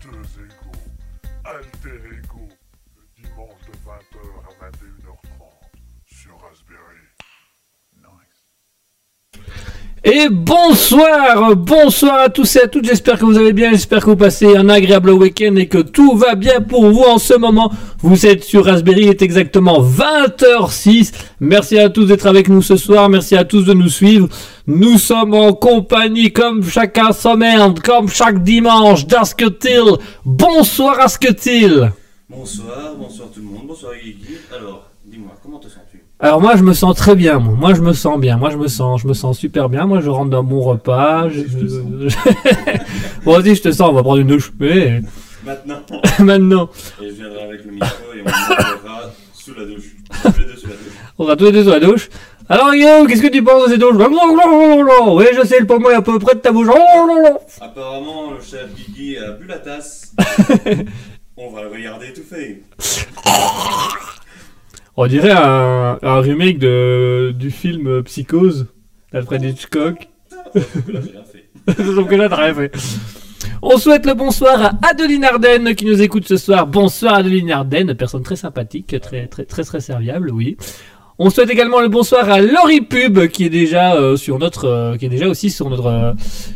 [0.00, 1.30] Deux égaux.
[1.44, 2.48] Alter Ego.
[3.16, 5.50] Dimanche de 20h à 21h30
[6.06, 7.09] sur Raspberry.
[10.02, 14.08] Et bonsoir, bonsoir à tous et à toutes, j'espère que vous allez bien, j'espère que
[14.08, 17.70] vous passez un agréable week-end et que tout va bien pour vous en ce moment.
[17.98, 21.12] Vous êtes sur Raspberry, il est exactement 20h06.
[21.40, 24.26] Merci à tous d'être avec nous ce soir, merci à tous de nous suivre.
[24.66, 29.98] Nous sommes en compagnie comme chaque semaine, comme chaque dimanche d'Asketil.
[30.24, 31.92] Bonsoir Asketil.
[32.26, 34.38] Bonsoir, bonsoir tout le monde, bonsoir Guigui.
[34.58, 35.89] Alors, dis-moi, comment te sens-tu?
[36.22, 37.54] Alors moi je me sens très bien, moi.
[37.54, 39.86] Moi je me sens bien, moi je me sens, je me sens super bien.
[39.86, 41.30] Moi je rentre dans mon repas.
[41.30, 41.40] Je,
[43.24, 44.52] bon vas-y je te sens, on va prendre une douche.
[44.60, 45.00] Mais
[45.44, 45.80] Maintenant
[46.18, 46.68] maintenant,
[47.00, 49.96] Et je viendrai avec le micro et on montrera sous la douche.
[50.22, 50.92] Tous les deux sous la douche.
[51.16, 52.10] on va tous les deux sous la douche.
[52.50, 53.96] Alors Guillaume, qu'est-ce que tu penses de ces douches?
[53.96, 56.68] Oui je sais, le poumon est à peu près de ta bouche.
[57.60, 60.14] Apparemment, le cher Guigui a bu la tasse.
[61.38, 62.62] on va le regarder étouffé.
[65.02, 68.66] On dirait un, un remake de, du film Psychose
[69.10, 70.10] d'Alfred Hitchcock.
[70.54, 72.70] Sauf que là, t'as rien fait.
[73.62, 76.66] On souhaite le bonsoir à Adeline Ardenne qui nous écoute ce soir.
[76.66, 80.58] Bonsoir Adeline Ardenne, personne très sympathique, très très très très serviable, oui.
[81.18, 84.96] On souhaite également le bonsoir à Laurie Pub qui est déjà euh, sur notre, euh,
[84.98, 86.12] qui est déjà aussi sur notre, euh,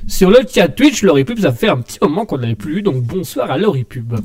[0.06, 1.02] sur le chat Twitch.
[1.02, 3.56] Laurie Pub, ça fait un petit moment qu'on ne l'avait plus, eu, donc bonsoir à
[3.56, 4.16] Laurie Pub.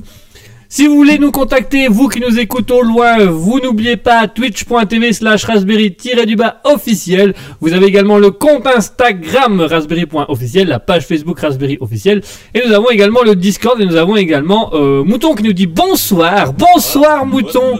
[0.71, 5.13] Si vous voulez nous contacter, vous qui nous écoutez au loin, vous n'oubliez pas twitch.tv
[5.13, 7.33] slash raspberry-du-bas officiel.
[7.59, 12.21] Vous avez également le compte Instagram raspberry.officiel, la page Facebook raspberry officiel.
[12.53, 15.65] Et nous avons également le Discord et nous avons également euh, Mouton qui nous dit
[15.65, 17.79] bonsoir, bonsoir Mouton.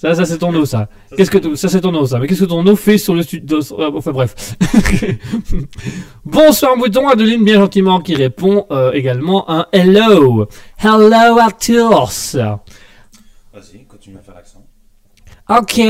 [0.00, 0.24] Ça, ça.
[0.24, 0.88] C'est ton eau, ça.
[1.10, 3.14] Ça, Qu'est-ce que ça c'est ton eau, ça Mais qu'est-ce que ton eau fait sur
[3.14, 3.60] le studio
[3.94, 4.56] Enfin bref.
[6.24, 10.46] Bonsoir Mouton, Adeline bien gentiment qui répond euh, également un hello,
[10.82, 12.34] hello à tous.
[12.34, 14.64] Vas-y, continue à faire l'accent.
[15.50, 15.82] Ok,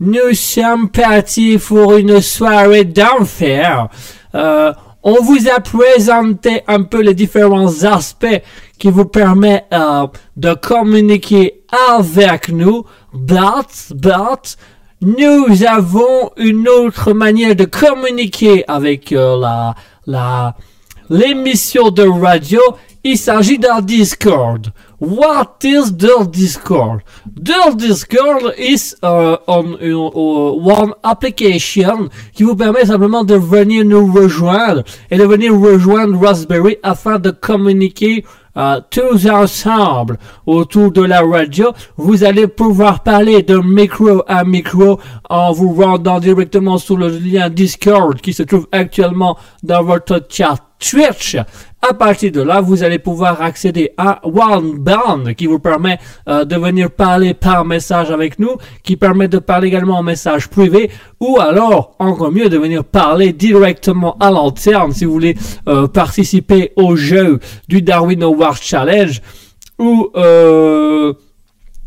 [0.00, 3.88] nous sommes partis pour une soirée d'enfer.
[4.34, 4.72] Euh,
[5.04, 8.42] on vous a présenté un peu les différents aspects
[8.76, 11.55] qui vous permettent euh, de communiquer
[11.92, 12.84] avec nous.
[13.12, 14.56] But, but,
[15.02, 19.74] nous avons une autre manière de communiquer avec euh, la,
[20.06, 20.56] la,
[21.10, 22.60] l'émission de radio.
[23.04, 24.72] Il s'agit d'un Discord.
[24.98, 27.02] What is the Discord?
[27.36, 34.10] The Discord is uh, on, uh, one application qui vous permet simplement de venir nous
[34.12, 38.24] rejoindre et de venir rejoindre Raspberry afin de communiquer
[38.56, 41.72] euh, tous ensemble autour de la radio.
[41.96, 47.50] Vous allez pouvoir parler de micro à micro en vous rendant directement sur le lien
[47.50, 51.36] Discord qui se trouve actuellement dans votre chat Twitch.
[51.88, 55.98] À partir de là, vous allez pouvoir accéder à OneBand qui vous permet
[56.28, 60.48] euh, de venir parler par message avec nous, qui permet de parler également en message
[60.48, 65.36] privé, ou alors, encore mieux, de venir parler directement à l'antenne si vous voulez
[65.68, 69.20] euh, participer au jeu du Darwin Award Challenge
[69.78, 71.12] ou euh,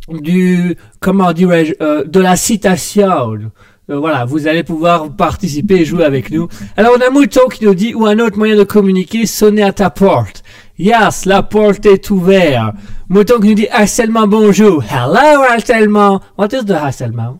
[0.08, 3.52] du comment dirais-je de la citation.
[3.90, 6.48] Euh, voilà, vous allez pouvoir participer et jouer avec nous.
[6.78, 9.74] Alors on a Mouton qui nous dit ou un autre moyen de communiquer, sonner à
[9.74, 10.44] ta porte.
[10.78, 12.76] Yes, la porte est ouverte.
[13.10, 14.84] Mouton qui nous dit harcèlement bonjour.
[14.84, 16.22] Hello harcèlement.
[16.38, 17.40] What is the harcèlement?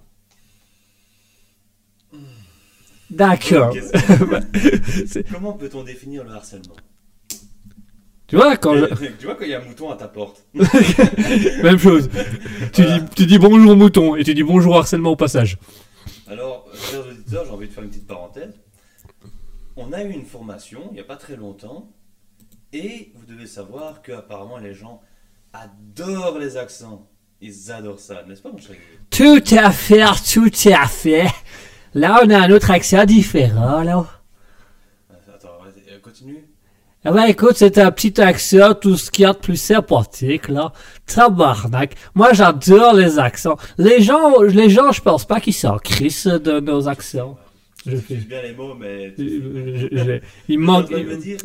[3.12, 3.74] D'accord.
[5.32, 6.76] Comment peut-on définir le harcèlement
[8.28, 8.86] tu vois quand je...
[9.18, 10.46] Tu vois quand il y a un mouton à ta porte
[11.64, 12.08] même chose.
[12.74, 15.58] Tu dis tu dis bonjour mouton et tu dis bonjour harcèlement au passage.
[16.30, 18.54] Alors, chers auditeurs, j'ai envie de faire une petite parenthèse.
[19.76, 21.92] On a eu une formation il n'y a pas très longtemps,
[22.72, 25.02] et vous devez savoir que apparemment les gens
[25.54, 27.10] adorent les accents.
[27.42, 28.76] Ils adorent ça, n'est-ce pas, mon cher
[29.10, 31.26] Tout à fait, tout à fait.
[31.96, 34.06] Là, on a un autre accent différent, là.
[35.34, 36.48] Attends, vas-y, euh, continue.
[37.06, 40.50] Eh ben, écoute, c'est un petit accent, tout ce qu'il y a de plus sympathique,
[40.50, 40.74] là.
[41.06, 41.96] Tabarnak.
[42.14, 43.56] Moi, j'adore les accents.
[43.78, 47.38] Les gens, les gens, je pense pas qu'ils s'en crissent de nos accents.
[47.88, 49.14] Je fais- bien les mots, mais.
[49.18, 49.42] je- tu-
[49.92, 50.88] je- je- il manque,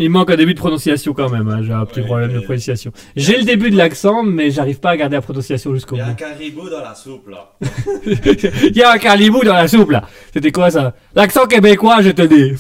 [0.01, 1.61] il manque un début de prononciation quand même, hein.
[1.63, 2.91] J'ai un petit Ouais, problème de prononciation.
[3.15, 6.01] J'ai le début de l'accent, mais j'arrive pas à garder la prononciation jusqu'au Il y
[6.01, 6.17] a un bout.
[6.17, 7.53] caribou dans la soupe, là.
[8.05, 10.03] Il y a un calibou dans la soupe, là.
[10.33, 10.95] C'était quoi, ça?
[11.15, 12.55] L'accent québécois, je te dis.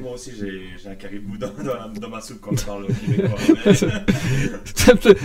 [0.00, 2.86] Moi aussi, j'ai un caribou dans, dans, la- dans ma soupe quand je parle au
[3.06, 3.38] québécois.
[5.04, 5.16] mais-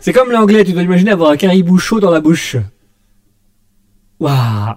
[0.00, 2.56] C'est comme l'anglais, tu dois imaginer avoir un caribou chaud dans la bouche.
[4.20, 4.74] Waouh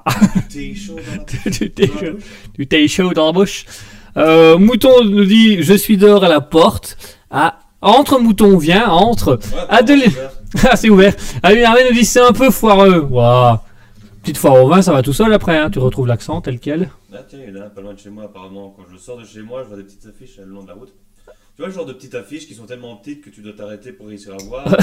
[2.73, 3.13] dans la chaud.
[3.13, 3.65] dans la bouche.
[4.17, 6.97] Euh, Mouton nous dit Je suis dehors à la porte.
[7.29, 9.39] Ah, Entre mouton, viens, entre.
[9.69, 10.05] Ouais.
[10.69, 11.13] Ah, c'est ouvert.
[11.43, 13.01] Adeline Armé nous dit c'est un peu foireux.
[13.11, 13.57] Waouh.
[14.25, 15.69] Petite foire au vin, ça va tout seul après, hein.
[15.69, 16.89] tu retrouves l'accent tel quel.
[17.11, 18.73] Là, tiens, il est là, pas loin de chez moi, apparemment.
[18.75, 20.73] Quand je sors de chez moi, je vois des petites affiches le long de la
[20.73, 20.91] route.
[21.27, 23.91] Tu vois le genre de petites affiches qui sont tellement petites que tu dois t'arrêter
[23.91, 24.65] pour réussir à voir.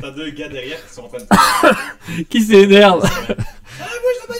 [0.00, 2.22] T'as deux gars derrière qui sont en train de.
[2.30, 3.34] Qui s'énerve Ah,
[3.86, 4.34] bouge la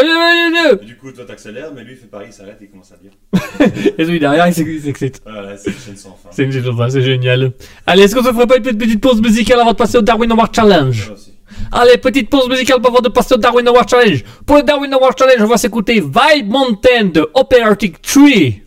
[0.00, 0.78] bagnole.
[0.82, 2.90] Et du coup, toi t'accélères, mais lui il fait pareil, il s'arrête et il commence
[2.90, 3.12] à dire.
[3.98, 5.22] Et celui derrière, il s'ex- s'excite.
[5.24, 6.28] Voilà, c'est une chaîne sans fin.
[6.32, 7.52] C'est une c'est c'est génial.
[7.86, 10.32] Allez, est-ce qu'on se ferait pas une petite, pause musicale avant de passer au Darwin
[10.32, 11.10] Award Challenge?
[11.14, 11.27] Aussi.
[11.72, 14.24] Allez, petite pause musicale avant de passer au Darwin Award Challenge.
[14.46, 18.62] Pour le Darwin Award Challenge, on va s'écouter Vibe Mountain de Operatic Tree.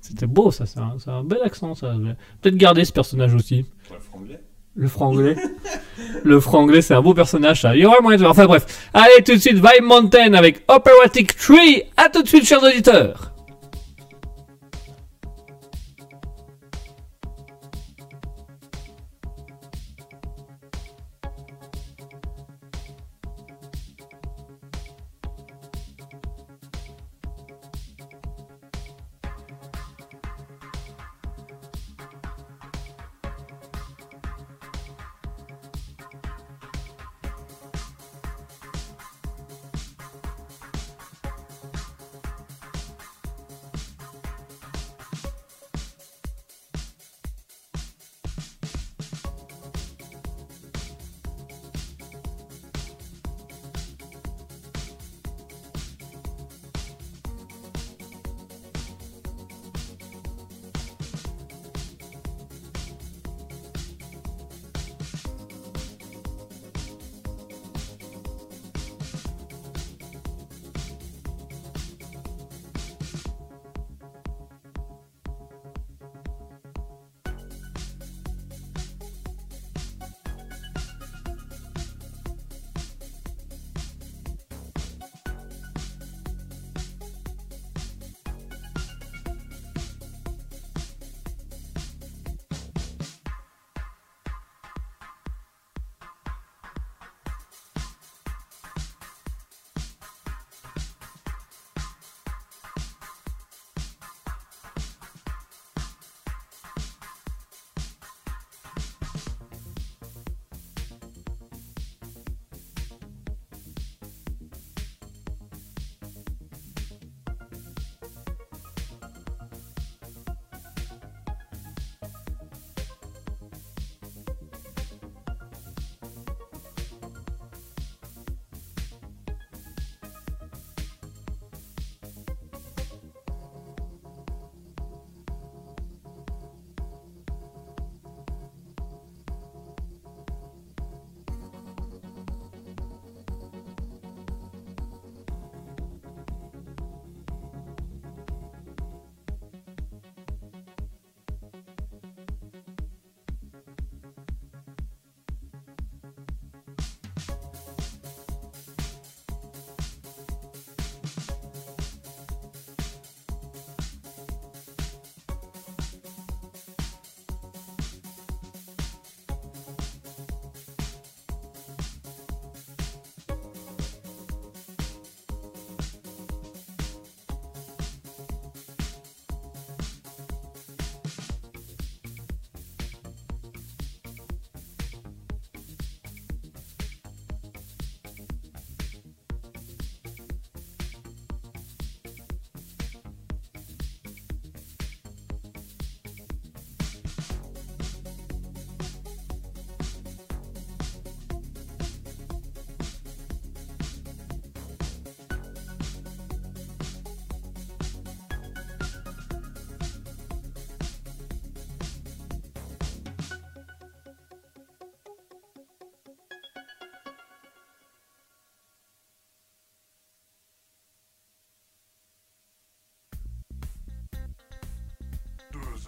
[0.00, 1.92] C'était beau, ça, c'est un, c'est un bel accent, ça.
[2.40, 3.64] Peut-être garder ce personnage aussi.
[3.88, 4.40] Pour le franglais.
[4.76, 5.36] Le franglais.
[6.24, 7.74] le franglais, c'est un beau personnage, ça.
[7.74, 8.30] Il y aura moyen de faire.
[8.30, 8.88] Enfin bref.
[8.94, 11.82] Allez, tout de suite, Vibe Mountain avec Operatic Tree.
[11.96, 13.35] À tout de suite, chers auditeurs.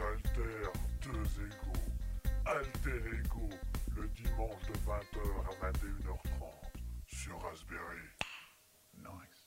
[0.01, 1.83] Alters, deux égaux.
[2.47, 3.49] Alter Ego,
[3.97, 6.23] le dimanche de 20h à 21h30
[7.09, 8.07] sur Raspberry.
[8.97, 9.43] Nice.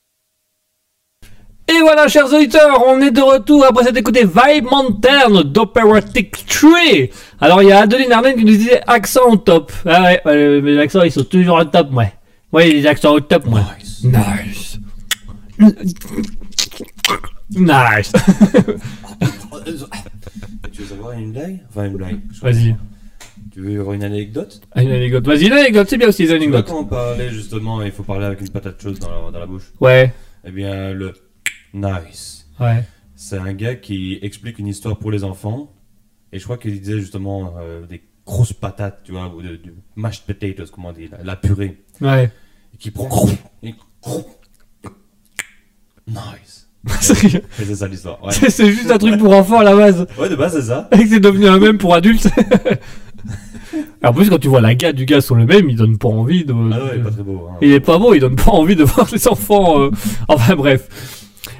[1.68, 7.10] Et voilà, chers auditeurs, on est de retour après s'être écouté Vibe Mountain d'Operatic Tree.
[7.40, 9.72] Alors, il y a Adeline Arden qui nous disait accent au top.
[9.86, 12.12] Ah ouais, ouais, les accents, ils sont toujours au top, ouais.
[12.52, 13.62] Ouais, les accents au top, moi.
[13.80, 14.04] Nice.
[14.04, 14.78] Nice.
[17.50, 18.12] Nice.
[20.82, 21.60] Veux savoir une blague?
[21.68, 22.20] Enfin, une blague.
[22.40, 22.76] Vas-y.
[23.52, 24.60] Tu veux avoir une anecdote?
[24.72, 25.26] Ah, Une anecdote.
[25.26, 26.66] Vas-y, une anecdote, c'est bien aussi les anecdotes.
[26.66, 29.46] quand on parlait justement, il faut parler avec une patate chaude dans la, dans la
[29.46, 29.72] bouche.
[29.80, 30.12] Ouais,
[30.44, 31.12] Eh bien, le
[31.74, 32.46] nice.
[32.60, 32.82] ouais.
[33.14, 35.72] C'est un gars qui explique une histoire pour les enfants.
[36.32, 39.74] Et je crois qu'il disait justement euh, des grosses patates, tu vois, ou de, du
[39.96, 41.82] mashed potatoes, comment on dit, la, la purée.
[42.00, 42.30] Ouais.
[42.74, 43.28] Et qui prend.
[43.62, 43.74] et-
[46.08, 46.61] Nice.
[47.00, 48.18] C'est ça l'histoire.
[48.24, 48.32] Ouais.
[48.32, 50.06] c'est juste un truc pour enfants à la base.
[50.18, 50.88] ouais, de base, c'est ça.
[50.92, 52.28] Et que c'est devenu un même pour adultes.
[54.04, 56.08] en plus, quand tu vois la gars du gars sur le même, il donne pas
[56.08, 56.52] envie de.
[56.52, 57.48] Ah ouais, pas très beau.
[57.50, 57.56] Hein.
[57.62, 59.80] Il est pas beau, il donne pas envie de voir les enfants.
[59.80, 59.90] euh,
[60.28, 60.88] Enfin bref.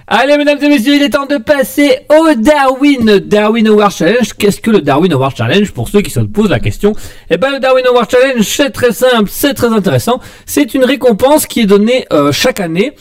[0.08, 3.18] Allez, mesdames et messieurs, il est temps de passer au Darwin.
[3.20, 4.34] Darwin Award Challenge.
[4.36, 6.92] Qu'est-ce que le Darwin Award Challenge Pour ceux qui se posent la question?
[7.30, 10.20] Eh ben, le Darwin Award Challenge, c'est très simple, c'est très intéressant.
[10.44, 12.92] C'est une récompense qui est donnée euh, chaque année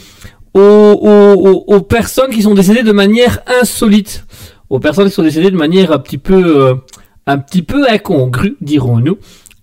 [0.54, 4.26] aux, aux, aux- personnes qui sont décédées de manière insolite.
[4.70, 6.74] Aux personnes qui sont décédées de manière un petit peu, euh,
[7.28, 9.18] un petit peu incongrue, dirons-nous.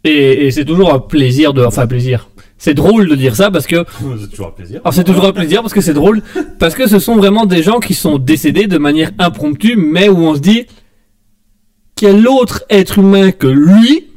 [0.04, 2.28] Et, et c'est toujours un plaisir de, enfin plaisir.
[2.56, 3.84] C'est drôle de dire ça parce que
[4.20, 4.80] C'est toujours un plaisir.
[4.82, 6.22] alors c'est toujours un plaisir parce que c'est drôle,
[6.58, 10.18] parce que ce sont vraiment des gens qui sont décédés de manière impromptue, mais où
[10.18, 10.66] on se dit
[11.96, 14.07] quel autre être humain que lui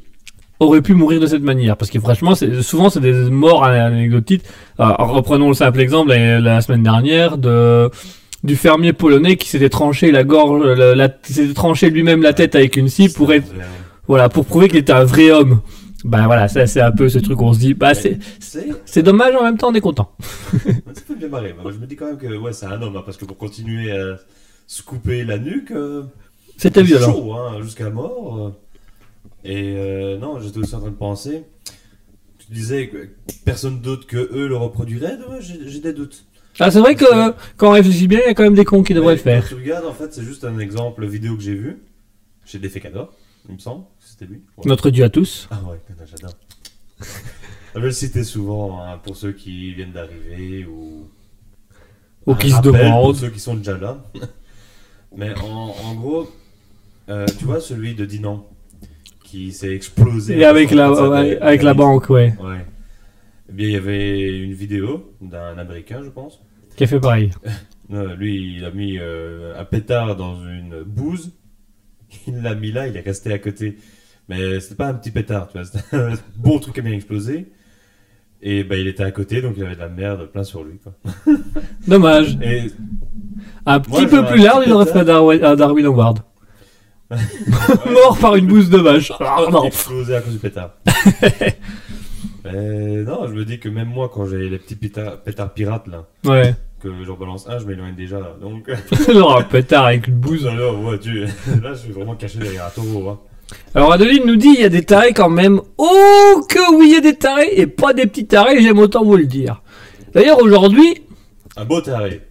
[0.65, 4.44] aurait pu mourir de cette manière Parce que franchement, c'est, souvent c'est des morts anecdotiques.
[4.77, 7.89] Alors, reprenons le simple exemple la, la semaine dernière de
[8.44, 12.34] du fermier polonais qui s'était tranché la gorge, la, la- qui s'était tranché lui-même la
[12.34, 13.46] tête avec une scie pour être,
[14.08, 15.62] voilà, pour prouver qu'il était un vrai homme.
[16.04, 18.17] Ben voilà, ça c'est un peu ce truc où on se dit, bah c'est,
[18.86, 19.04] C'est.
[19.04, 20.12] dommage en même temps on est content.
[20.54, 21.54] Ça fait bien marrer.
[21.62, 23.38] Moi, je me dis quand même que ouais, c'est un homme, hein, parce que pour
[23.38, 24.17] continuer à
[24.65, 26.02] se couper la nuque, euh,
[26.58, 27.13] C'était violent.
[27.13, 28.38] chaud, hein, jusqu'à mort.
[28.39, 28.50] euh.
[29.43, 31.43] Et euh, non, j'étais aussi en train de penser.
[32.39, 33.10] Tu disais que
[33.45, 35.17] personne d'autre que eux le reproduirait.
[35.30, 36.25] Ouais, j'ai des doutes.
[36.60, 38.84] Ah, c'est vrai que quand on réfléchit bien, il y a quand même des cons
[38.84, 39.43] qui devraient le faire.
[39.43, 41.82] Quand tu regardes, en fait, c'est juste un exemple vidéo que j'ai vu
[42.45, 43.13] chez Defecador,
[43.47, 43.86] il me semble.
[43.99, 44.41] C'était lui.
[44.58, 44.63] Ouais.
[44.65, 45.47] Notre dieu à tous.
[45.49, 46.34] Ah ouais, j'adore.
[47.73, 51.08] Je vais le citer souvent hein, pour ceux qui viennent d'arriver ou
[52.36, 53.15] qui se rappel Pour demandent.
[53.15, 54.04] ceux qui sont déjà là.
[55.15, 56.30] Mais en, en gros,
[57.10, 58.45] euh, tu vois celui de Dinan
[59.32, 60.38] qui s'est explosé.
[60.38, 60.88] Et avec la,
[61.39, 62.34] avec la banque, ouais.
[62.44, 62.65] Ouais.
[63.50, 66.41] Eh bien, il y avait une vidéo d'un Américain, je pense.
[66.76, 67.32] Qui a fait pareil.
[67.94, 71.34] Euh, lui, il a mis euh, un pétard dans une bouse.
[72.26, 73.80] Il l'a mis là, il est resté à côté.
[74.30, 75.65] Mais c'était pas un petit pétard, tu vois.
[75.65, 77.52] C'était un bon truc qui a bien explosé.
[78.41, 80.80] Et bah, il était à côté, donc il avait de la merde plein sur lui.
[80.82, 80.94] Quoi.
[81.86, 82.38] Dommage.
[82.41, 82.67] Et
[83.65, 85.30] Un petit Moi, peu plus large, il aurait pétard.
[85.30, 86.20] fait un Darwin, Award.
[87.91, 89.12] Mort par une bouse de vache.
[89.19, 89.63] Ah, non.
[89.65, 90.71] explosé à cause du pétard.
[92.45, 95.88] Mais non, je me dis que même moi, quand j'ai les petits pétards, pétards pirates
[95.88, 96.56] là, Ouais.
[96.82, 98.36] que j'en balance un, je m'éloigne déjà là.
[98.41, 98.69] Donc,
[99.10, 100.47] Alors, un pétard avec une bouse.
[100.47, 101.21] alors, ouais, tu...
[101.26, 103.10] là, je suis vraiment caché derrière un taureau.
[103.10, 103.19] Hein.
[103.76, 105.60] Alors, Adeline nous dit, il y a des tarés quand même.
[105.78, 107.50] Oh, que oui, il y a des tarés.
[107.58, 109.62] Et pas des petits tarés, j'aime autant vous le dire.
[110.13, 111.04] D'ailleurs, aujourd'hui,
[111.58, 112.21] Un beau taré.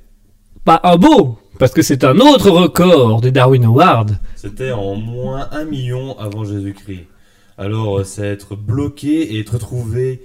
[0.65, 1.37] pas un beau.
[1.61, 4.07] Parce que c'est un autre record des Darwin Awards.
[4.35, 7.07] C'était en moins 1 million avant Jésus-Christ.
[7.59, 10.23] Alors, euh, c'est être bloqué et être retrouvé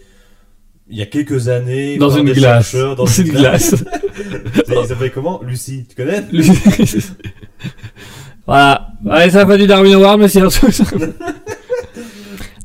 [0.87, 2.73] il y a quelques années Dans une glace.
[2.73, 3.75] Dans une glace.
[4.69, 5.41] Il s'appelle comment?
[5.43, 6.23] Lucie, tu connais?
[8.47, 8.87] Voilà.
[9.03, 10.73] Ouais, ça va du Darwin Award, un truc.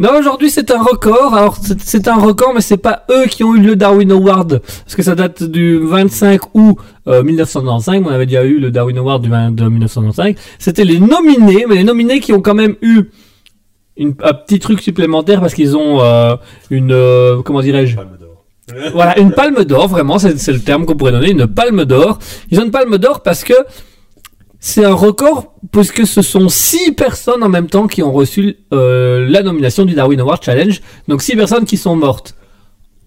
[0.01, 1.35] Non, aujourd'hui c'est un record.
[1.35, 4.97] Alors c'est- un record, mais c'est pas eux qui ont eu le Darwin Award, parce
[4.97, 8.03] que ça date du 25 août euh, 1995.
[8.07, 10.35] On avait déjà eu le Darwin Award du 20 de 1995.
[10.59, 13.11] C'était les nominés, mais les nominés qui ont quand même eu
[13.99, 16.35] une, un petit truc supplémentaire parce qu'ils ont euh,
[16.71, 18.45] une euh, comment dirais-je Palme d'or.
[18.95, 22.19] voilà, une palme d'or, vraiment, c'est c'est le terme qu'on pourrait donner, une palme d'or.
[22.51, 23.53] Ils ont une palme d'or parce que
[24.61, 29.27] c'est un record, puisque ce sont six personnes en même temps qui ont reçu euh,
[29.29, 30.81] la nomination du Darwin Award Challenge.
[31.09, 32.35] Donc six personnes qui sont mortes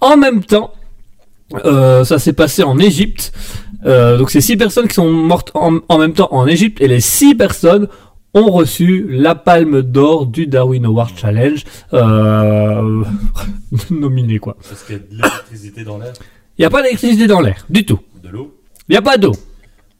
[0.01, 0.73] en même temps.
[1.65, 3.31] Euh, ça s'est passé en Égypte.
[3.85, 6.87] Euh, donc c'est six personnes qui sont mortes en, en même temps en Égypte et
[6.87, 7.87] les six personnes
[8.33, 11.63] ont reçu la palme d'or du Darwin Award Challenge
[11.93, 13.03] euh,
[13.91, 14.57] nominé quoi.
[14.67, 16.13] Parce qu'il y a de l'électricité dans l'air,
[16.57, 17.99] Il n'y a pas d'électricité dans l'air, du tout.
[18.23, 18.55] de l'eau,
[18.89, 19.33] Il n'y a pas d'eau.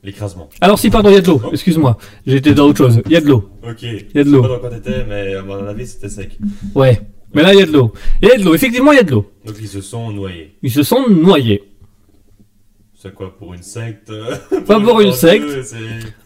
[0.04, 0.50] L'écrasement.
[0.62, 1.42] Alors si, pardon, il y a de l'eau.
[1.52, 3.02] Excuse-moi, j'étais dans autre chose.
[3.06, 3.50] Il y a de l'eau.
[3.68, 3.84] Ok.
[3.84, 4.42] Il y a de Je sais l'eau.
[4.42, 6.38] pas dans quoi t'étais, mais à mon avis, c'était sec.
[6.76, 7.00] Ouais.
[7.34, 7.94] Mais là, il y a de l'eau.
[8.22, 8.54] Il y a de l'eau.
[8.54, 9.32] Effectivement, il y a de l'eau.
[9.46, 10.56] Donc ils se sont noyés.
[10.62, 11.64] Ils se sont noyés.
[12.96, 14.12] C'est quoi pour une secte?
[14.66, 15.46] Pas pour une secte.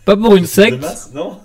[0.05, 0.81] Pas pour une de secte.
[0.81, 1.37] masse, non?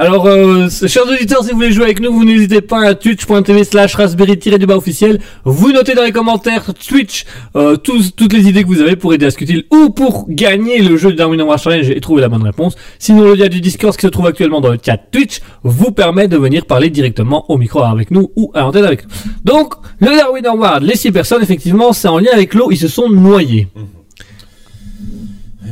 [0.00, 3.64] Alors, euh, chers auditeurs, si vous voulez jouer avec nous, vous n'hésitez pas à twitch.tv
[3.64, 5.18] slash raspberry-du-bas officiel.
[5.44, 7.24] Vous notez dans les commentaires Twitch
[7.56, 10.82] euh, tous, toutes les idées que vous avez pour aider à Scutil ou pour gagner
[10.82, 12.76] le jeu de Darwin Award Challenge et trouver la bonne réponse.
[13.00, 16.28] Sinon, le lien du Discord qui se trouve actuellement dans le chat Twitch vous permet
[16.28, 19.10] de venir parler directement au micro avec nous ou à l'antenne avec nous.
[19.42, 22.86] Donc, le Darwin Award, les six personnes, effectivement, c'est en lien avec l'eau, ils se
[22.86, 23.66] sont noyés.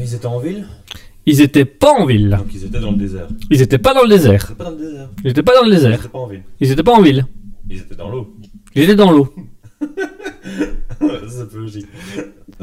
[0.02, 0.66] Ils étaient en ville?
[1.26, 2.30] Ils étaient pas en ville.
[2.38, 3.26] Donc ils étaient dans le désert.
[3.50, 4.52] Ils étaient pas dans le désert.
[4.52, 5.08] Ils étaient pas dans le désert.
[5.24, 6.42] Ils étaient pas dans le Ils étaient pas en ville.
[6.60, 7.26] Ils étaient pas en ville.
[7.68, 8.34] Ils étaient dans l'eau.
[8.74, 9.34] Ils étaient dans l'eau.
[11.28, 11.86] c'est logique.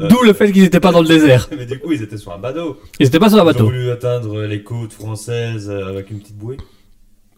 [0.00, 1.48] Euh, D'où le fait qu'ils étaient pas dans le désert.
[1.56, 2.78] Mais du coup, ils étaient sur un bateau.
[2.98, 3.64] Ils étaient pas sur un Ils ont bateau.
[3.66, 6.56] voulu atteindre les côtes françaises euh, avec une petite bouée.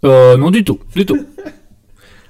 [0.05, 1.19] Euh, non du tout, du tout.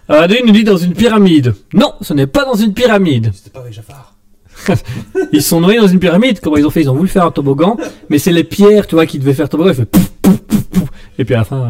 [0.08, 1.52] Euh, Adeline nous dit dans une pyramide.
[1.74, 3.32] Non, ce n'est pas dans une pyramide.
[3.34, 4.14] C'était pas avec Jafar.
[5.32, 6.40] Ils sont noyés dans une pyramide.
[6.40, 6.82] Comment ils ont fait?
[6.82, 7.76] Ils ont voulu faire un toboggan,
[8.08, 9.70] mais c'est les pierres, tu vois, qui devaient faire toboggan.
[9.70, 10.88] Ils fait pouf, pouf, pouf, pouf.
[11.18, 11.68] Et puis à la fin, euh,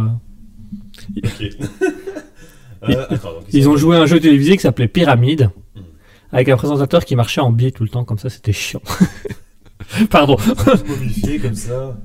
[1.24, 1.50] Ok.
[2.88, 5.50] Euh, attends, donc ils ont joué à un jeu télévisé qui s'appelait Pyramide,
[6.30, 8.82] avec un présentateur qui marchait en biais tout le temps, comme ça, c'était chiant.
[10.10, 10.36] Pardon.
[10.86, 11.96] momifiés comme ça.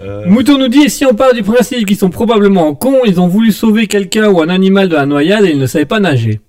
[0.00, 3.20] Euh, Mouton nous dit, et si on part du principe qu'ils sont probablement cons, ils
[3.20, 6.00] ont voulu sauver quelqu'un ou un animal de la noyade et ils ne savaient pas
[6.00, 6.40] nager.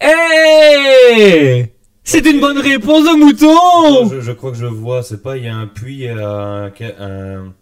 [0.00, 1.66] Eh
[2.10, 5.44] C'est une bonne réponse de Mouton je, je crois que je vois, c'est pas, il
[5.44, 7.54] y a un puits, euh, un, un,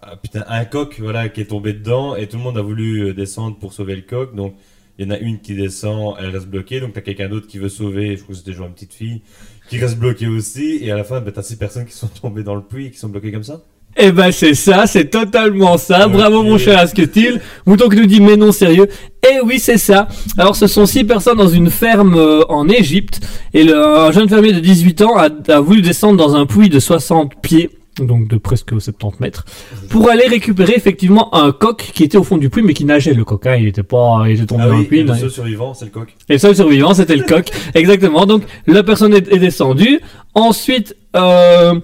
[0.00, 3.08] ah, putain, un coq, voilà, qui est tombé dedans et tout le monde a voulu
[3.08, 4.36] euh, descendre pour sauver le coq.
[4.36, 4.54] Donc,
[4.98, 6.78] il y en a une qui descend, elle reste bloquée.
[6.78, 9.22] Donc, t'as quelqu'un d'autre qui veut sauver, je crois que c'était genre une petite fille,
[9.68, 10.78] qui reste bloquée aussi.
[10.80, 12.90] Et à la fin, bah, t'as six personnes qui sont tombées dans le puits et
[12.92, 13.64] qui sont bloquées comme ça.
[14.00, 16.06] Eh ben c'est ça, c'est totalement ça.
[16.06, 17.40] Bravo mon cher Asketil.
[17.66, 18.86] Mouton qui nous dit mais non sérieux.
[19.28, 20.06] Eh oui c'est ça.
[20.36, 23.20] Alors ce sont six personnes dans une ferme euh, en Égypte
[23.54, 26.68] et le, un jeune fermier de 18 ans a, a voulu descendre dans un puits
[26.68, 29.44] de 60 pieds, donc de presque 70 mètres,
[29.90, 33.14] pour aller récupérer effectivement un coq qui était au fond du puits mais qui nageait
[33.14, 33.44] le coq.
[33.46, 33.56] hein.
[33.58, 35.00] Il était pas, il était tombé Ah dans oui, le puits.
[35.00, 36.14] et le seul survivant, c'est le coq.
[36.28, 37.50] et le seul survivant, c'était le coq.
[37.74, 38.26] Exactement.
[38.26, 40.00] Donc, la personne est, est descendue.
[40.34, 41.74] Ensuite, euh,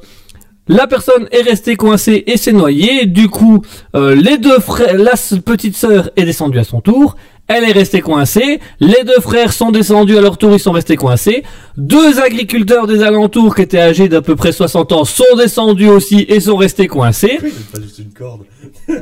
[0.69, 3.07] la personne est restée coincée et s'est noyée.
[3.07, 3.63] Du coup,
[3.95, 5.13] euh, les deux frères, la
[5.45, 7.17] petite sœur est descendue à son tour.
[7.47, 8.61] Elle est restée coincée.
[8.81, 11.43] Les deux frères sont descendus à leur tour, ils sont restés coincés.
[11.77, 16.25] Deux agriculteurs des alentours qui étaient âgés d'à peu près 60 ans sont descendus aussi
[16.29, 17.39] et sont restés coincés.
[17.71, 18.45] Pas juste une corde.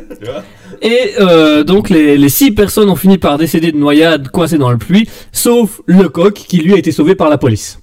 [0.83, 4.73] Et euh, donc les, les six personnes ont fini par décéder de noyade coincées dans
[4.73, 7.82] le puits, sauf le coq qui lui a été sauvé par la police.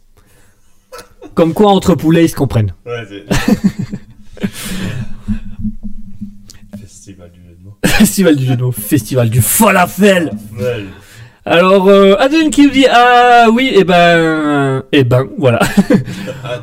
[1.35, 2.73] Comme quoi entre poulets ils se comprennent.
[2.85, 3.05] Ouais.
[6.75, 7.77] Festival du jeu de mots.
[7.85, 10.31] Festival du genou, festival du falafel.
[11.45, 15.59] Alors euh, Adeline qui nous dit ah oui et ben et ben voilà.
[16.43, 16.59] Ah,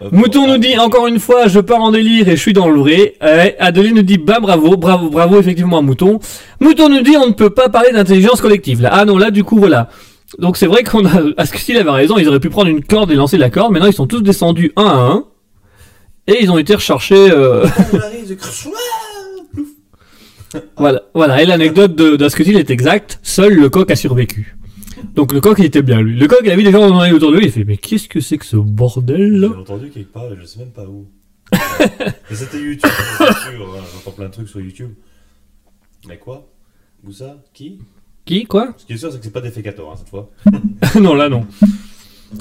[0.00, 2.68] hop, Mouton nous dit encore une fois je pars en délire et je suis dans
[2.68, 3.14] le vrai.
[3.22, 6.18] Euh, Adeline nous dit bah bravo bravo bravo effectivement à Mouton.
[6.60, 8.90] Mouton nous dit on ne peut pas parler d'intelligence collective là.
[8.92, 9.88] Ah non là du coup voilà.
[10.38, 12.68] Donc c'est vrai qu'on a à ce que s'il avait raison ils auraient pu prendre
[12.68, 13.72] une corde et lancer la corde.
[13.72, 15.24] Maintenant ils sont tous descendus un à un
[16.26, 17.30] et ils ont été recherchés.
[17.30, 17.66] euh,
[20.78, 21.42] Voilà, voilà.
[21.42, 23.18] Et l'anecdote de d'Asketil est exacte.
[23.22, 24.56] Seul le coq a survécu.
[25.14, 26.16] Donc le coq il était bien lui.
[26.18, 27.46] Le coq il a vu des gens autour de lui.
[27.46, 29.48] Il fait mais qu'est-ce que c'est que ce bordel là?
[29.52, 31.06] J'ai entendu quelque part, je sais même pas où.
[31.80, 33.74] Mais c'était YouTube, c'est sûr.
[33.74, 34.90] hein, J'entends plein de trucs sur YouTube.
[36.06, 36.46] Mais quoi?
[37.06, 37.36] Où ça?
[37.54, 37.78] Qui?
[38.28, 40.28] Qui quoi Ce qui est sûr, c'est que c'est pas des fécateurs hein, cette fois.
[41.00, 41.46] Non là non.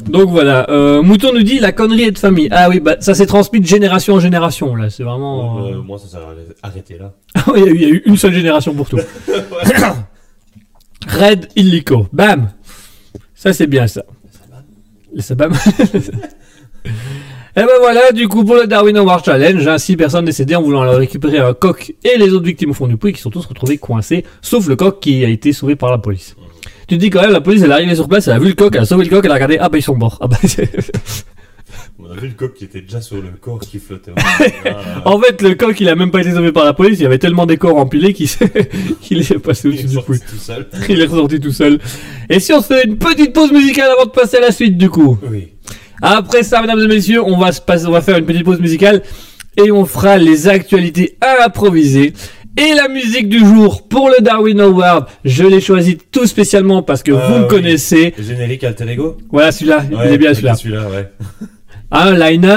[0.10, 0.70] Donc voilà.
[0.70, 2.50] Euh, Mouton nous dit la connerie est de famille.
[2.52, 4.90] Ah oui bah ça s'est transmis de génération en génération là.
[4.90, 5.66] C'est vraiment.
[5.66, 6.18] Euh, euh, moi, ça s'est
[6.62, 7.14] arrêté là.
[7.56, 9.00] il, y a eu, il y a eu une seule génération pour tout.
[11.08, 12.08] Red illico.
[12.12, 12.50] Bam.
[13.34, 14.04] Ça c'est bien ça.
[15.14, 15.54] Les sabam.
[17.58, 20.62] Et ben voilà, du coup, pour le Darwin Award Challenge, hein, six personnes décédées en
[20.62, 23.46] voulant récupérer un coq et les autres victimes au fond du puits qui sont tous
[23.48, 26.36] retrouvés coincés, sauf le coq qui a été sauvé par la police.
[26.88, 28.50] Tu te dis quand même, la police elle est arrivée sur place, elle a vu
[28.50, 30.20] le coq, elle a sauvé le coq, elle a regardé, ah bah ils sont morts.
[30.22, 30.70] Ah bah, c'est-
[32.00, 34.12] On a vu le coq qui était déjà sur le corps qui flottait.
[35.06, 37.06] En fait, le coq il a même pas été sauvé par la police, il y
[37.08, 38.70] avait tellement des corps empilés qu'il s'est-
[39.02, 40.20] qu'il est passé au-dessus du puits.
[40.20, 40.68] tout seul.
[40.90, 41.80] Il est ressorti tout seul.
[42.30, 44.78] Et si on se fait une petite pause musicale avant de passer à la suite
[44.78, 45.18] du coup?
[45.30, 45.54] Oui.
[46.02, 48.60] Après ça, mesdames et messieurs, on va se passer, on va faire une petite pause
[48.60, 49.02] musicale
[49.58, 52.14] et on fera les actualités improvisées.
[52.60, 57.04] Et la musique du jour pour le Darwin Award, je l'ai choisi tout spécialement parce
[57.04, 57.48] que Ah vous me oui.
[57.48, 58.14] connaissez.
[58.18, 60.56] Le générique Alter Ego Voilà celui-là, il est bien celui-là.
[60.56, 61.12] Celui-là, ouais.
[61.92, 62.56] Un liner,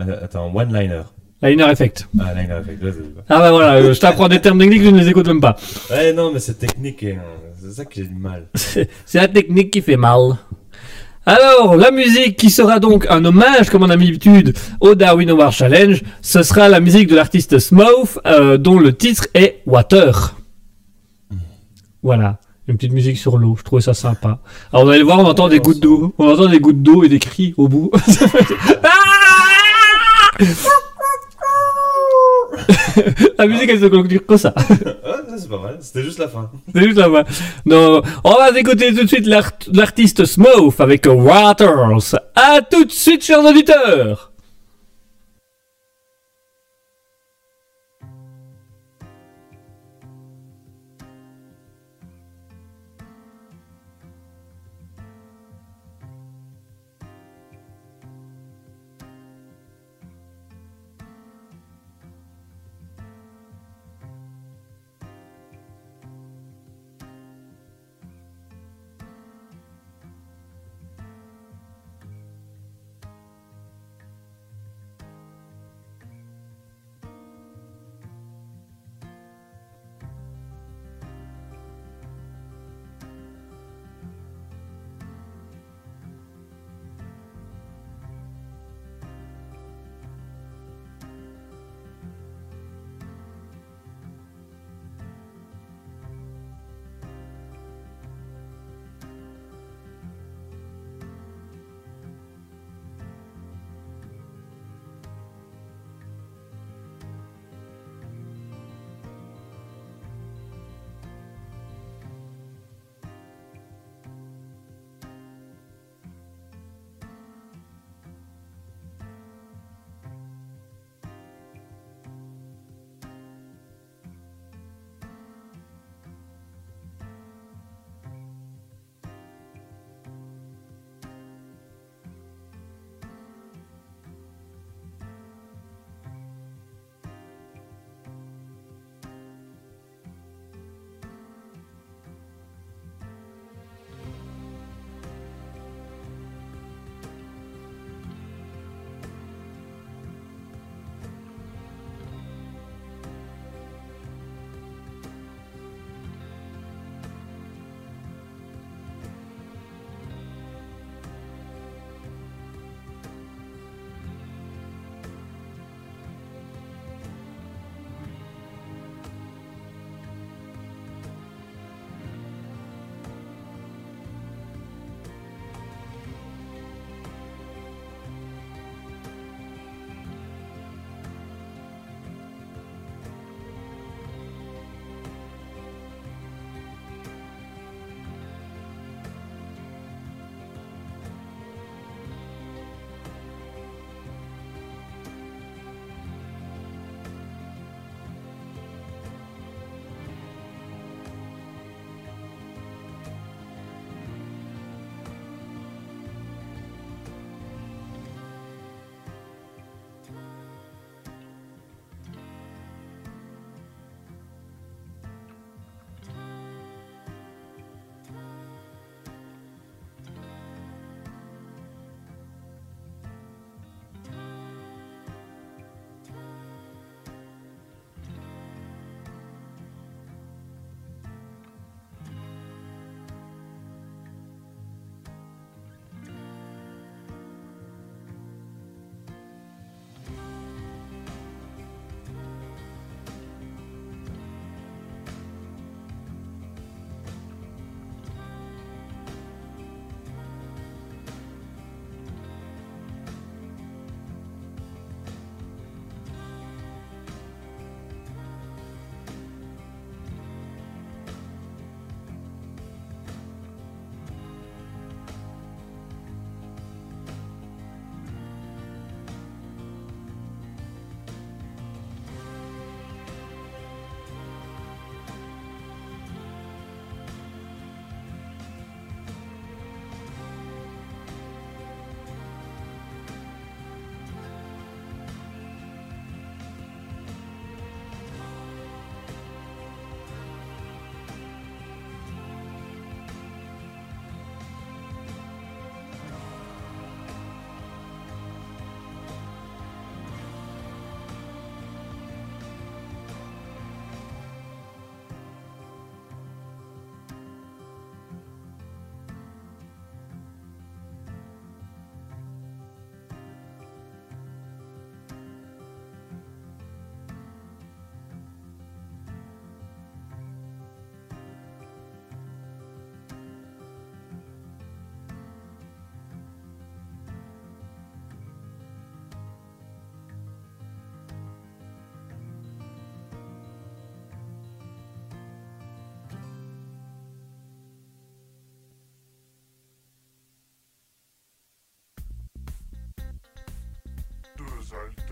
[0.00, 1.02] Euh, attends, one-liner.
[1.42, 2.08] liner effect.
[2.20, 2.82] Ah, liner avec.
[2.82, 2.90] ouais,
[3.28, 5.56] Ah bah voilà, je t'apprends des termes techniques, je ne les écoute même pas.
[5.90, 7.04] Ouais, non, mais c'est technique.
[7.04, 7.18] hein.
[7.62, 8.48] C'est ça que j'ai du mal.
[8.54, 10.20] C'est la technique qui fait mal.
[11.28, 15.52] Alors, la musique qui sera donc un hommage, comme on a l'habitude, au Darwin Award
[15.52, 20.36] Challenge, ce sera la musique de l'artiste Smooth, euh, dont le titre est Water.
[22.04, 22.38] Voilà.
[22.68, 24.38] Une petite musique sur l'eau, je trouvais ça sympa.
[24.72, 26.14] Alors, vous allez voir, on entend des gouttes d'eau.
[26.18, 27.90] On entend des gouttes d'eau et des cris au bout.
[33.38, 34.52] la musique, elle se conclut comme ça.
[34.56, 34.74] Ça,
[35.38, 35.76] c'est pas mal.
[35.80, 36.50] C'était juste la fin.
[36.74, 37.24] C'est juste là-bas.
[37.64, 42.14] Non, on va écouter tout de suite l'art- l'artiste Smooth avec Waters.
[42.34, 44.32] À tout de suite, chers auditeurs.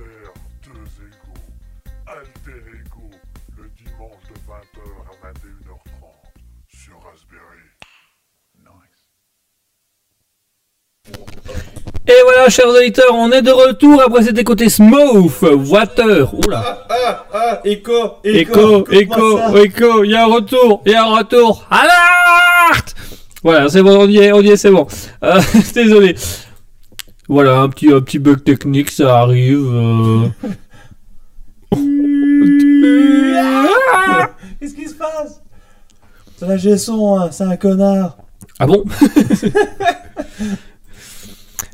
[0.04, 0.32] Alter,
[0.64, 1.40] deux égaux.
[2.06, 3.10] Alter Ego,
[3.56, 5.84] le dimanche de 20h à 21h30
[6.68, 7.64] sur Raspberry.
[12.06, 16.34] Et voilà, chers auditeurs, on est de retour après cet écouté Smooth Water.
[16.34, 16.86] Oula.
[16.90, 21.16] Ah, ah, écho, Écho, écho, écho, il y a un retour, il y a un
[21.16, 21.64] retour.
[21.70, 22.94] Alerte
[23.42, 24.86] Voilà, c'est bon, on y est, on y est, c'est bon.
[25.22, 25.40] Euh,
[25.74, 26.14] désolé.
[27.28, 29.66] Voilà, un petit, un petit bug technique, ça arrive.
[29.70, 30.28] euh.
[34.60, 35.42] Qu'est-ce qui se passe?
[36.36, 38.16] C'est la gestion, hein, c'est un connard.
[38.58, 38.84] Ah bon?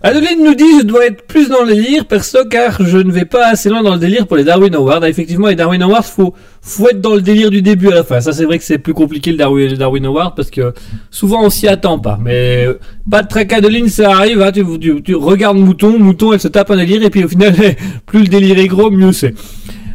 [0.03, 3.27] Adeline nous dit je dois être plus dans le délire perso car je ne vais
[3.27, 5.01] pas assez loin dans le délire pour les Darwin Awards.
[5.03, 6.33] Ah, effectivement, les Darwin Awards, faut,
[6.63, 8.19] faut être dans le délire du début à la fin.
[8.21, 10.73] Ça, c'est vrai que c'est plus compliqué le Darwin, Darwin parce que
[11.11, 12.19] souvent on s'y attend pas.
[12.19, 12.79] Mais euh,
[13.11, 14.41] pas de trac Adeline, ça arrive.
[14.41, 14.53] hein.
[14.53, 17.55] tu, tu, tu regardes Mouton, Mouton, elle se tape un délire et puis au final,
[18.07, 19.35] plus le délire est gros, mieux c'est.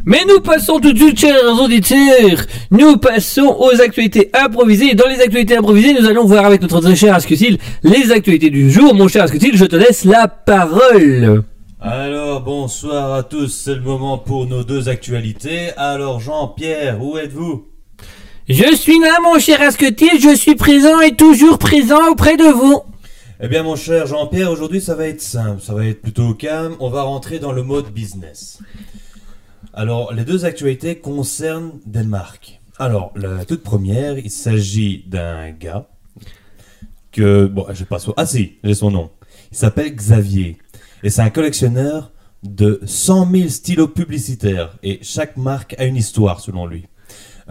[0.08, 4.92] Mais nous passons tout de suite, chers auditeurs, nous passons aux actualités improvisées.
[4.92, 8.50] Et dans les actualités improvisées, nous allons voir avec notre très cher Asketil les actualités
[8.50, 8.94] du jour.
[8.94, 11.42] Mon cher Asketil, je te laisse la parole.
[11.80, 15.70] Alors, bonsoir à tous, c'est le moment pour nos deux actualités.
[15.76, 17.66] Alors, Jean-Pierre, où êtes-vous?
[18.48, 22.80] Je suis là, mon cher Asketil, je suis présent et toujours présent auprès de vous.
[23.40, 26.76] Eh bien, mon cher Jean-Pierre, aujourd'hui, ça va être simple, ça va être plutôt calme.
[26.78, 28.60] On va rentrer dans le mode business.
[29.78, 32.62] Alors, les deux actualités concernent marques.
[32.78, 35.86] Alors, la toute première, il s'agit d'un gars
[37.12, 39.10] que, bon, je sais pas son, ah si, j'ai son nom.
[39.52, 40.56] Il s'appelle Xavier.
[41.02, 42.10] Et c'est un collectionneur
[42.42, 44.78] de 100 000 stylos publicitaires.
[44.82, 46.86] Et chaque marque a une histoire, selon lui.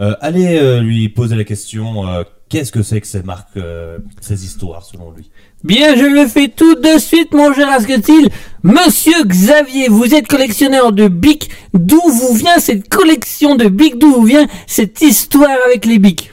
[0.00, 3.98] Euh, allez euh, lui poser la question, euh, qu'est-ce que c'est que ces marques, euh,
[4.20, 5.30] ces histoires, selon lui?
[5.64, 8.28] Bien, je le fais tout de suite, mon cher Asketil.
[8.62, 11.50] Monsieur Xavier, vous êtes collectionneur de bics.
[11.74, 16.32] D'où vous vient cette collection de bics D'où vous vient cette histoire avec les bics?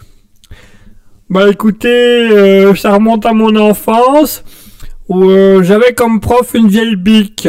[1.29, 4.43] Bah écoutez, euh, ça remonte à mon enfance
[5.09, 7.47] où euh, j'avais comme prof une vieille bic.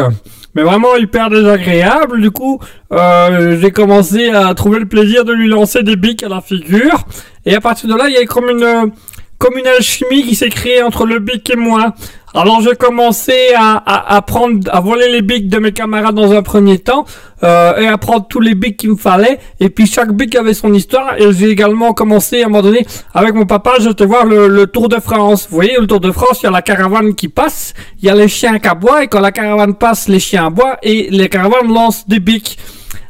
[0.55, 2.61] Mais vraiment hyper désagréable, du coup,
[2.93, 7.05] euh, j'ai commencé à trouver le plaisir de lui lancer des bics à la figure.
[7.45, 8.93] Et à partir de là, il y a comme une,
[9.38, 11.94] comme une alchimie qui s'est créée entre le bic et moi.
[12.37, 16.33] Alors j'ai commencé à, à, à prendre, à voler les bics de mes camarades dans
[16.33, 17.05] un premier temps,
[17.44, 19.38] euh, et à prendre tous les bics qu'il me fallait.
[19.61, 21.14] Et puis chaque bic avait son histoire.
[21.18, 24.49] Et j'ai également commencé à un moment donné, avec mon papa, je te voir le,
[24.49, 25.47] le Tour de France.
[25.49, 28.11] Vous voyez, le Tour de France, il y a la caravane qui passe, il y
[28.11, 31.29] a les chiens qui aboient, et quand la caravane passe, les chiens aboient, et les
[31.29, 32.59] caravanes lancent des bics.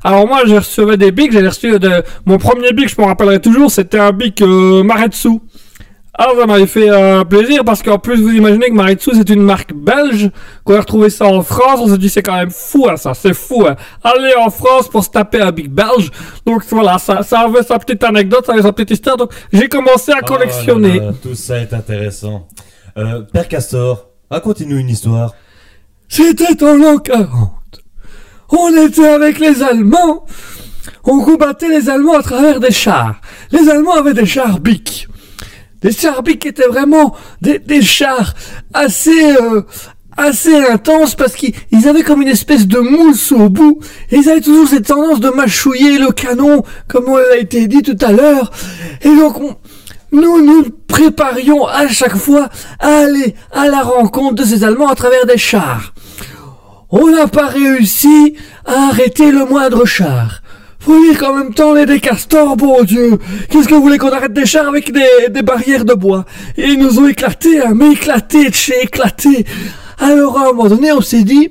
[0.02, 2.02] Alors moi, je recevais des bics, j'ai reçu de...
[2.26, 5.40] Mon premier bic, je m'en rappellerai toujours, c'était un bic euh, Maretsu.
[6.16, 9.42] Alors ça m'avait fait euh, plaisir parce qu'en plus vous imaginez que Maritsu c'est une
[9.42, 10.31] marque belge,
[10.64, 13.14] qu'on a retrouvé ça en France, on se dit c'est quand même fou hein, ça,
[13.14, 13.74] c'est fou hein.
[14.05, 16.11] Aller en France pour se taper un big belge,
[16.46, 19.68] donc voilà, ça, ça avait sa petite anecdote, ça avait sa petite histoire, donc j'ai
[19.68, 20.98] commencé à collectionner.
[20.98, 22.46] Oh là là, tout ça est intéressant.
[22.96, 25.35] Euh, Père Castor, raconte-nous une histoire.
[26.09, 27.50] C'était en l'an 40.
[28.50, 30.24] On était avec les Allemands.
[31.03, 33.16] On combattait les Allemands à travers des chars.
[33.50, 35.09] Les Allemands avaient des chars Bic.
[36.22, 38.35] Bic qui étaient vraiment des, chars
[38.72, 39.62] assez, euh,
[40.16, 43.80] assez intenses parce qu'ils ils avaient comme une espèce de mousse au bout.
[44.10, 47.82] Et ils avaient toujours cette tendance de mâchouiller le canon, comme on a été dit
[47.82, 48.50] tout à l'heure.
[49.02, 49.56] Et donc on,
[50.12, 54.94] nous nous préparions à chaque fois à aller à la rencontre de ces Allemands à
[54.94, 55.92] travers des chars.
[56.90, 60.43] On n'a pas réussi à arrêter le moindre char.
[60.87, 63.18] Dire qu'en même temps, on est des castors, bon Dieu.
[63.48, 66.24] Qu'est-ce que vous voulez qu'on arrête des chars avec des, des barrières de bois?
[66.56, 69.46] Et ils nous ont éclaté, hein, mais éclaté de chez éclaté.
[69.98, 71.50] Alors à un moment donné, on s'est dit,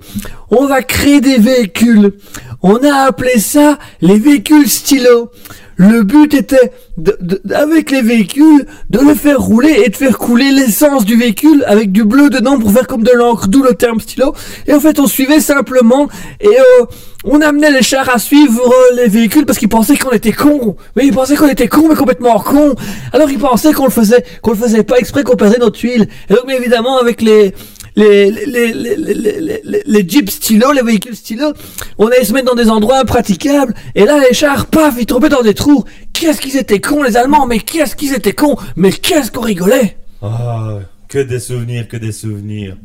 [0.51, 2.13] on va créer des véhicules.
[2.61, 5.31] On a appelé ça les véhicules stylo.
[5.75, 10.17] Le but était, de, de- avec les véhicules, de le faire rouler et de faire
[10.17, 13.73] couler l'essence du véhicule avec du bleu dedans pour faire comme de l'encre, d'où le
[13.73, 14.33] terme stylo.
[14.67, 16.07] Et en fait, on suivait simplement
[16.39, 16.85] et euh,
[17.23, 20.75] on amenait les chars à suivre euh, les véhicules parce qu'ils pensaient qu'on était cons.
[20.95, 22.75] Mais ils pensaient qu'on était cons, mais complètement cons.
[23.11, 26.07] Alors ils pensaient qu'on le faisait, qu'on le faisait pas exprès, qu'on perdait notre huile.
[26.29, 27.53] Et donc, mais évidemment, avec les
[27.95, 31.53] les, les, les, les, les, les, les- les jeeps stylo, les véhicules stylo,
[31.97, 35.29] on allait se mettre dans des endroits impraticables, et là les chars, paf, ils tombaient
[35.29, 35.83] dans des trous.
[36.13, 39.97] Qu'est-ce qu'ils étaient cons les Allemands, mais qu'est-ce qu'ils étaient cons, mais qu'est-ce qu'on rigolait?
[40.21, 42.77] Ah, que des souvenirs, que des souvenirs.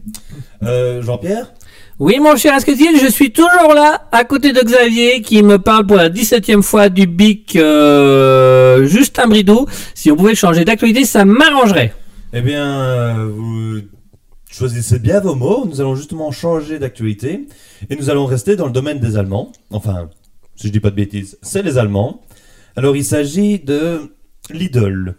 [0.62, 1.52] Euh, Jean-Pierre?
[2.00, 5.84] Oui mon cher Asketil, je suis toujours là, à côté de Xavier, qui me parle
[5.86, 9.66] pour la 17ème fois du Bic euh, Justin Bridou.
[9.94, 11.92] Si on pouvait changer d'actualité, ça m'arrangerait.
[12.32, 13.80] Eh bien, euh, vous
[14.58, 15.66] choisissez bien vos mots.
[15.66, 17.46] Nous allons justement changer d'actualité.
[17.90, 19.52] Et nous allons rester dans le domaine des Allemands.
[19.70, 20.10] Enfin,
[20.56, 22.22] si je dis pas de bêtises, c'est les Allemands.
[22.74, 24.16] Alors, il s'agit de
[24.50, 25.14] Lidl.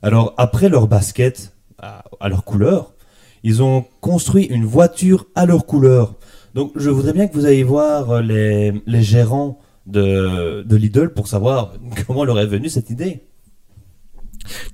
[0.00, 2.94] Alors, après leur basket, à, leur couleur,
[3.42, 6.14] ils ont construit une voiture à leur couleur.
[6.54, 11.26] Donc, je voudrais bien que vous ayez voir les, les gérants de, de Lidl pour
[11.26, 11.74] savoir
[12.06, 13.24] comment leur est venue cette idée.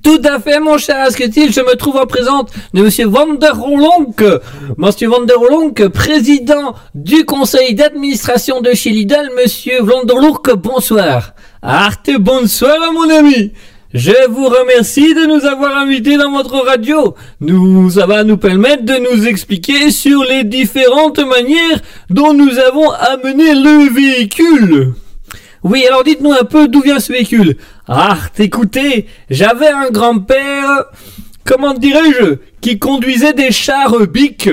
[0.03, 3.57] Tout à fait, mon cher Asketil, je me trouve en présence de Monsieur Van der.
[4.77, 5.21] Monsieur Van
[5.93, 9.31] président du conseil d'administration de chez Lidl.
[9.41, 10.03] Monsieur Van
[10.57, 11.35] bonsoir.
[11.63, 13.53] Arte, bonsoir, mon ami.
[13.93, 17.15] Je vous remercie de nous avoir invités dans votre radio.
[17.41, 22.91] Nous, ça va nous permettre de nous expliquer sur les différentes manières dont nous avons
[22.91, 24.95] amené le véhicule.
[25.63, 27.57] Oui, alors dites-nous un peu d'où vient ce véhicule.
[27.87, 30.85] Ah, écoutez, j'avais un grand-père,
[31.45, 34.49] comment dirais-je, qui conduisait des chars bic.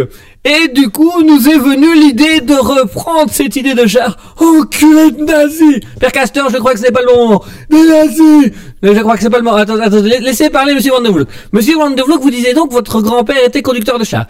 [0.46, 4.16] Et du coup, nous est venue l'idée de reprendre cette idée de char.
[4.40, 7.44] Oh, culé de nazi Père Castor, je crois que c'est pas le moment.
[7.70, 8.52] Des nazis
[8.82, 9.58] Je crois que c'est pas le moment.
[9.58, 11.28] Attends, attends, la- laissez parler Monsieur Van de Vloek.
[11.52, 14.26] Monsieur Van de vous disiez donc que votre grand-père était conducteur de char.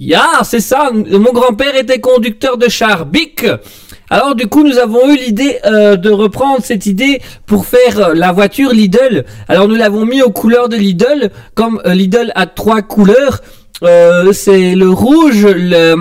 [0.00, 3.46] Ya, c'est ça, mon grand-père était conducteur de char bic.
[4.10, 8.14] Alors du coup, nous avons eu l'idée euh, de reprendre cette idée pour faire euh,
[8.14, 9.24] la voiture Lidl.
[9.48, 13.40] Alors nous l'avons mis aux couleurs de Lidl, comme euh, Lidl a trois couleurs.
[13.82, 15.94] Euh, c'est le rouge, le,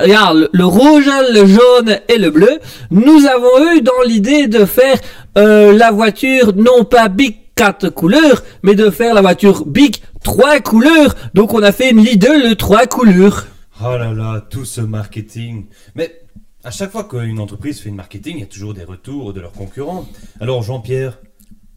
[0.00, 2.58] regarde, le, rouge, le jaune et le bleu.
[2.90, 4.96] Nous avons eu dans l'idée de faire
[5.36, 11.14] la voiture non pas Bic quatre couleurs, mais de faire la voiture Bic trois couleurs.
[11.34, 13.46] Donc on a fait une Lidl trois couleurs.
[13.80, 15.66] Oh là là, tout ce marketing.
[15.94, 16.20] Mais
[16.62, 19.40] à chaque fois qu'une entreprise fait une marketing, il y a toujours des retours de
[19.40, 20.06] leurs concurrents.
[20.40, 21.18] Alors Jean-Pierre,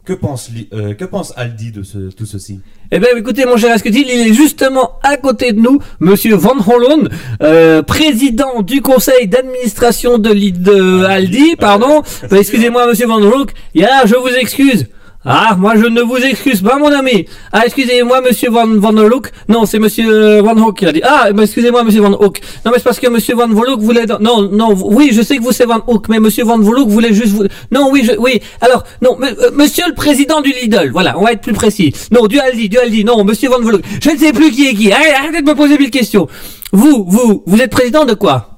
[0.06, 2.62] que pense, euh, que pense Aldi de ce, tout ceci?
[2.92, 6.56] Eh bien, écoutez, mon cher Asketil, il est justement à côté de nous, Monsieur Van
[6.66, 7.10] Hollen,
[7.42, 12.04] euh, président du conseil d'administration de, de Aldi, pardon.
[12.32, 13.48] Euh, Excusez-moi, Monsieur Van Hollen.
[13.76, 14.88] Ya, je vous excuse.
[15.26, 17.26] Ah, moi je ne vous excuse pas, mon ami.
[17.52, 19.32] Ah, excusez-moi, Monsieur Van Van Hoek.
[19.50, 21.02] Non, c'est Monsieur euh, Van Hoek qui l'a dit.
[21.04, 22.40] Ah, bah, excusez-moi, Monsieur Van Hoek.
[22.66, 24.06] Non, mais c'est parce que Monsieur Van Hoek voulait.
[24.22, 24.74] Non, non.
[24.86, 27.44] Oui, je sais que vous c'est Van Hoek, mais Monsieur Van Hoek voulait juste vous.
[27.72, 28.40] Non, oui, je, oui.
[28.62, 30.92] Alors, non, euh, Monsieur le président du Lidl.
[30.92, 31.94] Voilà, on va être plus précis.
[32.12, 33.04] Non, du Aldi, du Aldi.
[33.04, 33.82] Non, Monsieur Van Hoek.
[34.02, 34.92] Je ne sais plus qui est qui.
[34.94, 36.28] Arrêtez de me poser mille questions.
[36.72, 38.57] Vous, vous, vous êtes président de quoi?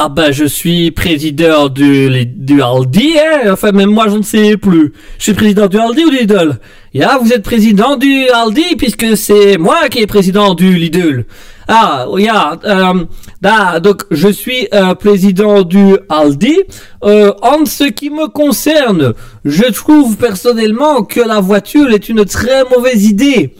[0.00, 4.56] Ah bah je suis président du, du Aldi, hein enfin même moi je ne sais
[4.56, 4.92] plus.
[5.18, 6.60] Je suis président du Aldi ou du Lidl?
[6.94, 11.24] Ya, vous êtes président du Aldi puisque c'est moi qui est président du Lidl.
[11.66, 13.06] Ah, ya, euh,
[13.42, 16.56] da, donc je suis euh, président du Aldi.
[17.02, 22.62] Euh, en ce qui me concerne, je trouve personnellement que la voiture est une très
[22.70, 23.52] mauvaise idée.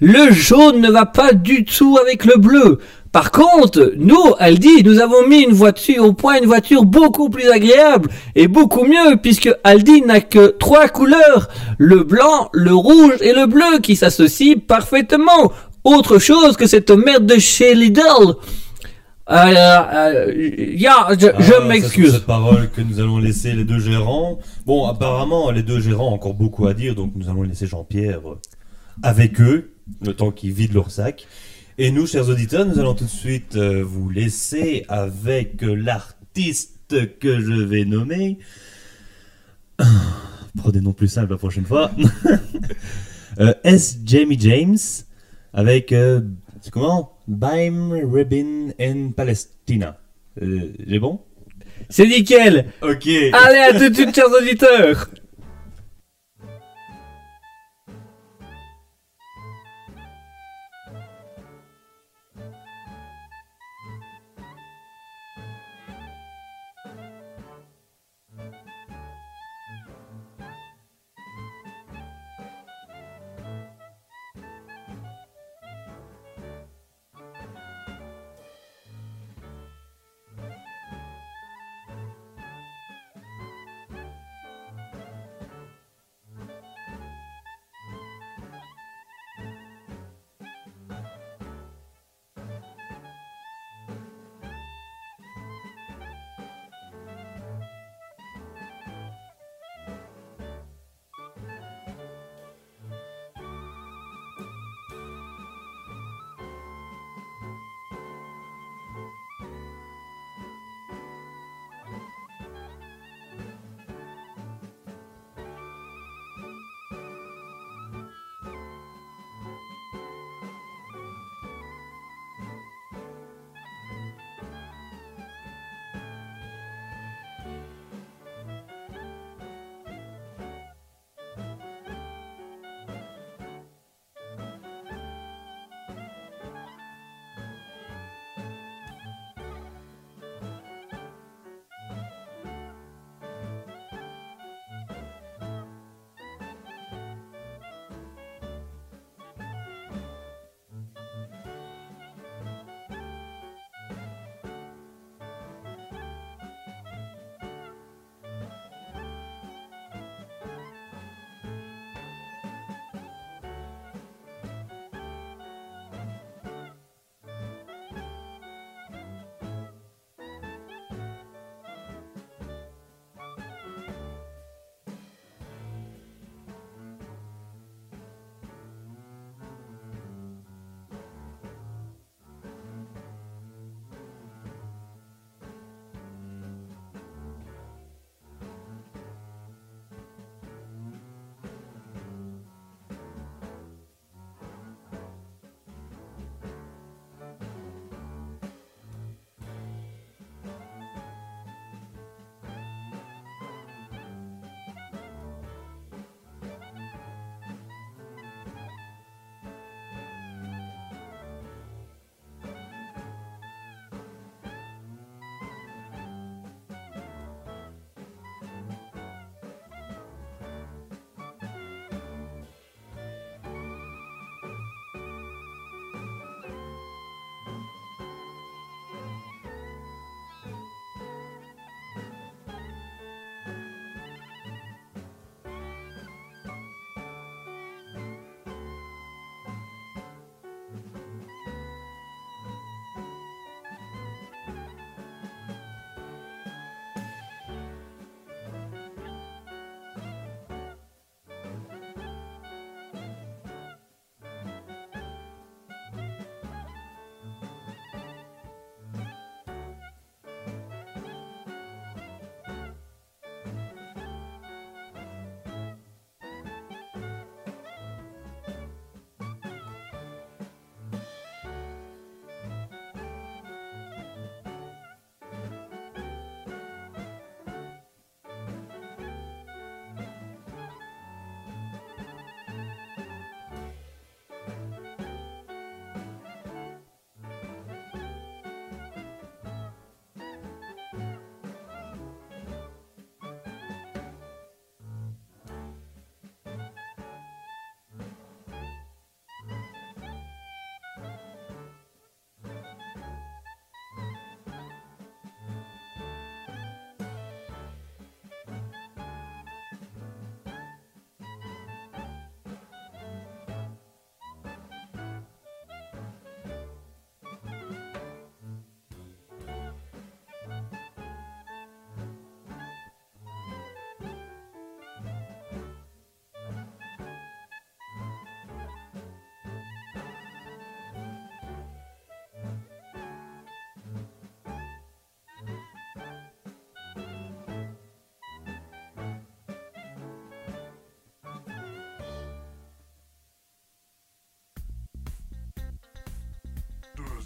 [0.00, 2.78] Le jaune ne va pas du tout avec le bleu.
[3.12, 7.50] Par contre, nous, Aldi, nous avons mis une voiture au point, une voiture beaucoup plus
[7.50, 13.34] agréable et beaucoup mieux, puisque Aldi n'a que trois couleurs, le blanc, le rouge et
[13.34, 15.52] le bleu, qui s'associent parfaitement.
[15.84, 18.00] Autre chose que cette merde de chez Lidl.
[19.30, 20.32] Euh, euh,
[20.74, 22.12] ya, je, Ah, m'excuse.
[22.12, 24.38] Cette parole que nous allons laisser les deux gérants.
[24.64, 28.20] Bon, apparemment, les deux gérants ont encore beaucoup à dire, donc nous allons laisser Jean-Pierre
[28.26, 28.38] euh,
[29.02, 31.26] avec eux, le temps qu'ils vident leur sac.
[31.84, 37.18] Et nous, chers auditeurs, nous allons tout de suite euh, vous laisser avec euh, l'artiste
[37.18, 38.38] que je vais nommer.
[40.56, 41.90] Prends des noms plus simples la prochaine fois.
[43.40, 43.98] Euh, S.
[44.04, 44.76] Jamie James
[45.54, 46.20] avec euh,
[46.60, 47.16] c'est comment?
[47.26, 49.98] Bime Ribbon in Palestina.
[50.38, 51.18] J'ai bon?
[51.88, 52.66] C'est nickel.
[52.82, 53.08] Ok.
[53.32, 55.08] Allez, à tout de suite, chers auditeurs.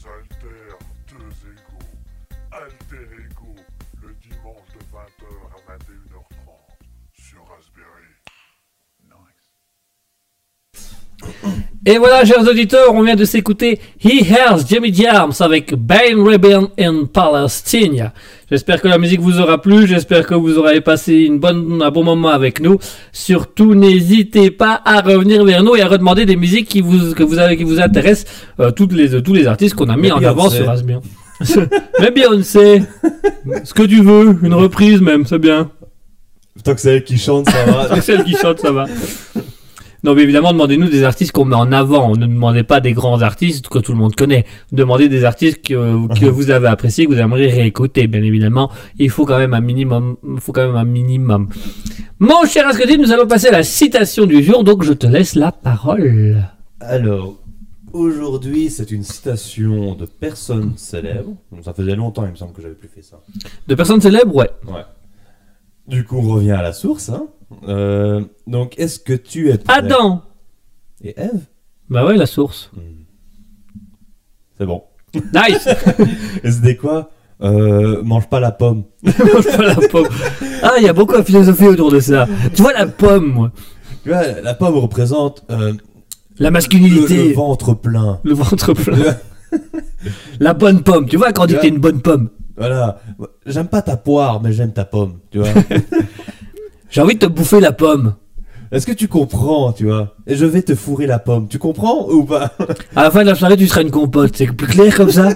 [0.04, 0.76] Alter,
[1.08, 1.88] deux égaux.
[2.52, 3.54] Alter Ego,
[4.02, 6.56] le dimanche de 20h à 21h30
[7.14, 8.15] sur Raspberry.
[11.88, 16.68] Et voilà, chers auditeurs, on vient de s'écouter He Hears Jimmy Jams avec Bane Rebellion
[16.76, 18.10] in Palestine.
[18.50, 21.90] J'espère que la musique vous aura plu, j'espère que vous aurez passé une bonne, un
[21.92, 22.80] bon moment avec nous.
[23.12, 27.22] Surtout, n'hésitez pas à revenir vers nous et à redemander des musiques qui vous, que
[27.22, 28.26] vous avez, qui vous intéressent,
[28.58, 31.00] euh, toutes les, tous les artistes qu'on a mis Mais en avant sur Asbien.
[32.00, 32.82] Mais Beyoncé,
[33.62, 35.70] ce que tu veux, une reprise même, c'est bien.
[36.64, 37.88] Tant que c'est elle qui chante, ça va.
[37.94, 38.86] C'est celle qui chante, ça va.
[40.04, 42.16] Non, mais évidemment, demandez-nous des artistes qu'on met en avant.
[42.16, 44.44] Ne demandez pas des grands artistes que tout le monde connaît.
[44.72, 48.06] Demandez des artistes que, que vous avez appréciés, que vous aimeriez réécouter.
[48.06, 50.16] Bien évidemment, il faut quand même un minimum.
[50.22, 51.48] Il faut quand même un minimum.
[52.18, 54.64] Mon cher Ascodine, nous allons passer à la citation du jour.
[54.64, 56.42] Donc, je te laisse la parole.
[56.80, 57.36] Alors,
[57.92, 61.34] aujourd'hui, c'est une citation de personnes célèbres.
[61.62, 63.20] Ça faisait longtemps, il me semble que j'avais plus fait ça.
[63.66, 64.50] De personnes célèbres, ouais.
[64.66, 64.84] Ouais.
[65.88, 67.08] Du coup, on revient à la source.
[67.08, 67.26] Hein.
[67.68, 69.74] Euh, donc, est-ce que tu es prêt?
[69.76, 70.22] Adam.
[71.02, 71.40] et Ève?
[71.88, 72.70] Bah ouais, la source.
[74.58, 74.82] C'est bon.
[75.14, 75.68] Nice.
[76.44, 77.10] Et c'était quoi?
[77.42, 78.84] Euh, Mange pas la pomme.
[79.04, 80.08] Mange pas la pomme.
[80.62, 82.26] Ah, il y a beaucoup de philosophie autour de ça.
[82.54, 83.52] Tu vois la pomme, moi.
[84.02, 85.72] Tu vois, la pomme représente euh,
[86.38, 87.28] La masculinité.
[87.28, 88.20] le ventre plein.
[88.24, 89.16] Le ventre plein.
[90.40, 91.06] La bonne pomme.
[91.08, 92.30] Tu vois quand on dit que t'es une bonne pomme.
[92.56, 92.98] Voilà.
[93.46, 95.18] J'aime pas ta poire, mais j'aime ta pomme.
[95.30, 95.48] Tu vois?
[96.90, 98.14] J'ai envie de te bouffer la pomme.
[98.72, 100.16] Est-ce que tu comprends, tu vois?
[100.26, 101.46] Et je vais te fourrer la pomme.
[101.48, 102.52] Tu comprends ou pas?
[102.96, 104.32] À la fin de la soirée, tu seras une compote.
[104.36, 105.30] C'est plus clair comme ça?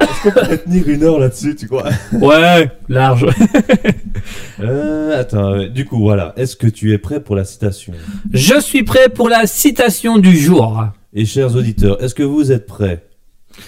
[0.00, 1.88] Est-ce qu'on peut tenir une heure là-dessus, tu crois?
[2.12, 3.26] Ouais, large.
[4.60, 6.32] euh, Attends, euh, du coup, voilà.
[6.36, 7.94] Est-ce que tu es prêt pour la citation?
[8.32, 10.84] Je suis prêt pour la citation du jour.
[11.14, 13.06] Et chers auditeurs, est-ce que vous êtes prêts?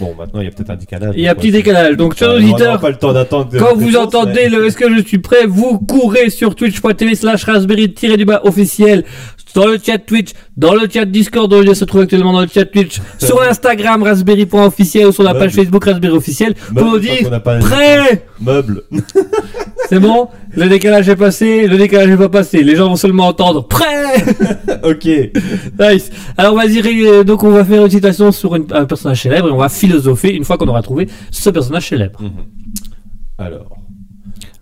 [0.00, 1.14] Bon, maintenant, il y a peut-être un décalage.
[1.16, 1.96] Il y a un petit décalage.
[1.96, 3.50] Donc, chers auditeurs, pas le temps d'attendre.
[3.50, 7.44] de- quand vous entendez le est-ce que je suis prêt, vous courez sur twitch.tv slash
[7.44, 9.04] raspberry-du-bas officiel,
[9.54, 12.48] dans le chat Twitch, dans le chat Discord, où il se trouve actuellement dans le
[12.52, 15.52] chat Twitch, sur l'Instagram raspberry.officiel ou sur la page.
[15.52, 17.30] Facebook raspberry officiel, pour nous dire
[17.60, 18.82] prêt Meuble.
[19.88, 22.62] C'est bon Le décalage est passé, le décalage est pas passé.
[22.64, 24.05] Les gens vont seulement entendre prêt
[24.82, 25.04] ok.
[25.78, 26.10] Nice.
[26.36, 29.52] Alors vas-y, Ré- donc on va faire une citation sur une- un personnage célèbre et
[29.52, 32.20] on va philosopher une fois qu'on aura trouvé ce personnage célèbre.
[32.22, 32.30] Mhm.
[33.38, 33.76] Alors,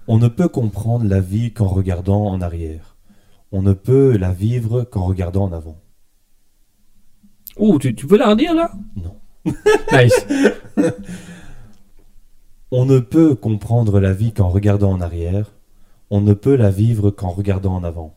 [0.08, 2.96] on ne peut comprendre la vie qu'en regardant en arrière.
[3.52, 5.78] On ne peut la vivre qu'en regardant en avant.
[7.58, 8.72] Ouh, tu, tu peux la redire là?
[8.96, 9.14] Non.
[9.92, 10.26] Nice.
[12.70, 15.52] On ne peut comprendre la vie qu'en regardant en arrière.
[16.10, 18.14] On ne peut la vivre qu'en regardant en avant.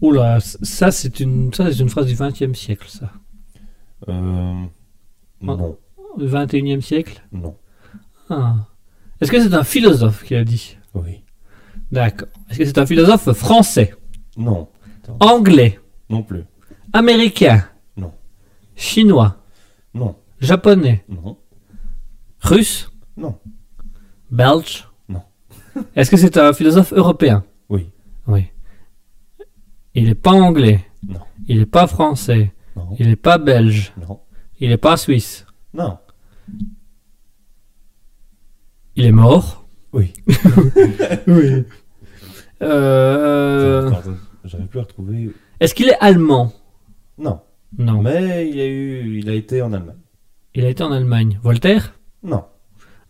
[0.00, 3.12] Oula, ça c'est une, ça c'est une phrase du 20e siècle, ça.
[4.08, 4.62] Euh,
[5.40, 5.78] non,
[6.16, 7.22] Le 21e siècle?
[7.32, 7.56] Non,
[8.30, 8.66] Ah.
[9.20, 10.76] Est-ce que c'est un philosophe qui a dit?
[10.94, 11.22] Oui,
[11.90, 12.28] D'accord.
[12.50, 13.94] Est-ce que c'est un philosophe français?
[14.36, 14.68] Non,
[15.20, 15.78] Anglais?
[16.10, 16.44] Non plus,
[16.92, 17.64] Américain?
[17.96, 18.12] Non.
[18.76, 19.36] Chinois?
[19.94, 21.04] Non, Japonais?
[21.08, 21.38] Non,
[22.40, 22.90] Russe?
[23.16, 23.36] Non,
[24.30, 24.88] Belge?
[25.08, 25.22] Non.
[25.96, 27.44] Est-ce que c'est un philosophe européen?
[27.68, 27.90] Oui,
[28.26, 28.46] Oui.
[29.98, 30.84] Il n'est pas anglais.
[31.06, 31.20] Non.
[31.48, 32.52] Il n'est pas français.
[32.76, 33.92] non, Il n'est pas belge.
[34.06, 34.20] non,
[34.60, 35.46] Il n'est pas suisse.
[35.74, 35.98] non,
[38.96, 39.66] Il est mort.
[39.92, 40.12] oui.
[41.26, 41.64] Oui.
[42.62, 43.90] Euh,
[44.70, 45.30] plus à retrouver.
[45.60, 46.52] Est-ce qu'il est allemand?
[47.16, 47.40] Non,
[47.78, 48.02] Non.
[48.02, 49.96] mais il a eu, il a été en Allemagne.
[50.54, 51.38] Il a été en Allemagne.
[51.42, 51.94] Voltaire?
[52.22, 52.44] Non,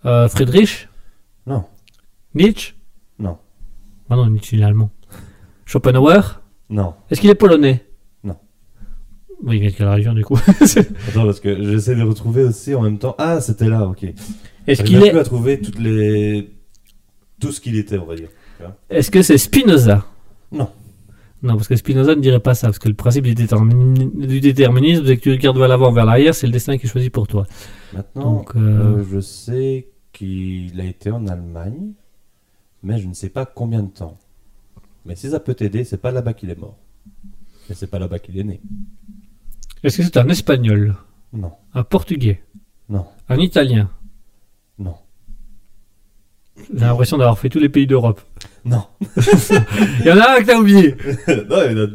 [0.05, 0.89] euh, Friedrich?
[1.47, 1.65] Non,
[2.35, 2.75] Nietzsche?
[3.19, 3.39] Non,
[4.11, 4.91] Ah non, Nietzsche il est allemand.
[5.65, 6.43] Schopenhauer?
[6.71, 6.95] Non.
[7.11, 7.85] Est-ce qu'il est polonais?
[8.25, 8.37] Non.
[9.43, 10.37] Oui, il vient de quelle région du coup?
[11.09, 13.15] Attends, parce que j'essaie de retrouver aussi en même temps.
[13.19, 14.05] Ah, c'était là, ok.
[14.67, 15.11] Est-ce qu'il est...
[15.11, 16.51] plus à trouver toutes les...
[17.41, 18.29] tout ce qu'il était, on va dire.
[18.91, 20.05] Est-ce que c'est Spinoza?
[20.53, 20.69] Non.
[21.43, 24.41] Non, parce que Spinoza ne dirait pas ça, parce que le principe du, détermin- du
[24.41, 27.29] déterminisme, c'est que tu regardes vers l'avant, vers l'arrière, c'est le destin qui choisit pour
[27.29, 27.47] toi.
[27.93, 28.59] Maintenant, Donc, euh,
[28.99, 31.93] euh, je sais qu'il a été en Allemagne,
[32.83, 34.19] mais je ne sais pas combien de temps.
[35.09, 36.77] Mais si ça peut t'aider, c'est pas là-bas qu'il est mort.
[37.69, 38.61] Mais c'est pas là-bas qu'il est né.
[39.83, 40.95] Est-ce que c'est un espagnol?
[41.33, 42.43] Non, Un portugais?
[42.89, 43.91] Non, Un italien?
[44.79, 44.95] Non,
[46.73, 48.21] J'ai l'impression d'avoir fait tous les pays d'Europe.
[48.65, 48.85] non.
[50.01, 50.95] Il y en a un que t'as oublié
[51.29, 51.89] non, il y en a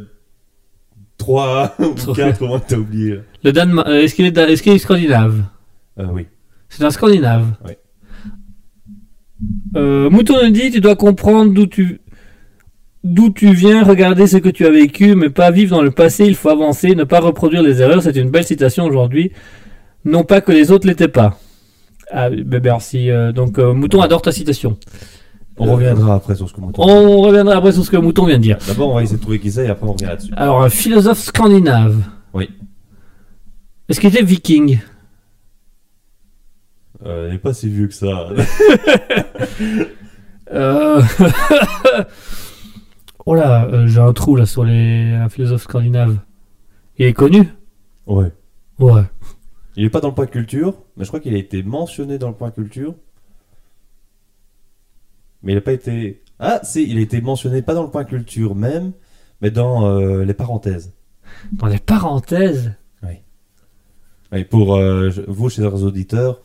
[1.16, 3.88] trois ou quatre, comment t'as oublié Le Danemark.
[3.88, 5.44] euh, Est-ce qu'il est, qu'il est scandinave?
[5.98, 6.26] Euh, Oui.
[6.68, 7.54] C'est un scandinave.
[7.64, 7.72] Oui.
[9.76, 12.00] Euh, Mouton nous dit tu dois comprendre d'où tu
[13.04, 16.24] d'où tu viens, regarder ce que tu as vécu, mais pas vivre dans le passé,
[16.24, 18.02] il faut avancer, ne pas reproduire les erreurs.
[18.02, 19.30] C'est une belle citation aujourd'hui.
[20.04, 21.38] Non pas que les autres l'étaient pas.
[22.10, 23.10] Ah, ben merci.
[23.10, 24.76] Euh, donc, euh, Mouton adore ta citation.
[25.56, 26.82] On reviendra après sur ce que Mouton.
[26.82, 28.58] On reviendra après sur ce que Mouton vient de dire.
[28.66, 30.32] D'abord, on va essayer de trouver qui c'est et après on revient là-dessus.
[30.36, 32.02] Alors, un philosophe scandinave.
[32.32, 32.50] Oui.
[33.88, 34.80] Est-ce qu'il était viking?
[37.06, 38.30] Euh, il n'est pas si vieux que ça.
[40.52, 41.02] Euh...
[43.26, 46.18] oh là, euh, j'ai un trou là sur les un philosophe scandinave.
[46.98, 47.48] Il est connu
[48.06, 48.32] ouais.
[48.78, 49.02] Ouais.
[49.76, 52.28] Il est pas dans le point culture, mais je crois qu'il a été mentionné dans
[52.28, 52.94] le point culture.
[55.42, 56.22] Mais il n'a pas été.
[56.38, 58.92] Ah, si, il a été mentionné pas dans le point culture même,
[59.40, 60.92] mais dans euh, les parenthèses.
[61.52, 62.72] Dans les parenthèses?
[64.34, 66.42] Et pour euh, vous, chers auditeurs,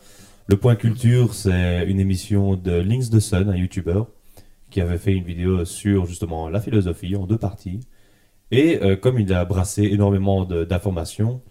[0.48, 4.04] le point culture, c'est une émission de Links de Sun, un YouTuber,
[4.70, 7.80] qui avait fait une vidéo sur justement la philosophie en deux parties.
[8.52, 11.42] Et euh, comme il a brassé énormément d'informations,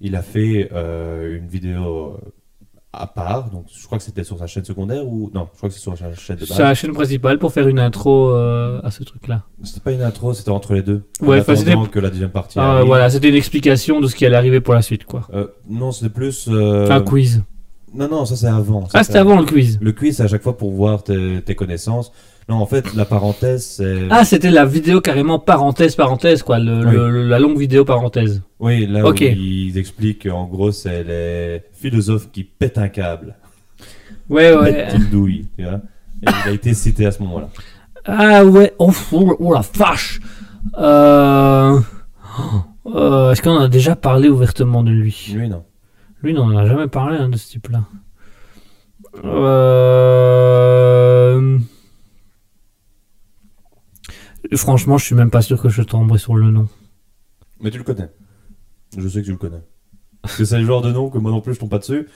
[0.00, 2.28] il a fait euh, une vidéo euh,
[2.92, 3.48] à part.
[3.50, 5.80] Donc, je crois que c'était sur sa chaîne secondaire ou non Je crois que c'est
[5.80, 9.44] sur sa chaîne de principale pour faire une intro euh, à ce truc-là.
[9.62, 11.04] C'était pas une intro, c'était entre les deux.
[11.22, 12.58] Ouais, En enfin, c'était- que la deuxième partie.
[12.58, 15.28] Ah, voilà, c'était une explication de ce qui allait arriver pour la suite, quoi.
[15.70, 16.48] Non, c'était plus.
[16.48, 17.42] Un quiz.
[17.94, 18.88] Non, non, ça c'est avant.
[18.94, 19.78] Ah, c'était avant le quiz.
[19.80, 22.10] Le quiz, c'est à chaque fois pour voir tes, tes connaissances.
[22.48, 24.08] Non, en fait, la parenthèse, c'est.
[24.10, 26.58] Ah, c'était la vidéo carrément parenthèse, parenthèse, quoi.
[26.58, 26.92] le- Oui.
[26.94, 28.42] le- la longue vidéo parenthèse.
[28.58, 33.36] Oui, là où ils expliquent en gros, c'est les philosophes qui pètent un câble.
[34.28, 34.88] Ouais, ouais.
[34.94, 35.80] Une douille, tu vois.
[36.24, 37.48] Et il a été cité à ce moment-là.
[38.04, 40.20] Ah ouais, oh, oh, oh la vache
[40.78, 41.78] euh...
[42.86, 45.32] euh, Est-ce qu'on a déjà parlé ouvertement de lui?
[45.34, 45.64] Lui, non.
[46.22, 47.82] Lui, non, on n'en a jamais parlé hein, de ce type-là.
[50.22, 51.58] Euh...
[54.56, 56.68] Franchement, je suis même pas sûr que je tomberai sur le nom.
[57.60, 58.08] Mais tu le connais.
[58.96, 59.62] Je sais que tu le connais.
[60.20, 62.06] Parce que c'est le genre de nom que moi non plus je tombe pas dessus.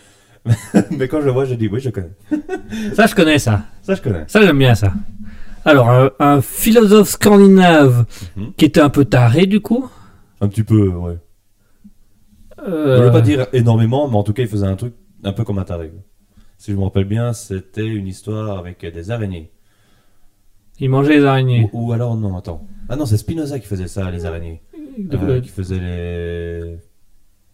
[0.90, 2.12] Mais quand je le vois, je dis oui, je connais.
[2.94, 3.64] Ça, je connais ça.
[3.82, 4.24] Ça, je connais.
[4.28, 4.92] Ça, j'aime bien ça.
[5.64, 8.06] Alors, un, un philosophe scandinave
[8.36, 8.52] Mhm.
[8.56, 9.88] qui était un peu taré, du coup.
[10.40, 11.18] Un petit peu, ouais.
[12.60, 15.32] Euh, Je veux pas dire énormément, mais en tout cas, il faisait un truc un
[15.32, 15.92] peu comme un taré.
[16.58, 19.50] Si je me rappelle bien, c'était une histoire avec des araignées.
[20.80, 21.70] Il mangeait les araignées.
[21.72, 22.66] Ou, ou alors, non, attends.
[22.88, 24.62] Ah non, c'est Spinoza qui faisait ça, les araignées.
[24.98, 26.78] De- Euh, qui faisait les.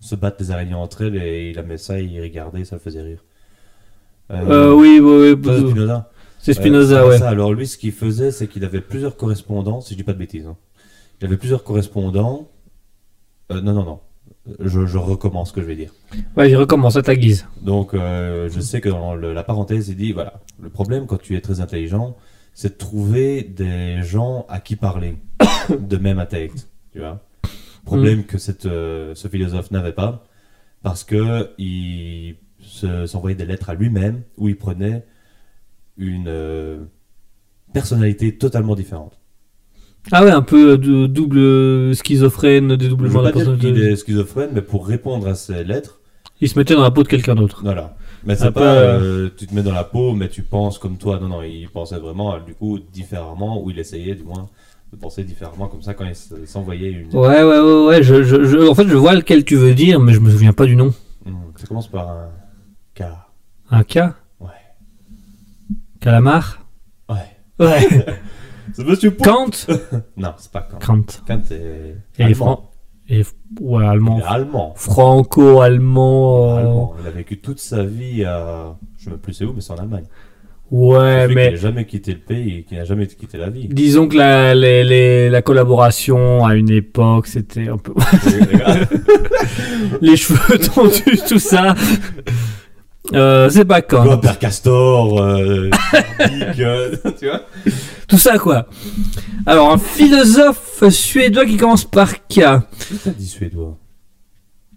[0.01, 3.03] se battre les araignées entre elles et il aimait ça, il regardait, ça le faisait
[3.03, 3.25] rire.
[4.31, 5.70] Euh, oui, oui, ça, oui.
[5.70, 6.11] Spinoza.
[6.39, 7.18] C'est Euh, Spinoza, c'est ouais.
[7.18, 7.29] ça.
[7.29, 10.18] Alors lui, ce qu'il faisait, c'est qu'il avait plusieurs correspondants, si je dis pas de
[10.18, 10.47] bêtises.
[10.47, 10.57] hein.
[11.20, 12.49] Il avait plusieurs correspondants.
[13.53, 14.01] Euh, non, non, non.
[14.59, 15.93] Je, je recommence ce que je vais dire.
[16.37, 17.47] Ouais, il recommence à ta guise.
[17.61, 21.18] Donc, euh, je sais que dans le- la parenthèse, il dit voilà, le problème quand
[21.20, 22.16] tu es très intelligent,
[22.55, 25.17] c'est de trouver des gens à qui parler
[25.71, 26.69] de même intellect.
[26.93, 27.21] Tu vois
[27.85, 30.25] Problème que cette, euh, ce philosophe n'avait pas,
[30.83, 35.05] parce que il se- s'envoyait des lettres à lui-même où il prenait
[35.97, 36.79] une euh,
[37.73, 39.19] personnalité totalement différente.
[40.11, 43.69] Ah ouais, un peu de double schizophrène, dédoublement de personnalité.
[43.93, 46.01] est schizophrène, mais pour répondre à ces lettres,
[46.41, 47.61] Il se mettait dans la peau de quelqu'un d'autre.
[47.63, 47.97] Voilà.
[48.25, 50.79] Mais c'est peu, pas euh, euh, tu te mets dans la peau, mais tu penses
[50.79, 51.18] comme toi.
[51.20, 54.49] Non, non, il pensait vraiment, euh, du coup, différemment, ou il essayait du moins
[54.93, 57.09] de penser différemment, comme ça, quand il s'envoyait une.
[57.16, 58.03] Ouais, ouais, ouais, ouais.
[58.03, 60.53] Je, je, je- en fait, je vois lequel tu veux dire, mais je me souviens
[60.53, 60.93] pas du nom.
[61.25, 62.29] Hmm, Ça commence par un
[62.95, 63.03] K.
[63.70, 63.99] Un K?
[64.41, 64.49] Ouais.
[66.01, 66.61] Calamar?
[67.09, 67.16] Ouais.
[67.59, 67.89] Ouais.
[68.75, 69.51] C'est Monsieur Kant?
[70.16, 70.79] Non, c'est pas Kant.
[70.79, 71.03] Kant.
[71.27, 71.97] Kant est.
[72.18, 72.35] Et.
[72.35, 72.70] Fran-
[73.09, 73.23] Et
[73.61, 74.19] ouais, allemand.
[74.19, 74.73] Il est allemand.
[74.77, 76.57] Franco-allemand.
[76.57, 76.95] Allemand.
[77.03, 78.75] Il a vécu toute sa vie à.
[78.99, 80.05] Je sais même plus c'est où, mais c'est en Allemagne.
[80.71, 83.69] Ouais, mais qu'il n'a jamais quitté le pays et qu'il n'a jamais quitté la vie.
[83.69, 87.93] disons que la, les, les- la collaboration à une époque, c'était un peu.
[90.01, 91.75] les cheveux tendus, tout ça.
[93.13, 94.19] Euh, c'est pas Quoi, Kant.
[94.19, 95.69] Père Castor, euh,
[96.21, 97.43] Dick, euh, tu vois
[98.13, 98.67] Tout ça, quoi.
[99.47, 102.21] Alors, un philosophe suédois qui commence par K.
[102.29, 103.79] Qui t'a dit suédois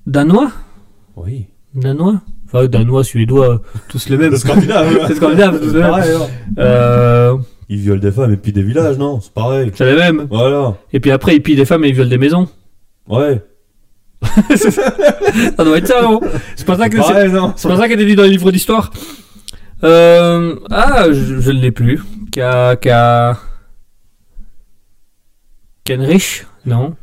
[0.08, 0.52] Danois
[1.18, 1.48] Oui.
[1.74, 4.38] Danois Enfin, danois, suédois, tous les mêmes.
[4.38, 5.90] Scandinave, C'est scandinave, tous les mêmes.
[5.92, 6.28] pareil, hein.
[6.60, 7.36] Euh,
[7.68, 9.70] Ils violent des femmes et puis des villages, non C'est pareil.
[9.76, 10.28] c'est les mêmes.
[10.32, 10.78] Voilà.
[10.94, 12.48] Et puis après, ils pillent des femmes et ils violent des maisons.
[13.10, 13.44] Ouais.
[14.56, 16.22] Ça doit être ça, non
[16.56, 17.02] C'est pas ça que c'est.
[17.14, 18.92] pareil, non C'est pas ça qui était dit dans les livres d'histoire.
[19.84, 22.02] Euh, ah, je, ne l'ai plus.
[22.32, 23.38] Ka, ka...
[25.84, 26.96] Kenrich Non?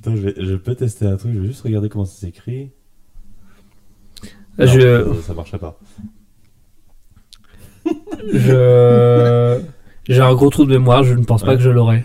[0.00, 2.70] Attends, je, vais- je peux tester un truc, je vais juste regarder comment ça s'écrit.
[4.58, 5.78] Non, je, euh, Ça marcherait pas.
[8.32, 9.60] je,
[10.08, 11.02] j'ai un gros trou de mémoire.
[11.04, 12.04] Je ne pense pas que je l'aurai.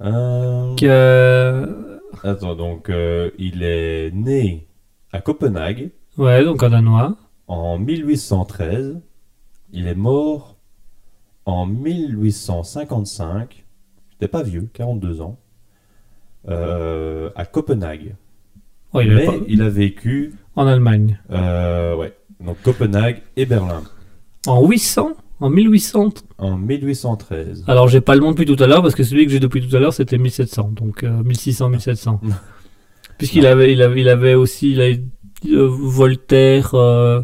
[0.00, 2.00] Euh, Que...
[2.24, 4.66] Attends, donc euh, il est né
[5.12, 7.16] à Copenhague Ouais, donc en danois.
[7.48, 9.00] En 1813.
[9.72, 10.56] Il est mort
[11.44, 13.64] en 1855.
[14.12, 15.38] C'était pas vieux, 42 ans.
[16.48, 18.14] euh, à Copenhague.
[18.94, 21.20] Ouais, il Mais pas- il a vécu, En Allemagne.
[21.30, 23.82] euh, ouais, donc Copenhague et Berlin
[24.46, 27.64] En 800 En 1800 en 1813.
[27.66, 29.66] Alors j'ai pas le nom depuis tout à l'heure parce que celui que j'ai depuis
[29.68, 30.70] tout à l'heure c'était 1700.
[30.74, 32.20] Donc euh, 1600, 1700.
[33.18, 34.84] Puisqu'il avait, il avait, il avait aussi il a,
[35.54, 36.74] euh, Voltaire.
[36.74, 37.20] euh,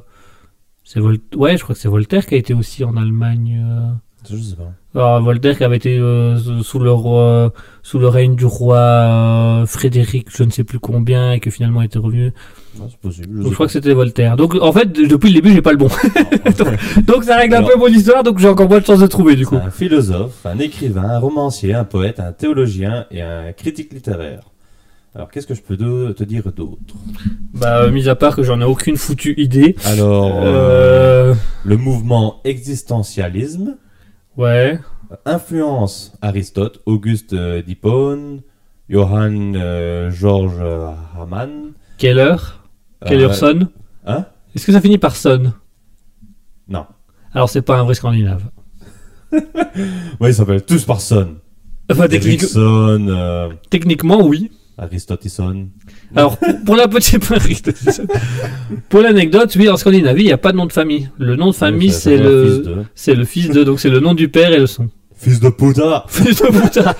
[0.85, 3.61] c'est Vol ouais, je crois que c'est Voltaire qui a été aussi en Allemagne.
[3.66, 3.91] euh.
[4.30, 4.72] Je sais pas.
[4.95, 9.66] Alors, Voltaire qui avait été euh, sous le roi, sous le règne du roi euh,
[9.66, 12.32] Frédéric, je ne sais plus combien, et que finalement était revenu.
[12.89, 13.28] C'est possible.
[13.28, 13.68] je Donc sais je crois pas.
[13.68, 14.37] que c'était Voltaire.
[14.37, 15.89] Donc en fait, depuis le début, j'ai pas le bon.
[17.07, 19.37] Donc ça règle un peu mon histoire, donc j'ai encore moins de chance de trouver
[19.37, 19.57] du coup.
[19.57, 24.41] Un philosophe, un écrivain, un romancier, un poète, un théologien et un critique littéraire.
[25.14, 26.94] Alors, qu'est-ce que je peux de- te dire d'autre?
[27.54, 29.76] Bah, euh, mis à part que j'en ai aucune foutue idée.
[29.84, 31.34] Alors, euh, Euh,
[31.64, 33.76] le mouvement existentialisme
[34.36, 34.78] ouais.
[35.24, 38.42] influence Aristote, Auguste d'Hippone,
[38.88, 40.60] Johann euh, George
[41.18, 41.72] Hamann.
[42.02, 43.68] Heure sonne
[44.06, 44.26] Hein?
[44.54, 45.52] Est-ce que ça finit par sonne
[46.68, 46.86] Non.
[47.32, 48.42] Alors c'est pas un vrai scandinave.
[50.20, 51.36] Ouais, ils s'appellent tous par son.
[51.90, 54.50] Enfin, technique- euh, techniquement, oui.
[54.77, 55.68] Aristotison.
[56.16, 57.25] Alors, pour la petite
[58.89, 61.11] pour l'anecdote, oui, en Scandinavie, il n'y a pas de nom de famille.
[61.18, 64.01] Le nom de famille, c'est le, Fils de, c'est le fils de, donc c'est le
[64.01, 64.89] nom du père et le son.
[65.14, 66.05] fils de puta.
[66.09, 66.97] Fils de puta.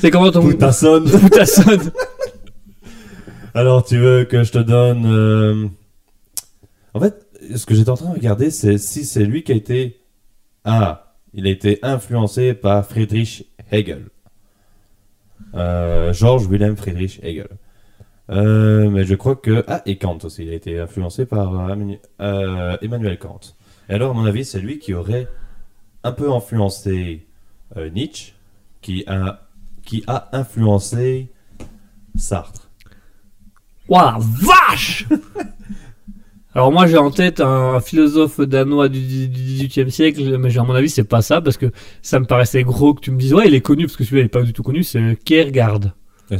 [0.00, 1.02] C'est comment ton Putasson.
[1.20, 1.90] puta sonne
[3.54, 5.04] Alors, tu veux que je te donne.
[5.06, 5.66] euh,
[6.92, 9.54] En fait, ce que j'étais en train de regarder, c'est si c'est lui qui a
[9.54, 10.00] été.
[10.64, 14.06] Ah, il a été influencé par Friedrich Hegel.
[15.56, 17.48] Euh, Georges Wilhelm Friedrich Hegel.
[18.30, 19.64] Euh, mais je crois que.
[19.68, 20.44] Ah, et Kant aussi.
[20.44, 23.40] Il a été influencé par euh, Emmanuel- euh, Emmanuel Kant.
[23.88, 25.28] Et alors, à mon avis, c'est lui qui aurait
[26.04, 27.26] un peu influencé
[27.76, 28.32] euh, Nietzsche,
[28.80, 29.46] qui a,
[29.84, 31.30] qui a influencé
[32.16, 32.70] Sartre.
[33.88, 35.06] Waouh, vache
[36.54, 40.88] Alors moi j'ai en tête un, philosophe danois du, 18e siècle, mais à mon avis
[40.88, 43.54] c'est pas ça parce que ça me paraissait gros que tu me dises ouais il
[43.54, 45.80] est connu parce que celui-là il est pas du tout connu, c'est Kierkegaard.
[46.30, 46.36] Ah,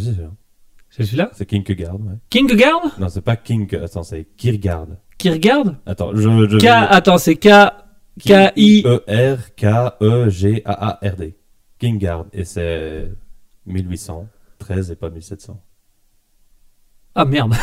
[0.90, 1.30] c'est celui-là?
[1.34, 2.14] C'est Kierkegaard, ouais.
[2.30, 3.00] Kierkegaard?
[3.00, 3.68] Non, c'est pas King.
[3.74, 4.86] Attends, c'est Kierkegaard.
[5.18, 5.74] Kierkegaard?
[5.86, 6.20] Attends, je.
[6.48, 7.48] je K attends c'est K
[8.20, 11.36] K I E R K E G A A R D.
[11.80, 13.10] Kierkegaard et c'est
[13.66, 15.60] 1813 et pas 1700.
[17.16, 17.54] Ah merde.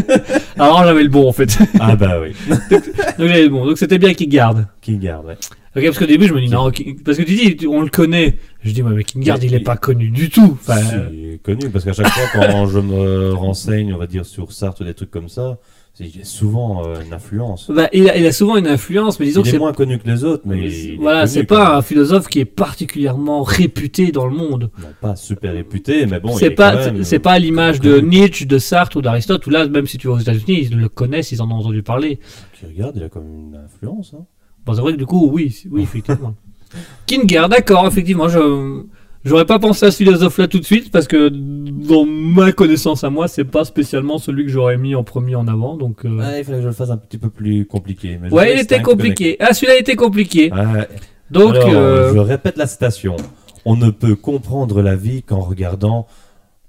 [0.58, 1.58] Alors j'avais le bon en fait.
[1.78, 2.32] Ah bah oui.
[2.48, 3.66] Donc j'avais le bon.
[3.66, 4.56] Donc c'était bien Kierkegaard.
[4.80, 5.36] Kierkegaard, ouais.
[5.76, 6.70] Ok parce qu'au début je me dis non
[7.04, 8.36] parce que tu dis on le connaît.
[8.62, 10.56] Je dis ouais mais Mais il est il- pas connu du tout.
[10.60, 14.24] Enfin, euh, C'est connu parce qu'à chaque fois quand je me renseigne, on va dire
[14.24, 15.58] sur Sartre ou des trucs comme ça,
[16.00, 17.70] il a souvent euh, une influence.
[17.70, 19.72] bah, il, a, il a souvent une influence mais disons il que est c'est moins
[19.72, 24.10] connu que les autres, mais il voilà, c'est pas un philosophe qui est particulièrement réputé
[24.10, 24.70] dans le monde.
[24.76, 26.36] Bon, pas super réputé, mais bon.
[26.36, 28.00] c'est est pas, c'est- pas à l'image de.
[28.00, 30.88] Nietzsche, de Sartre ou d'Aristote, où là, même si tu vas aux États-Unis, ils le
[30.88, 32.18] connaissent, ils en ont entendu parler.
[32.58, 34.14] Kierkegaard, il a quand même une influence.
[34.18, 34.24] Hein.
[34.66, 36.34] Bon, c'est vrai que du coup, oui, oui, effectivement.
[37.06, 38.82] Kierkegaard, d'accord, effectivement, je,
[39.24, 43.10] j'aurais pas pensé à ce philosophe-là tout de suite, parce que dans ma connaissance à
[43.10, 46.40] moi, c'est pas spécialement celui que j'aurais mis en premier en avant, donc, euh, Ouais,
[46.40, 48.18] il fallait que je le fasse un petit peu plus compliqué.
[48.20, 49.36] mais ouais, sais il était compliqué.
[49.40, 50.52] Ah, celui-là était compliqué.
[50.52, 50.88] Ouais.
[51.30, 53.16] Donc, Alors, euh, je répète la citation.
[53.64, 56.06] On ne peut comprendre la vie qu'en regardant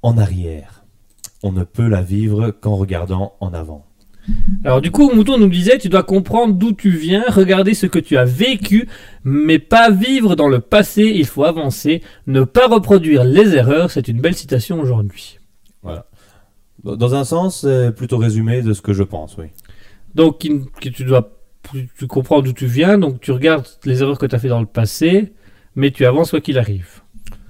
[0.01, 0.83] en arrière.
[1.43, 3.85] On ne peut la vivre qu'en regardant en avant.
[4.63, 7.99] Alors du coup, Mouton nous disait, tu dois comprendre d'où tu viens, regarder ce que
[7.99, 8.87] tu as vécu,
[9.23, 14.07] mais pas vivre dans le passé, il faut avancer, ne pas reproduire les erreurs, c'est
[14.07, 15.39] une belle citation aujourd'hui.
[16.83, 19.45] Dans dans un sens, c'est plutôt résumé de ce que je pense, oui.
[20.13, 20.61] Donc qui-
[20.91, 21.31] tu dois
[21.97, 24.59] tu comprends d'où tu viens, donc tu regardes les erreurs que tu as fait dans
[24.59, 25.33] le passé,
[25.75, 27.01] mais tu avances quoi qu'il arrive.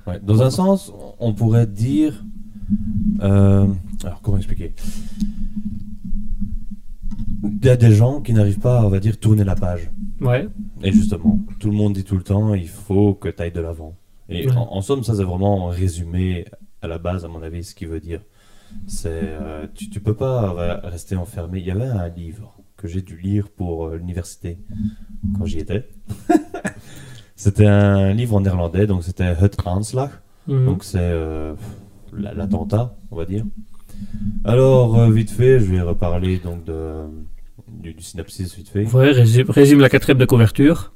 [0.07, 2.23] Ouais, Dans un sens, on pourrait dire...
[3.21, 3.67] euh,
[4.05, 4.73] alors, comment expliquer?
[7.61, 9.89] Il y a des gens qui n'arrivent pas, on va dire, tourner la page.
[10.21, 10.47] Ouais.
[10.83, 13.61] Et justement, tout le monde dit tout le temps, il faut que tu ailles de
[13.61, 13.95] l'avant.
[14.29, 14.55] Et Ouais.
[14.55, 16.45] en, en somme, ça c'est vraiment résumé
[16.81, 18.21] à la base, à mon avis, ce qu'il veut dire.
[18.87, 21.59] C'est, euh, tu, tu peux pas rester enfermé.
[21.59, 24.57] Il y avait un livre que j'ai dû lire pour euh, l'université
[25.37, 25.87] quand j'y étais.
[27.35, 30.09] c'était un livre en néerlandais, donc c'était Het Aanslag.
[30.47, 30.65] Mhm.
[30.65, 31.53] Donc c'est euh,
[32.13, 33.45] la- l'attentat, on va dire.
[34.43, 37.03] Alors, vite fait, je vais reparler donc de,
[37.85, 38.83] du, du synopsis vite fait.
[38.85, 40.93] Ouais, résume, résume la quatrième de couverture.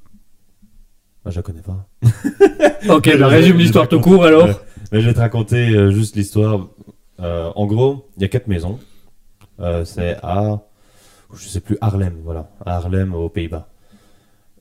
[1.25, 1.87] Ah, je la connais pas.
[2.89, 4.47] Ok, bah résume l'histoire tout court alors.
[4.91, 6.69] Mais je vais te raconter euh, juste l'histoire.
[7.19, 8.79] Euh, en gros, il y a quatre maisons.
[9.59, 10.61] Euh, c'est à,
[11.33, 13.67] je sais plus, Harlem, voilà, à Harlem aux Pays-Bas.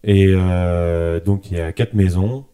[0.02, 2.44] Et euh, donc il y a quatre maisons.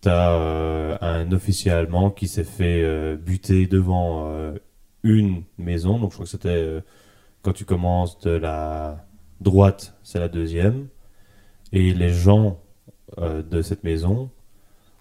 [0.00, 4.58] T'as euh, un officier allemand qui s'est fait euh, buter devant euh,
[5.04, 5.98] une maison.
[6.00, 6.80] Donc je crois que c'était euh,
[7.48, 9.06] quand tu commences de la
[9.40, 10.88] droite, c'est la deuxième.
[11.72, 12.58] Et les gens
[13.16, 14.28] euh, de cette maison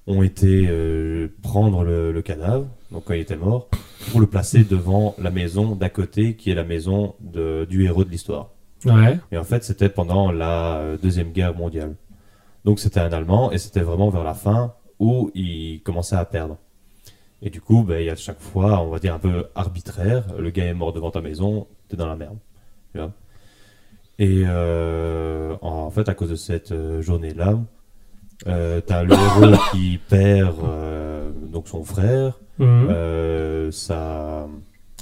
[0.06, 3.68] ont été euh, prendre le, le cadavre, donc quand il était mort,
[4.12, 8.06] pour le placer devant la maison d'à côté, qui est la maison de- du héros
[8.06, 8.52] de l'histoire.
[8.86, 9.20] Ouais.
[9.34, 11.96] Et en fait, c'était pendant la euh, Deuxième Guerre mondiale.
[12.64, 16.56] Donc c'était un Allemand, et c'était vraiment vers la fin où il commençait à perdre.
[17.42, 20.24] Et du coup, ben, il y a chaque fois, on va dire un peu arbitraire,
[20.40, 22.38] le gars est mort devant ta maison, t'es dans la merde.
[22.94, 23.12] Tu vois
[24.20, 27.60] et euh, en fait, à cause de cette euh, journée-là,
[28.48, 33.72] euh, t'as le héros qui perd euh, donc son frère, Mhm.
[33.72, 34.48] sa,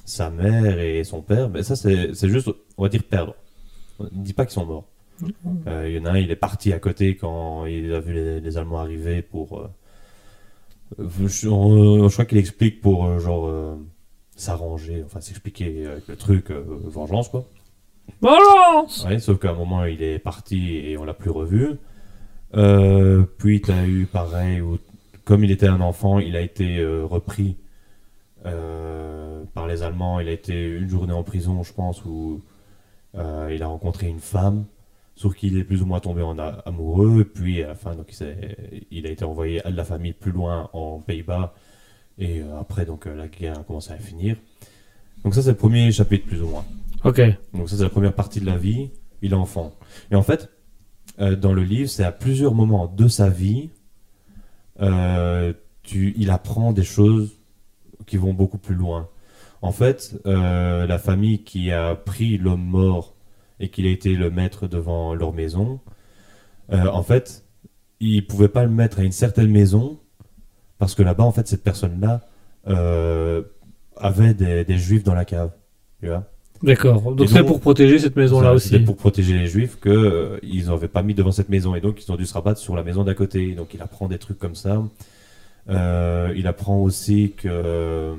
[0.04, 3.34] sa mère et son père, mais ça c'est juste, on va dire, perdre.
[4.00, 4.84] On ne dit pas qu'ils sont morts.
[5.68, 8.12] Euh, Il y en a un, il est parti à côté quand il a vu
[8.14, 9.70] les, les Allemands arriver pour...
[11.00, 13.78] je, je crois qu'il explique pour, genre,
[14.36, 17.46] s'arranger, enfin s'expliquer avec le truc, euh, vengeance, quoi.
[19.06, 21.78] Ouais, sauf qu'à un moment, il est parti et on l'a plus revu.
[22.56, 24.78] Euh, puis, tu as eu pareil, où,
[25.24, 27.58] comme il était un enfant, il a été euh, repris
[29.56, 30.20] par les Allemands.
[30.20, 32.44] Il a été une journée en prison, je pense, où
[33.16, 34.66] il a rencontré une femme,
[35.16, 37.24] sur qui il est plus ou moins tombé en amoureux.
[37.24, 40.32] Puis, à la fin, donc, il, il a été envoyé à de la famille plus
[40.32, 41.56] loin en Pays-Bas.
[42.18, 44.38] Et euh, après, donc, euh, la guerre a commencé à finir.
[45.24, 46.66] Donc, ça, c'est le premier chapitre, plus ou moins.
[47.06, 47.22] Ok.
[47.54, 48.90] Donc ça c'est la première partie de la vie,
[49.22, 49.76] il est enfant.
[50.10, 50.50] Et en fait,
[51.20, 53.70] euh, dans le livre, c'est à plusieurs moments de sa vie,
[54.82, 55.54] euh,
[55.84, 57.38] tu, il apprend des choses
[58.08, 59.08] qui vont beaucoup plus loin.
[59.62, 63.14] En fait, euh, la famille qui a pris l'homme mort
[63.60, 65.80] et qu'il a été le mettre devant leur maison,
[66.72, 67.46] en fait,
[68.00, 70.00] ils pouvaient pas le mettre à une certaine maison
[70.80, 72.22] parce que là-bas, en fait, cette personne-là
[72.68, 73.42] euh,
[73.98, 75.52] avait des, des juifs dans la cave.
[76.02, 76.24] Tu vois
[76.64, 77.14] D'accord.
[77.14, 78.70] Donc c'est pour protéger cette maison-là aussi.
[78.70, 81.82] C'était pour protéger les juifs que euh, ils n'avaient pas mis devant cette maison et
[81.82, 83.54] donc ils ont dû se rabattre sur la maison d'à côté.
[83.54, 84.82] Donc il apprend des trucs comme ça.
[85.70, 88.14] Euh, il apprend aussi que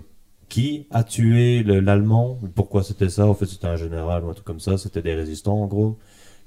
[0.49, 3.27] qui a tué le- l'allemand, pourquoi c'était ça?
[3.27, 4.79] En fait, c'était un général ou un truc comme ça.
[4.79, 5.99] C'était des résistants en gros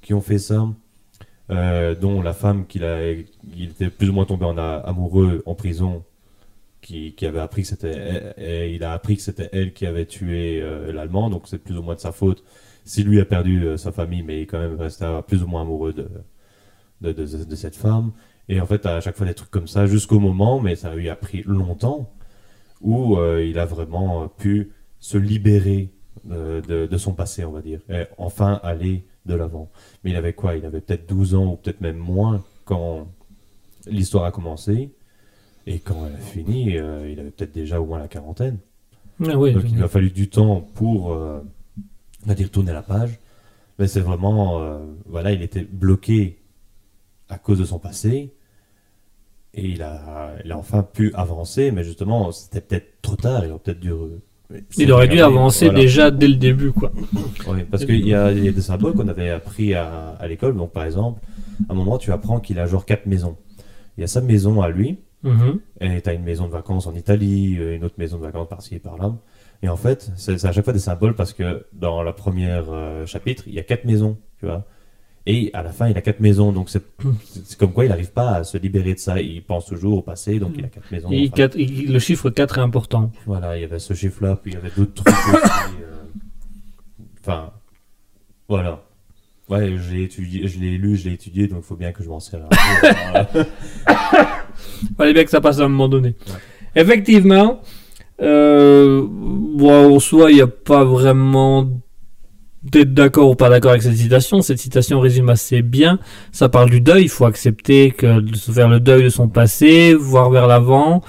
[0.01, 0.67] qui ont fait ça.
[1.51, 2.83] Euh, dont la femme qu'il
[3.55, 6.03] il était plus ou moins tombé en amoureux en prison,
[6.81, 10.61] qui, avait appris que c'était, et il a appris que c'était elle qui avait tué
[10.61, 12.43] euh, l'allemand, donc c'est plus ou moins de sa faute.
[12.85, 15.63] Si lui a perdu euh, sa famille, mais il quand même resté plus ou moins
[15.63, 15.93] amoureux
[17.01, 18.11] de, cette femme.
[18.47, 21.09] Et en fait, à chaque fois des trucs comme ça, jusqu'au moment, mais ça lui
[21.09, 22.11] a pris longtemps,
[22.81, 25.89] où il a vraiment pu se libérer
[26.25, 29.69] de, de son passé, on va dire, et enfin aller de l'avant.
[30.03, 30.55] Mais il avait quoi?
[30.55, 33.07] Il avait peut-être 12 ans ou peut-être même moins quand
[33.87, 34.91] l'histoire a commencé.
[35.67, 38.57] Et quand elle a fini, euh, il avait peut-être déjà au moins la quarantaine.
[39.27, 39.53] Ah oui.
[39.53, 41.39] Donc il lui a fallu du temps pour, euh,
[42.23, 43.19] on va dire, tourner la page.
[43.77, 46.39] Mais c'est vraiment, euh, voilà, il était bloqué
[47.29, 48.33] à cause de son passé.
[49.53, 53.45] Et il a, il a enfin pu avancer, mais justement, c'était peut-être trop tard.
[53.45, 53.91] Il aurait peut-être dû.
[54.77, 55.79] Il aurait dû avancer Voilà.
[55.79, 56.91] déjà dès le début, quoi.
[57.47, 60.55] Oui, parce qu'il y y a des symboles qu'on avait appris à, à l'école.
[60.57, 61.21] Donc, par exemple,
[61.69, 63.37] à un moment, tu apprends qu'il a genre quatre maisons.
[63.97, 65.59] Il y a sa maison à lui, Mhm.
[65.81, 68.47] et tu as une maison de vacances en Italie, euh, une autre maison de vacances
[68.47, 69.13] par-ci et par-là.
[69.61, 73.05] Et en fait, c'est à chaque fois des symboles parce que dans la première euh,
[73.05, 74.65] chapitre, il y a quatre maisons, tu vois.
[75.25, 76.51] Et à la fin, il a quatre maisons.
[76.51, 76.81] Donc, c'est
[77.57, 79.21] comme quoi il n'arrive pas à se libérer de ça.
[79.21, 81.11] Il pense toujours au passé, donc il a quatre maisons.
[81.11, 83.11] Et Enfin, quatre- il- le chiffre 4 est important.
[83.25, 85.75] voilà, il y avait ce chiffre-là, puis il y avait d'autres trucs aussi.
[85.83, 87.51] euh, Enfin,
[88.47, 88.81] voilà.
[89.49, 92.03] Ouais, je l'ai étudié, je l'ai lu, je l'ai étudié, donc il faut bien que
[92.03, 92.39] je m'en sers.
[93.33, 93.43] peu.
[94.97, 96.09] Fallait bien que ça passe à un moment donné.
[96.27, 96.81] Ouais.
[96.81, 97.61] Effectivement,
[98.21, 101.67] euh, bon, en soi, il n'y a pas vraiment
[102.63, 104.41] d'être d'accord ou pas d'accord avec cette citation.
[104.41, 105.99] Cette citation résume assez bien.
[106.31, 107.03] Ça parle du deuil.
[107.03, 111.01] Il faut accepter que de se faire le deuil de son passé, voir vers l'avant.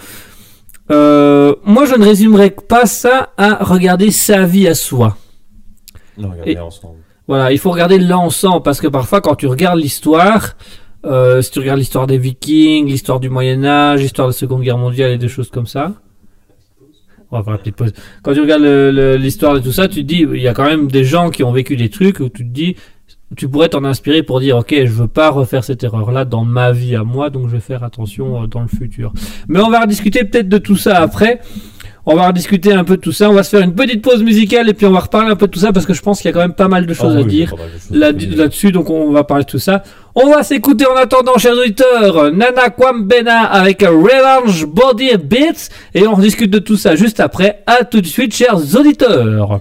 [0.90, 5.16] Euh, moi, je ne résumerai pas ça à regarder sa vie à soi.
[6.18, 6.98] non, regardez Et- ensemble.
[7.28, 10.56] Voilà, il faut regarder l'ensemble parce que parfois quand tu regardes l'histoire,
[11.06, 14.62] euh, si tu regardes l'histoire des Vikings, l'histoire du Moyen Âge, l'histoire de la Seconde
[14.62, 15.92] Guerre mondiale et des choses comme ça.
[17.30, 17.92] On va faire la petite pause.
[18.22, 18.64] Quand tu regardes
[19.20, 21.44] l'histoire de tout ça, tu te dis, il y a quand même des gens qui
[21.44, 22.76] ont vécu des trucs où tu te dis,
[23.36, 26.44] tu pourrais t'en inspirer pour dire ok je veux pas refaire cette erreur là dans
[26.44, 29.12] ma vie à moi donc je vais faire attention euh, dans le futur
[29.48, 31.40] mais on va rediscuter peut-être de tout ça après
[32.06, 33.28] on va rediscuter un peu de tout ça.
[33.30, 35.46] On va se faire une petite pause musicale et puis on va reparler un peu
[35.46, 36.94] de tout ça parce que je pense qu'il y a quand même pas mal de
[36.94, 37.54] choses Ah à oui, dire
[37.90, 39.82] là- là-dessus donc on va parler de tout ça.
[40.14, 46.14] On va s'écouter en attendant chers auditeurs Nana Kwambena avec Revenge Body Beats et on
[46.14, 47.62] rediscute de tout ça juste après.
[47.66, 49.60] À tout de suite chers auditeurs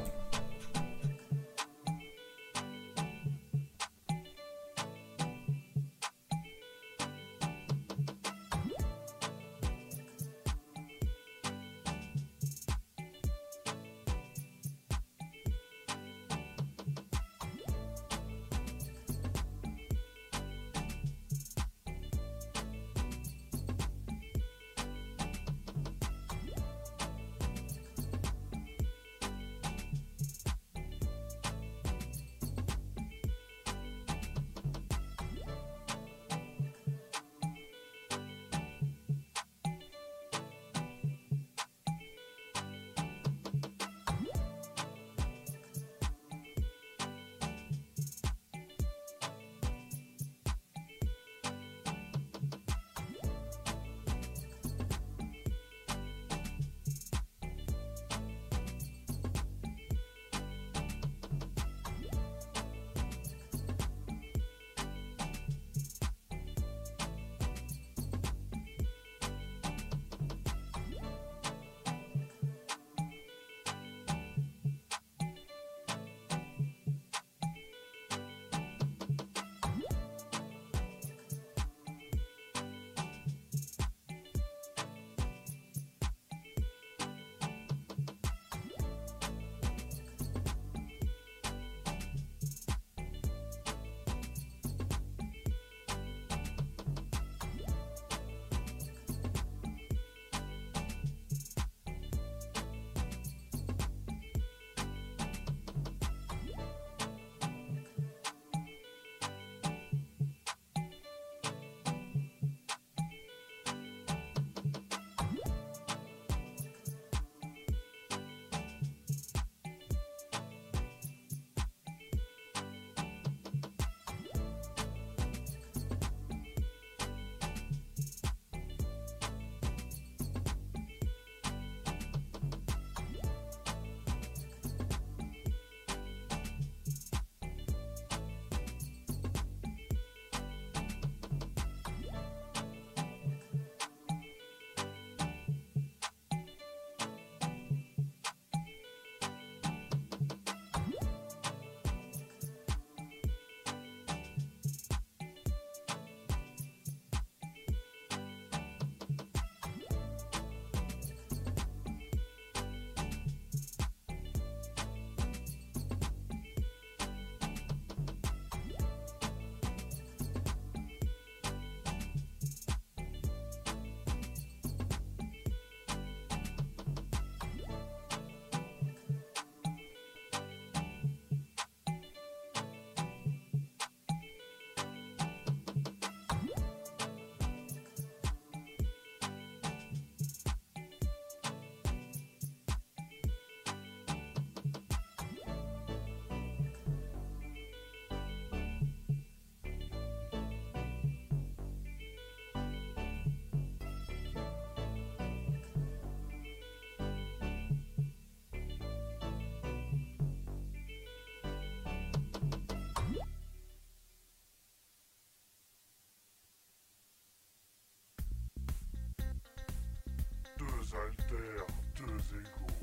[221.39, 221.67] Deux alters,
[221.97, 222.75] deux égaux.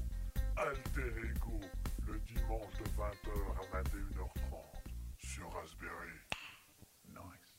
[0.57, 1.61] Alter Ego,
[2.07, 4.57] le dimanche de 20h à 21h30
[5.19, 6.15] sur Raspberry.
[7.11, 7.53] Nice.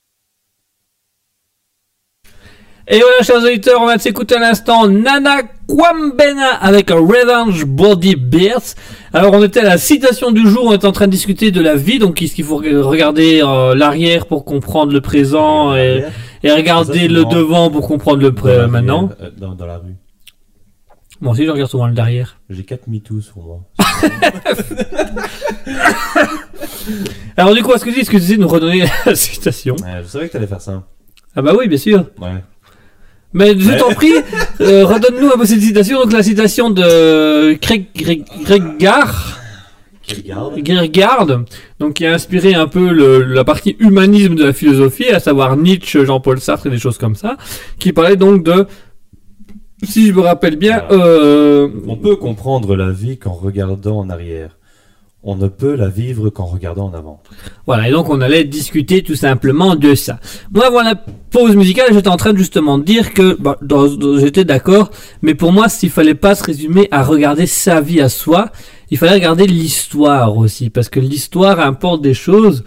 [2.88, 8.76] Et voilà, chers auditeurs, on va s'écouter à l'instant Nana Kwambena avec Revenge Body Beats.
[9.14, 11.61] Alors, on était à la citation du jour, on était en train de discuter de
[11.61, 16.06] la vie, donc est-ce qu'il faut regarder euh, l'arrière pour comprendre le présent et,
[16.44, 19.10] et regarder le devant pour comprendre le Dans pré- la rue, maintenant?
[19.22, 19.95] euh, dans, dans la rue.
[21.19, 22.38] Moi aussi, je regarde souvent le derrière.
[22.49, 23.61] J'ai 4 MeToo sur moi.
[27.35, 30.02] Alors, du coup, est-ce que tu est-ce que tu sais nous redonner la citation Ouais,
[30.03, 30.84] je savais que t'allais faire ça.
[31.35, 32.06] Ah bah oui, bien sûr.
[32.22, 32.44] Ouais.
[33.34, 34.14] Mais je t'en prie,
[34.61, 36.02] euh, redonne-nous un peu cette citation.
[36.02, 39.39] Donc la citation de Craig Garr,
[40.02, 40.53] Kierkegaard.
[40.64, 41.27] Kierkegaard,
[41.80, 45.57] donc qui a inspiré un peu le- la partie humanisme de la philosophie, à savoir
[45.57, 47.35] Nietzsche, Jean-Paul Sartre et des choses comme ça,
[47.77, 48.65] qui parlait donc de,
[49.84, 51.04] si je me rappelle bien, Voilà.
[51.04, 54.52] euh, On peut comprendre la vie qu'en regardant en arrière.
[55.24, 57.22] On ne peut la vivre qu'en regardant en avant.
[57.66, 60.20] Voilà, et donc on allait discuter tout simplement de ça.
[60.54, 63.58] Moi, avant la pause musicale, j'étais en train de justement de dire que bah,
[64.20, 64.90] j'étais d'accord,
[65.22, 68.52] mais pour moi, s'il fallait pas se résumer à regarder sa vie à soi,
[68.90, 72.64] il fallait regarder l'histoire aussi, parce que l'histoire importe des choses.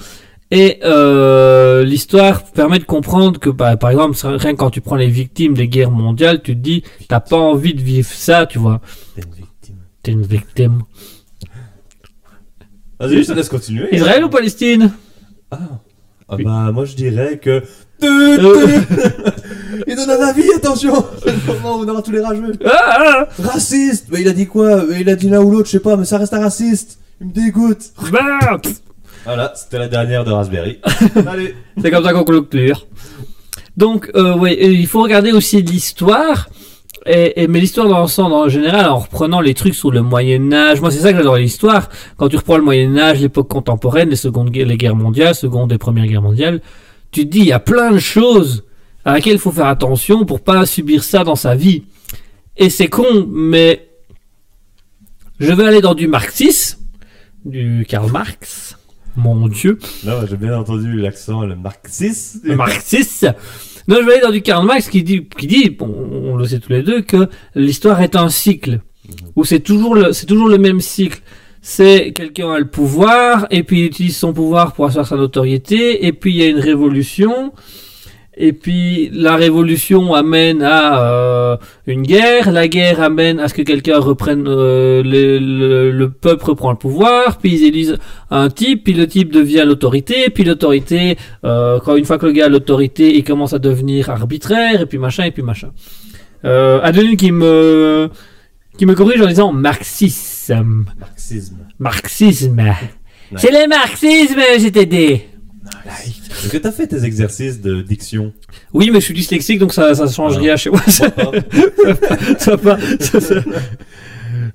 [0.52, 4.96] Et euh, l'histoire permet de comprendre que, bah, par exemple, rien que quand tu prends
[4.96, 8.58] les victimes des guerres mondiales, tu te dis, t'as pas envie de vivre ça, tu
[8.58, 8.80] vois.
[9.14, 9.76] T'es une victime.
[10.02, 10.82] T'es une victime.
[12.98, 13.88] Vas-y, je te laisse continuer.
[13.94, 14.92] Israël ou Palestine?
[15.50, 15.58] Ah,
[16.36, 16.44] Oui.
[16.44, 17.62] bah moi je dirais que.
[18.02, 18.78] Euh,
[19.86, 22.52] Il donne à ma vie, attention C'est le moment où on aura tous les rageux.
[22.64, 24.84] ah, ah, Raciste Mais il a dit quoi?
[24.86, 26.98] Mais Il a dit l'un ou l'autre, je sais pas, mais ça reste un raciste
[27.20, 28.58] Il me dégoûte bah.
[29.24, 30.78] Voilà, c'était la dernière de Raspberry.
[31.26, 32.86] Allez C'est comme ça qu'on conclure.
[33.76, 36.48] Donc, euh, et il faut regarder aussi l'histoire.
[37.06, 40.52] Et, et- mais l'histoire dans l'ensemble, en général, en reprenant les trucs sur le Moyen
[40.52, 40.80] Âge.
[40.80, 41.88] Moi, c'est ça que j'adore l'histoire.
[42.16, 45.72] Quand tu reprends le Moyen Âge, l'époque contemporaine, les secondes, guerres- les guerres mondiales, seconde
[45.72, 46.60] et première guerre mondiale,
[47.10, 48.64] tu te dis, il y a plein de choses
[49.04, 51.84] à laquelle il faut faire attention pour pas subir ça dans sa vie.
[52.56, 53.88] Et c'est con, mais
[55.38, 56.78] je vais aller dans du marxisme,
[57.46, 58.76] du Karl Marx.
[59.16, 59.78] Mon Dieu.
[60.04, 62.40] Non, j'ai bien entendu l'accent, le marxiste.
[62.44, 63.26] le marxiste.
[63.88, 66.46] Non, je vais aller dans du Karl Marx qui dit, qui dit, bon, on le
[66.46, 68.80] sait tous les deux, que l'histoire est un cycle.
[69.34, 71.20] Où c'est toujours le, c'est toujours le même cycle.
[71.62, 76.06] C'est quelqu'un a le pouvoir, et puis il utilise son pouvoir pour asseoir sa notoriété,
[76.06, 77.52] et puis il y a une révolution,
[78.36, 83.62] et puis la révolution amène à euh, une guerre, la guerre amène à ce que
[83.62, 87.98] quelqu'un reprenne, euh, le, le, le peuple reprend le pouvoir, puis ils élisent
[88.30, 92.32] un type, puis le type devient l'autorité, puis l'autorité euh, quand une fois que le
[92.32, 95.70] gars a l'autorité, il commence à devenir arbitraire, et puis machin, et puis machin.
[96.44, 98.08] Euh, Adeline qui me,
[98.78, 100.86] qui me corrige en disant marxisme.
[100.98, 101.56] Marxisme.
[101.78, 102.62] Marxisme.
[103.36, 105.20] C'est le marxisme, j'étais dit.
[106.30, 108.32] Est-ce que t'as fait tes exercices de diction
[108.72, 110.80] Oui, mais je suis dyslexique, donc ça, ça change rien chez moi.
[110.86, 111.06] Ça,
[112.38, 113.18] ça va, ça-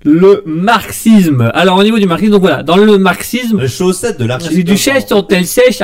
[0.03, 1.51] Le marxisme.
[1.53, 4.67] Alors, au niveau du marxisme, donc voilà, dans le marxisme, Les chaussettes de les l'architecte.
[4.67, 5.79] duchesses sont-elles sèches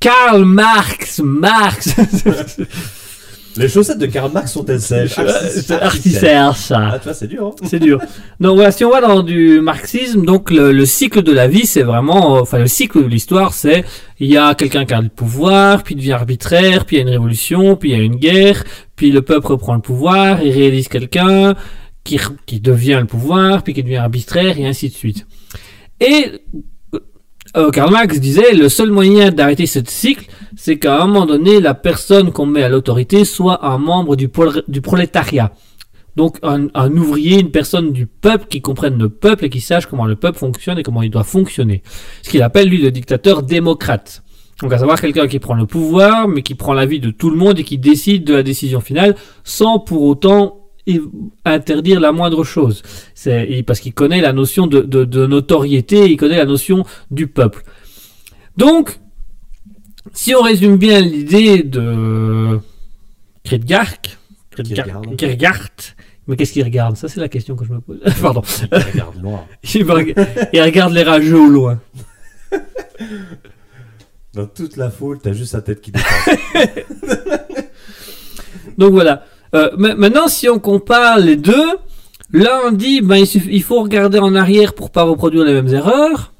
[0.00, 1.94] Karl Marx, Marx.
[3.56, 5.14] Les chaussettes de Karl Marx sont-elles sèches
[5.50, 6.98] C'est artisaire, Ah, ça.
[6.98, 7.46] tu vois, c'est dur.
[7.46, 8.00] Hein C'est dur.
[8.40, 11.64] Donc voilà, si on va dans du marxisme, donc le, le cycle de la vie,
[11.64, 13.84] c'est vraiment, euh, enfin le cycle de l'histoire, c'est
[14.18, 17.02] il y a quelqu'un qui a le pouvoir, puis il devient arbitraire, puis il y
[17.02, 18.64] a une révolution, puis il y a une guerre,
[18.96, 21.54] puis le peuple reprend le pouvoir, il réalise quelqu'un
[22.02, 25.26] qui, qui devient le pouvoir, puis qui devient arbitraire, et ainsi de suite.
[26.00, 26.32] Et
[27.56, 30.26] euh, Karl Marx disait, le seul moyen d'arrêter ce cycle,
[30.56, 34.28] c'est qu'à un moment donné, la personne qu'on met à l'autorité soit un membre du,
[34.28, 35.52] prolétariat.
[36.16, 39.86] Donc un, un ouvrier, une personne du peuple qui comprenne le peuple et qui sache
[39.86, 41.82] comment le peuple fonctionne et comment il doit fonctionner.
[42.22, 44.22] Ce qu'il appelle lui le dictateur démocrate.
[44.60, 47.36] Donc à savoir quelqu'un qui prend le pouvoir, mais qui prend l'avis de tout le
[47.36, 51.00] monde et qui décide de la décision finale sans pour autant i-
[51.44, 52.82] interdire la moindre chose.
[53.14, 57.26] C'est parce qu'il connaît la notion de, de, de notoriété, il connaît la notion du
[57.26, 57.62] peuple.
[58.56, 58.98] Donc,
[60.12, 62.58] si on résume bien l'idée de
[63.42, 63.92] Kierkegaard,
[65.16, 65.68] Kierkegaard,
[66.26, 66.96] mais qu'est-ce qu'il regarde?
[66.96, 67.98] Ça, c'est la question que je me pose.
[68.22, 68.42] Pardon.
[68.70, 69.44] Regarde loin.
[69.74, 70.14] Il, me reg-
[70.52, 71.80] il regarde les rageux au loin.
[74.32, 76.28] Dans toute la foule, t'as juste sa tête qui dépasse.
[78.78, 79.24] Donc voilà.
[79.54, 81.66] Euh, ma- maintenant, si on compare les deux,
[82.32, 85.52] là on dit ben il, suffit- il faut regarder en arrière pour pas reproduire les
[85.54, 86.32] mêmes erreurs.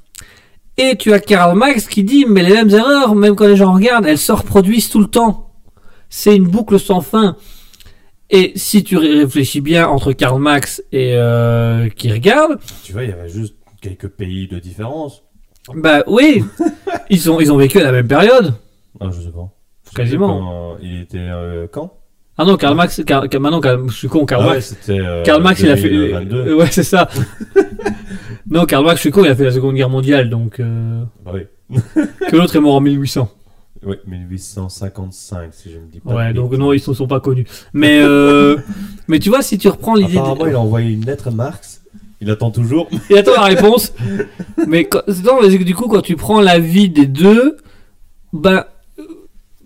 [0.76, 3.72] Et tu as Karl Marx qui dit mais les mêmes erreurs, même quand les gens
[3.72, 5.52] regardent, elles se reproduisent tout le temps.
[6.10, 7.36] C'est une boucle sans fin.
[8.30, 13.04] Et si tu ré- réfléchis bien entre Karl Marx et euh, qui regarde, tu vois,
[13.04, 15.22] il y avait juste quelques pays de différence.
[15.74, 16.42] bah oui,
[17.10, 18.54] ils ont ils ont vécu à la même période.
[19.00, 19.48] Ah, je sais pas.
[19.94, 20.40] Quasiment.
[20.40, 21.98] quand Il était euh, quand?
[22.36, 24.76] Ah non, Karl Marx, Karl, Karl- maintenant Karl- je suis con, Karl Ah Marx.
[24.88, 25.88] euh, Karl Marx, il a fait.
[25.88, 26.36] 2022.
[26.36, 27.08] euh, ouais, c'est ça.
[28.50, 30.58] non, Karl Marx, je suis con, il a fait la Seconde Guerre mondiale, donc.
[30.60, 31.42] euh, Bah oui.
[32.30, 33.30] que l'autre est mort en 1800.
[33.86, 36.14] Oui, 1855, si je me dis pas.
[36.14, 37.46] Ouais, donc non, ils ne sont pas connus.
[37.72, 38.56] Mais, euh,
[39.08, 40.16] mais tu vois, si tu reprends l'idée.
[40.18, 41.82] Apparemment, de- il a envoyé une lettre à Marx.
[42.20, 42.88] Il attend toujours.
[43.10, 43.92] Il attend la réponse.
[44.66, 47.58] mais quand- non, mais du coup, quand tu prends la vie des deux,
[48.32, 48.64] ben,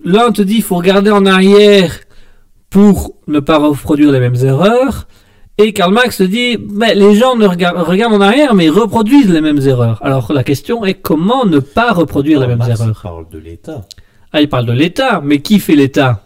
[0.05, 1.93] là, on te dit, il faut regarder en arrière
[2.71, 5.09] pour ne pas reproduire les mêmes erreurs.
[5.61, 9.31] Et Karl Marx dit, mais les gens ne regardent, regardent en arrière, mais ils reproduisent
[9.31, 9.99] les mêmes erreurs.
[10.05, 13.01] Alors la question est comment ne pas reproduire les mêmes Marx erreurs?
[13.03, 13.85] parle de l'État.
[14.33, 16.23] Ah, il parle de l'État, mais qui fait l'État?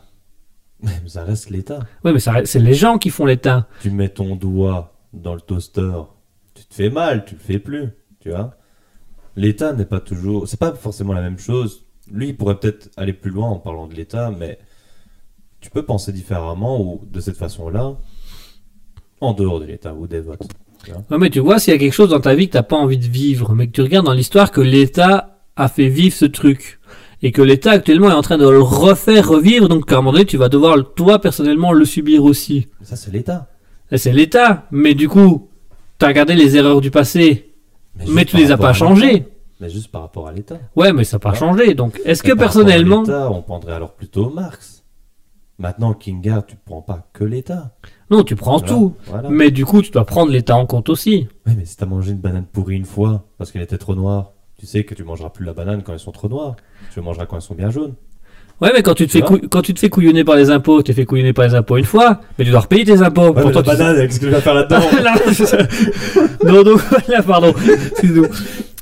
[0.83, 1.79] Mais ça reste l'État.
[2.05, 3.69] Oui, mais c'est les gens qui font l'État.
[3.81, 5.93] Tu mets ton doigt dans le toaster,
[6.55, 7.91] tu te fais mal, tu le fais plus,
[8.21, 8.55] tu vois.
[9.37, 11.87] L'État n'est pas toujours, c'est pas forcément la même chose.
[12.11, 14.59] Lui, il pourrait peut-être aller plus loin en parlant de l'État, mais
[15.63, 17.95] tu peux penser différemment ou de cette façon-là,
[19.21, 20.43] en dehors de l'État ou des votes.
[21.11, 22.77] Ouais, mais tu vois, s'il y a quelque chose dans ta vie que t'as pas
[22.77, 26.25] envie de vivre, mais que tu regardes dans l'histoire que l'État a fait vivre ce
[26.25, 26.81] truc,
[27.23, 30.13] et que l'État actuellement est en train de le refaire revivre, donc à un moment
[30.13, 32.67] donné, tu vas devoir, toi, personnellement, le subir aussi.
[32.83, 33.49] Ça, c'est l'État.
[33.95, 35.49] C'est l'État, mais du coup,
[35.99, 37.53] t'as regardé les erreurs du passé,
[38.09, 39.27] mais tu les as pas changées.
[39.61, 40.59] Mais juste par rapport à l'État.
[40.75, 41.37] Ouais, mais ça n'a pas Ouais.
[41.37, 43.05] changé, donc est-ce que par à personnellement...
[43.31, 44.72] on prendrait alors plutôt Marx.
[45.59, 47.71] Maintenant, Kingard, tu prends pas que l'État.
[48.11, 48.73] Non, tu prends Voilà.
[48.73, 49.29] tout, Voilà.
[49.31, 51.29] mais du coup, tu dois prendre l'État en compte aussi.
[51.47, 54.33] Oui, mais si t'as mangé une banane pourrie une fois parce qu'elle était trop noire,
[54.59, 56.57] tu sais que tu mangeras plus la banane quand elles sont trop noires.
[56.93, 57.95] Tu le mangeras quand elles sont bien jaunes.
[58.61, 60.83] Ouais, mais quand tu te Tu fais, quand tu te fais couillonner par les impôts,
[60.83, 63.33] t'es fait couillonner par les impôts une fois, mais tu dois repayer tes impôts.
[63.33, 64.81] Ouais, Pourtant, la tu- banane, qu'est-ce que je vais faire là-dedans
[66.45, 67.55] non, donc voilà, pardon.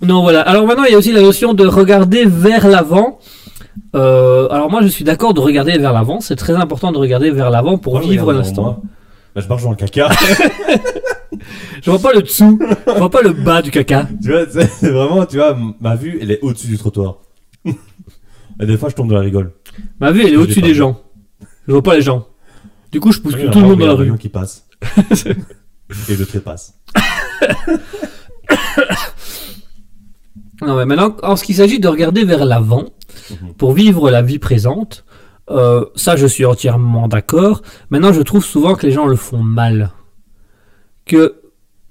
[0.03, 0.41] Non, voilà.
[0.43, 3.19] Alors maintenant, il y a aussi la notion de regarder vers l'avant.
[3.95, 6.21] Euh, alors moi, je suis d'accord de regarder vers l'avant.
[6.21, 8.83] C'est très important de regarder vers l'avant pour Moi, vivre l'instant.
[9.35, 10.09] Bah, je marche dans le caca.
[11.83, 14.09] Je vois pas le dessous, je vois pas le bas du caca.
[14.23, 17.19] tu vois, c'est vraiment, tu vois, ma vue, elle est au-dessus du trottoir.
[17.65, 19.53] Et des fois, je tombe dans la rigole.
[20.01, 21.01] Ma vue, elle est au-dessus des gens.
[21.67, 22.27] Je vois pas les gens.
[22.93, 24.19] Du coup, je pousse Oui, tout le monde dans la rue.
[24.19, 24.67] qui passe.
[26.09, 26.75] Et je trépasse.
[30.63, 32.85] Non, mais maintenant, en ce qu'il s'agit de regarder vers l'avant
[33.31, 33.55] Mhm.
[33.55, 35.05] pour vivre la vie présente,
[35.51, 37.63] euh, ça, je suis entièrement d'accord.
[37.91, 39.91] Maintenant, je trouve souvent que les gens le font mal.
[41.07, 41.37] Que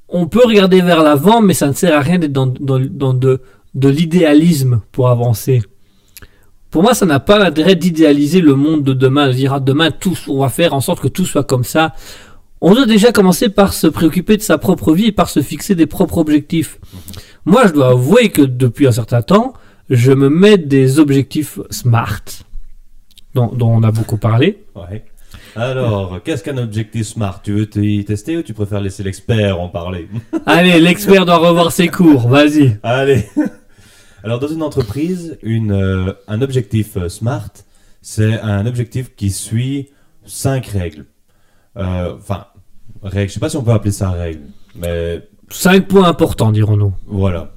[0.07, 3.13] on peut regarder vers l'avant, mais ça ne sert à rien d'être dans, dans, dans
[3.13, 3.41] de,
[3.75, 5.61] de l'idéalisme pour avancer.
[6.71, 9.91] Pour moi, ça n'a pas l'intérêt d'idéaliser le monde de demain, de dire ah, demain
[9.91, 11.93] tout, on va faire en sorte que tout soit comme ça.
[12.61, 15.75] On doit déjà commencer par se préoccuper de sa propre vie et par se fixer
[15.75, 16.79] des propres objectifs.
[17.45, 19.53] Moi, je dois avouer que depuis un certain temps,
[19.89, 22.23] je me mets des objectifs SMART,
[23.33, 24.63] dont, dont on a beaucoup parlé.
[24.75, 25.03] Ouais.
[25.55, 27.41] Alors, qu'est-ce qu'un objectif smart?
[27.43, 30.07] Tu veux t'y tester ou tu préfères laisser l'expert en parler?
[30.45, 32.77] Allez, l'expert doit revoir ses cours, vas-y.
[32.83, 33.25] Allez.
[34.23, 37.49] Alors, dans une entreprise, une, euh, un objectif euh, SMART,
[38.01, 39.89] c'est un objectif qui suit
[40.25, 41.05] cinq règles.
[41.77, 42.45] Euh, Enfin,
[43.01, 44.41] règles, je sais pas si on peut appeler ça règles,
[44.75, 46.93] mais Cinq points importants, dirons-nous.
[47.07, 47.53] voilà.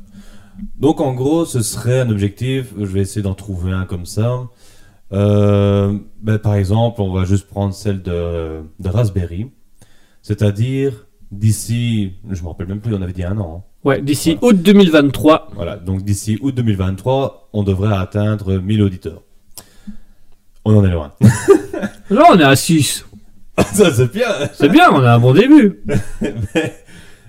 [0.78, 4.48] Donc, en gros, ce serait un objectif, je vais essayer d'en trouver un comme ça.
[5.12, 9.50] Euh, ben, par exemple, on va juste prendre celle de, de Raspberry,
[10.22, 13.56] c'est-à-dire d'ici, je me rappelle même plus, on avait dit un an.
[13.58, 13.68] hein.
[13.84, 15.50] Ouais, d'ici août 2023.
[15.54, 19.22] Voilà, donc d'ici août 2023, on devrait atteindre 1000 auditeurs.
[20.64, 21.12] On en est loin.
[22.10, 23.04] Là, on est à 6.
[23.72, 24.28] Ça, c'est bien.
[24.54, 25.82] C'est bien, on a un bon début.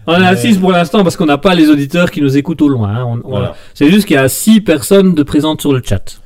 [0.07, 2.37] On est à mais- 6 pour l'instant parce qu'on n'a pas les auditeurs qui nous
[2.37, 2.89] écoutent au loin.
[2.95, 3.19] hein.
[3.23, 3.55] Voilà.
[3.73, 6.21] C'est juste qu'il y a 6 personnes de présentes sur le chat.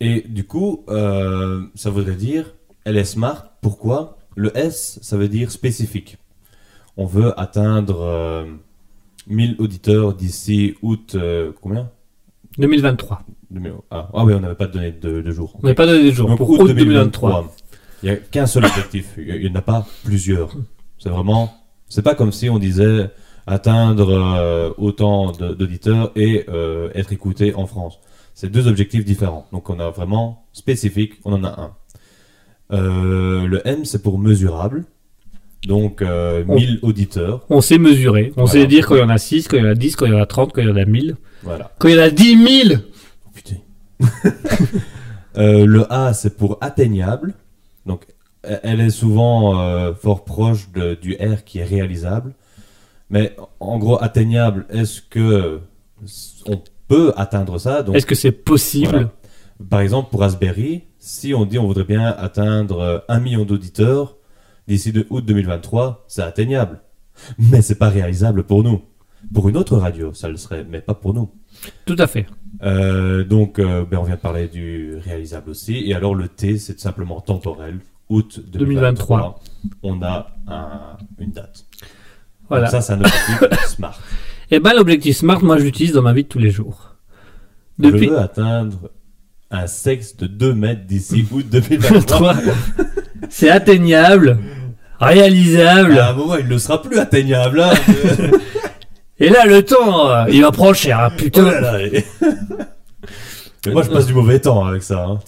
[0.00, 2.54] Et du coup, euh, ça voudrait dire,
[2.84, 3.44] elle est smart.
[3.60, 6.16] Pourquoi Le S, ça veut dire spécifique?
[6.96, 8.44] On veut atteindre euh,
[9.26, 11.90] 1000 auditeurs d'ici août, euh, combien?
[12.58, 13.22] 2023.
[13.50, 15.58] 2000 ah, ah oui, on n'avait pas donné de, de jours.
[15.62, 16.34] On n'a pas donné des jours.
[16.36, 17.30] Pour août août 2023.
[17.30, 17.56] 2023.
[18.02, 19.14] Il n'y a qu'un seul objectif.
[19.18, 20.56] Il n'y en a pas plusieurs.
[20.98, 21.52] C'est vraiment.
[21.90, 23.10] C'est pas comme si on disait
[23.46, 27.98] atteindre euh, autant d'auditeurs et euh, être écouté en France.
[28.32, 29.46] C'est deux objectifs différents.
[29.52, 31.72] Donc on a vraiment spécifique, on en a un.
[32.72, 34.84] Euh, le M, c'est pour mesurable.
[35.66, 37.44] Donc euh, On- 1000 auditeurs.
[37.50, 38.32] On sait mesurer.
[38.36, 38.60] On Voilà.
[38.60, 40.06] sait dire quand il y en a 6, quand il y en a 10, quand
[40.06, 41.16] il y en a 30, quand il y en a 1000.
[41.42, 41.70] Voilà.
[41.78, 42.80] Quand il y en a 10 000
[43.26, 43.56] Oh, putain.
[45.36, 47.34] Euh, le A, c'est pour atteignable.
[47.86, 48.04] Donc,
[48.42, 52.34] elle est souvent euh, fort proche de- du R qui est réalisable.
[53.10, 55.60] Mais en gros, atteignable, est-ce que
[56.46, 57.84] on peut atteindre ça?
[57.92, 58.90] Est-ce que c'est possible?
[58.90, 59.12] voilà.
[59.68, 64.16] Par exemple, pour Raspberry, si on dit on voudrait bien atteindre un million d'auditeurs
[64.68, 66.80] d'ici de août 2023, c'est atteignable.
[67.38, 68.80] Mais c'est pas réalisable pour nous.
[69.34, 71.30] Pour une autre radio, ça le serait, mais pas pour nous.
[71.84, 72.24] Tout à fait.
[72.62, 75.76] Euh, donc, euh, ben, on vient de parler du réalisable aussi.
[75.84, 77.80] Et alors, le T, c'est simplement temporel.
[78.10, 79.40] Août 2023.
[79.82, 81.64] On a un- une date.
[82.48, 82.64] Voilà.
[82.64, 83.98] Donc ça, c'est un objectif smart.
[84.50, 86.96] Et ben l'objectif SMART, moi je l'utilise dans ma vie de tous les jours.
[87.78, 88.90] Je Depuis veux atteindre
[89.52, 92.32] un sexe de 2 mètres d'ici août 2023.
[92.34, 92.54] 23,
[93.30, 94.38] c'est atteignable.
[95.00, 95.98] réalisable.
[95.98, 97.60] À un moment, il ne sera plus atteignable.
[97.62, 97.72] hein.
[99.18, 101.42] Et là, le temps, il va prendre cher, hein, putain.
[101.46, 102.04] Oh là là, et-
[103.66, 105.04] Mais moi, je passe du mauvais temps avec ça.
[105.04, 105.18] hein.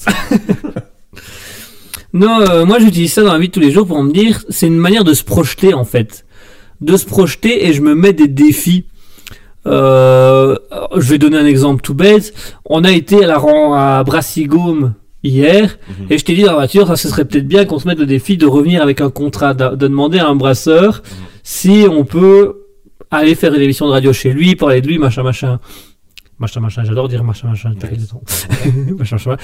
[2.12, 4.44] Non, euh, moi j'utilise ça dans la vie de tous les jours pour me dire,
[4.48, 6.24] c'est une manière de se projeter en fait.
[6.80, 8.86] De se projeter et je me mets des défis.
[9.66, 10.56] Euh,
[10.96, 12.34] je vais donner un exemple tout bête.
[12.66, 16.06] On a été à la à Brassigaume hier Mhm.
[16.10, 17.98] et je t'ai dit dans la voiture, ça ce serait peut-être bien qu'on se mette
[18.00, 21.02] le défi de revenir avec un contrat, de, de demander à un brasseur
[21.44, 22.56] si on peut
[23.10, 25.60] aller faire une émission de radio chez lui, parler de lui, machin machin.
[26.40, 27.72] Machin machin, j'adore dire machin machin
[28.98, 29.36] machin.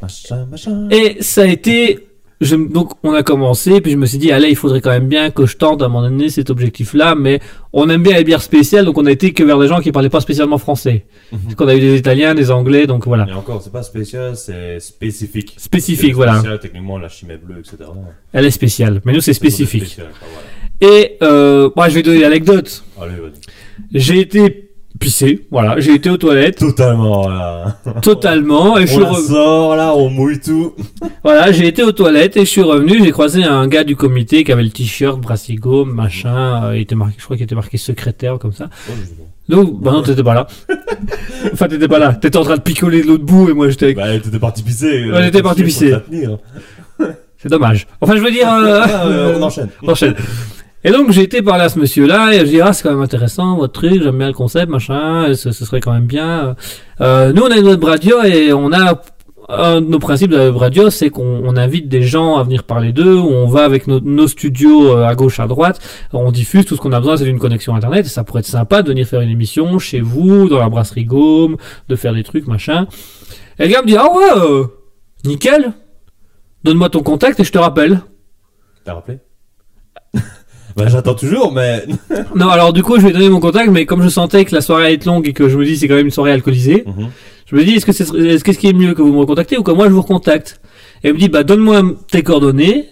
[0.00, 0.88] Machin, machin.
[0.90, 2.06] Et ça a été,
[2.40, 5.08] je, donc on a commencé, puis je me suis dit, allez, il faudrait quand même
[5.08, 7.40] bien que je tente à un moment donné cet objectif-là, mais
[7.72, 9.90] on aime bien les bières spéciales, donc on a été que vers des gens qui
[9.92, 11.06] parlaient pas spécialement français.
[11.30, 13.26] Parce qu'on a eu des Italiens, des Anglais, donc voilà.
[13.28, 15.54] Et encore, c'est pas spécial, c'est spécifique.
[15.56, 16.34] Spécifique, C'est voilà.
[16.34, 17.76] Spécial, techniquement, la chimée bleue, etc.
[18.32, 19.96] Elle est spéciale, mais nous c'est spécifique.
[19.96, 20.92] voilà.
[20.94, 22.84] Et euh, moi je vais donner l'anecdote.
[23.00, 23.40] Allez, vas-y.
[23.94, 24.65] J'ai été
[24.98, 27.76] pissé, voilà, j'ai été aux toilettes Totalement, là.
[28.02, 30.74] totalement, et je On suis la re- sort, là, on mouille tout.
[31.22, 34.44] Voilà, j'ai été aux toilettes et je suis revenu, j'ai croisé un gars du comité
[34.44, 37.76] qui avait le t-shirt Brassigo, machin, euh, il était marqué, je crois qu'il était marqué
[37.78, 38.68] secrétaire comme ça.
[38.88, 38.92] Oh,
[39.48, 40.46] je- Donc, bah non, t'étais pas là.
[41.52, 42.12] enfin, t'étais pas là.
[42.14, 43.96] T'étais en train de picoler de l'autre bout et moi j'étais avec...
[43.96, 45.08] Bah, t'étais parti pisser.
[45.10, 45.94] Ouais, j'étais parti pisser.
[47.38, 47.86] C'est dommage.
[48.00, 48.48] Enfin, je veux dire...
[48.52, 49.68] euh, Ah, euh, on enchaîne.
[49.82, 50.14] on enchaîne.
[50.86, 53.02] Et donc, j'ai été parler à ce monsieur-là et je dis, ah, c'est quand même
[53.02, 56.54] intéressant, votre truc, j'aime bien le concept, machin, ce, serait quand même bien.
[57.00, 59.02] Euh, nous, on a une web radio et on a...
[59.48, 62.64] Un de nos principes de la radio, c'est qu'on on invite des gens à venir
[62.64, 65.78] parler d'eux, on va avec nos, nos studios euh, à gauche, à droite,
[66.12, 68.46] on diffuse tout ce qu'on a besoin, c'est d'une connexion internet, et ça pourrait être
[68.46, 71.58] sympa de venir faire une émission chez vous, dans la brasserie Gaume,
[71.88, 72.88] de faire des trucs, machin.
[73.60, 74.64] Et le gars me dit, ah ouais, euh,
[75.24, 75.74] nickel,
[76.64, 78.00] donne-moi ton contact et je te rappelle.
[78.84, 79.18] T'as rappelé?
[80.76, 81.84] Bah, j'attends toujours, mais.
[82.34, 84.60] Non, alors du coup, je vais donner mon contact, mais comme je sentais que la
[84.60, 86.84] soirée allait être longue et que je me dis c'est quand même une soirée alcoolisée,
[86.86, 87.08] Mhm.
[87.46, 89.56] je me dis est-ce que c'est est-ce qu'est-ce qui est mieux que vous me recontactez
[89.56, 90.60] ou que moi je vous recontacte?
[91.02, 92.84] Et il me dit bah donne-moi tes coordonnées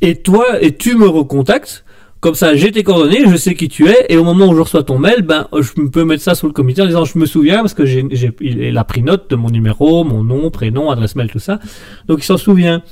[0.00, 1.84] et toi et tu me recontactes.
[2.20, 4.60] Comme ça, j'ai tes coordonnées, je sais qui tu es, et au moment où je
[4.60, 7.24] reçois ton mail, ben, je peux mettre ça sur le comité en disant je me
[7.24, 10.90] souviens parce que j'ai, j'ai, il a pris note de mon numéro, mon nom, prénom,
[10.90, 11.60] adresse mail, tout ça.
[12.08, 12.82] Donc il s'en souvient.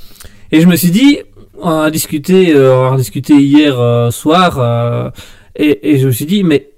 [0.51, 1.19] Et je me suis dit,
[1.61, 5.11] on a discuté, euh, on a discuté hier euh, soir, euh,
[5.57, 6.71] et, et je me suis dit, mais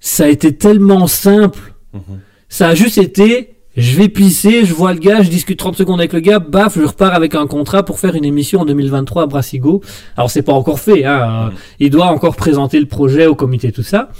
[0.00, 1.74] ça a été tellement simple.
[1.92, 2.20] Mhm.
[2.48, 6.00] Ça a juste été, je vais pisser, je vois le gars, je discute 30 secondes
[6.00, 9.24] avec le gars, baf, je repars avec un contrat pour faire une émission en 2023
[9.24, 9.82] à Brassigo.
[10.16, 11.46] Alors c'est pas encore fait, hein.
[11.46, 11.52] Mhm.
[11.80, 14.10] Il doit encore présenter le projet au comité, tout ça.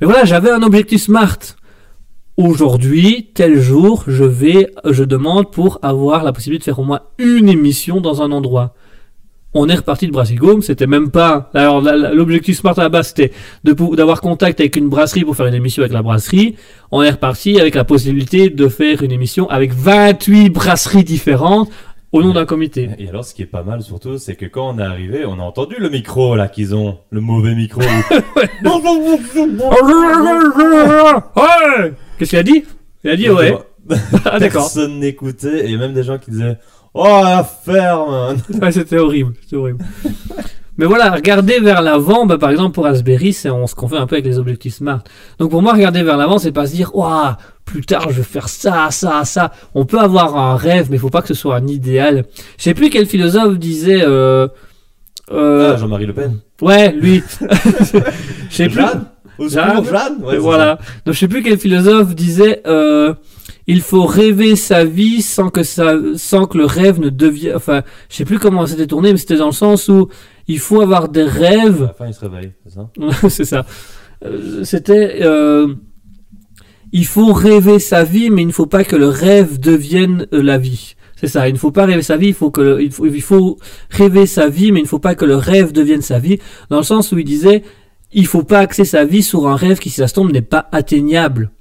[0.00, 1.38] Mais voilà, j'avais un objectif smart.
[2.36, 7.00] Aujourd'hui, tel jour, je vais, je demande pour avoir la possibilité de faire au moins
[7.18, 8.74] une émission dans un endroit.
[9.54, 11.50] On est reparti de Brassigo, c'était même pas.
[11.54, 13.32] Alors l'objectif smart à la base c'était
[13.64, 16.56] d'avoir contact avec une brasserie pour faire une émission avec la brasserie.
[16.90, 21.70] On est reparti avec la possibilité de faire une émission avec 28 brasseries différentes
[22.12, 22.88] au nom d'un comité.
[22.98, 25.38] Et alors, ce qui est pas mal surtout, c'est que quand on est arrivé, on
[25.38, 27.80] a entendu le micro là qu'ils ont, le mauvais micro.
[32.18, 32.64] Qu'est-ce qu'il a dit?
[33.04, 33.54] Il a dit ouais.
[34.24, 34.62] Ah d'accord.
[34.62, 36.58] Personne n'écoutait et même des gens qui disaient
[36.98, 39.84] Oh la ferme Ouais, c'était horrible, c'était horrible.
[40.78, 44.06] Mais voilà, regarder vers l'avant, bah, par exemple pour Raspberry, c'est ce qu'on fait un
[44.06, 45.00] peu avec les objectifs smart.
[45.38, 48.22] Donc pour moi, regarder vers l'avant, c'est pas se dire, waouh, plus tard je vais
[48.22, 49.52] faire ça, ça, ça.
[49.74, 52.24] On peut avoir un rêve, mais il faut pas que ce soit un idéal.
[52.58, 54.48] Je sais plus quel philosophe disait, euh,
[55.32, 56.38] euh, Ah, Jean-Marie Le Pen.
[56.62, 57.22] ouais, lui.
[58.50, 58.80] Je sais plus.
[58.80, 59.04] Jeanne?
[59.38, 60.78] Au Jeanne secours, Jeanne Ouais, voilà.
[61.04, 63.12] Donc je sais plus quel philosophe disait euh,
[63.66, 67.82] il faut rêver sa vie sans que ça sans que le rêve ne devienne enfin
[68.08, 70.08] je sais plus comment c'était tourné mais c'était dans le sens où
[70.48, 71.28] il faut avoir des ça.
[71.28, 72.90] À rêves la fin, il se réveille, c'est ça?
[73.28, 73.66] C'est ça
[74.24, 75.74] Euh, c'était euh,
[76.92, 80.42] il faut rêver sa vie mais il ne faut pas que le rêve devienne euh,
[80.42, 82.82] la vie c'est ça, il ne faut pas rêver sa vie, il faut que le-
[82.82, 83.56] il faut, il faut
[83.88, 86.38] rêver sa vie, mais il ne faut pas que le rêve devienne sa vie,
[86.68, 87.62] dans le sens où il disait,
[88.12, 90.42] il faut pas axer sa vie sur un rêve qui, si ça se tombe, n'est
[90.42, 91.52] pas atteignable.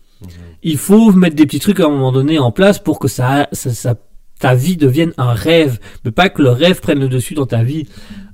[0.65, 3.47] Il faut mettre des petits trucs à un moment donné en place pour que ça,
[3.53, 3.95] ça, ça-
[4.39, 7.63] ta vie devienne un rêve, mais pas que le rêve prenne le dessus dans ta
[7.63, 7.87] vie.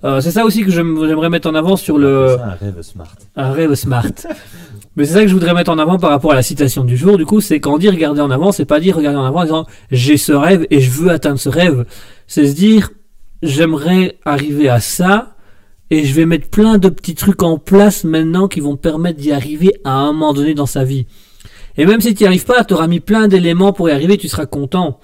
[0.03, 3.15] Euh, c'est ça aussi que j'aime- j'aimerais mettre en avant sur le un rêve smart.
[3.35, 4.11] un rêve smart.
[4.95, 6.97] Mais c'est ça que je voudrais mettre en avant par rapport à la citation du
[6.97, 7.17] jour.
[7.17, 9.41] Du coup, c'est quand on dit regarder en avant, c'est pas dire regarder en avant
[9.41, 11.85] en disant j'ai ce rêve et je veux atteindre ce rêve.
[12.27, 12.89] C'est se dire
[13.43, 15.35] j'aimerais arriver à ça
[15.91, 19.31] et je vais mettre plein de petits trucs en place maintenant qui vont permettre d'y
[19.31, 21.05] arriver à un moment donné dans sa vie.
[21.77, 24.17] Et même si tu n'y arrives pas, tu auras mis plein d'éléments pour y arriver,
[24.17, 24.99] tu seras content.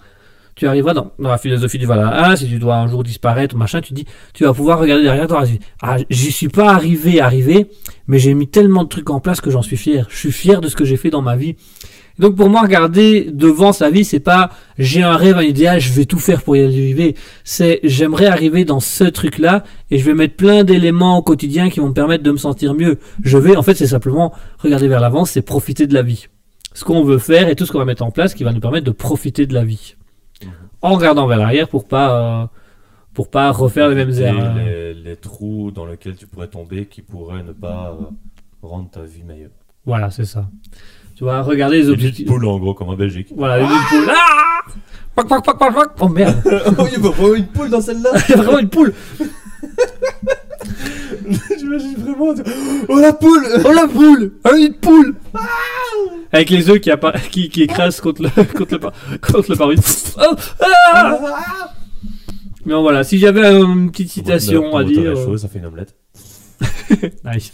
[0.55, 3.81] tu arriveras dans, dans la philosophie du Valhalla, si tu dois un jour disparaître machin,
[3.81, 5.43] tu dis, tu vas pouvoir regarder derrière toi.
[5.81, 7.69] Ah, j'y suis pas arrivé, arrivé,
[8.07, 10.07] mais j'ai mis tellement de trucs en place que j'en suis fier.
[10.09, 11.55] Je suis fier de ce que j'ai fait dans ma vie.
[12.19, 14.49] Donc pour moi, regarder devant sa vie, c'est pas
[14.79, 17.15] j'ai un rêve, un idéal, je vais tout faire pour y arriver.
[17.43, 21.79] C'est j'aimerais arriver dans ce truc-là et je vais mettre plein d'éléments au quotidien qui
[21.79, 22.97] vont me permettre de me sentir mieux.
[23.23, 26.27] Je vais, en fait, c'est simplement regarder vers l'avant, c'est profiter de la vie.
[26.77, 28.59] Ce qu'on veut faire et tout ce qu'on va mettre en place qui va nous
[28.59, 29.95] permettre de profiter de la vie.
[30.83, 32.45] En regardant vers l'arrière pour pas, euh,
[33.15, 34.53] pour pas refaire les mêmes erreurs.
[34.53, 38.05] les, les trous dans lesquels tu pourrais tomber qui pourraient ne pas euh,
[38.61, 39.49] rendre ta vie meilleure.
[39.87, 40.49] Voilà, c'est ça.
[41.15, 42.27] Tu vois, regarder les objectifs.
[42.27, 43.29] poules en gros comme en Belgique.
[43.35, 44.11] Voilà, les petites poules.
[44.15, 44.71] Ah
[45.15, 45.89] Pac, pac, pac, pac, pac.
[45.99, 48.59] Oh merde, oh, il y a vraiment une poule dans celle-là il y a vraiment
[48.59, 48.93] une poule.
[51.57, 52.35] J'imagine vraiment.
[52.87, 55.15] Oh la poule Oh la poule Oh une poule
[56.31, 59.55] Avec les œufs qui, appa- qui, qui écrasent contre le, contre le, par- contre le
[59.55, 60.13] parvis.
[60.19, 61.17] Oh, ah
[62.65, 65.11] Mais voilà, si j'avais euh, une petite citation à dire...
[65.17, 65.95] euh, ça fait une omelette.
[67.25, 67.53] Nice.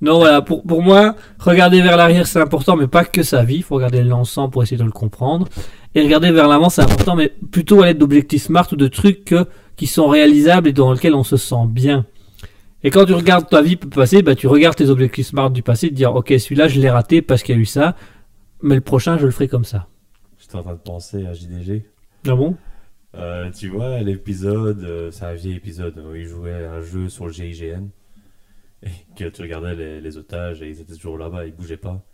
[0.00, 3.56] Non, voilà, pour, pour moi, regarder vers l'arrière, c'est important, mais pas que sa vie.
[3.56, 5.48] Il faut regarder l'ensemble pour essayer de le comprendre.
[5.94, 9.24] Et regarder vers l'avant, c'est important, mais plutôt à l'aide d'objectifs smart ou de trucs
[9.24, 9.46] que-
[9.76, 12.04] qui sont réalisables et dans lesquels on se sent bien.
[12.82, 15.88] Et quand tu regardes ta vie passer, bah, tu regardes tes objectifs smart du passé,
[15.88, 17.96] te dire, ok, celui-là, je l'ai raté parce qu'il y a eu ça,
[18.62, 19.88] mais le prochain, je le ferai comme ça.
[20.38, 21.86] J'étais en train de penser à JDG.
[22.26, 22.56] Ah bon?
[23.14, 27.08] Euh, tu vois, l'épisode, euh, c'est un vieil épisode où ils jouaient à un jeu
[27.08, 27.88] sur le GIGN.
[28.82, 32.04] Et que tu regardais les, les otages et ils étaient toujours là-bas, ils bougeaient pas.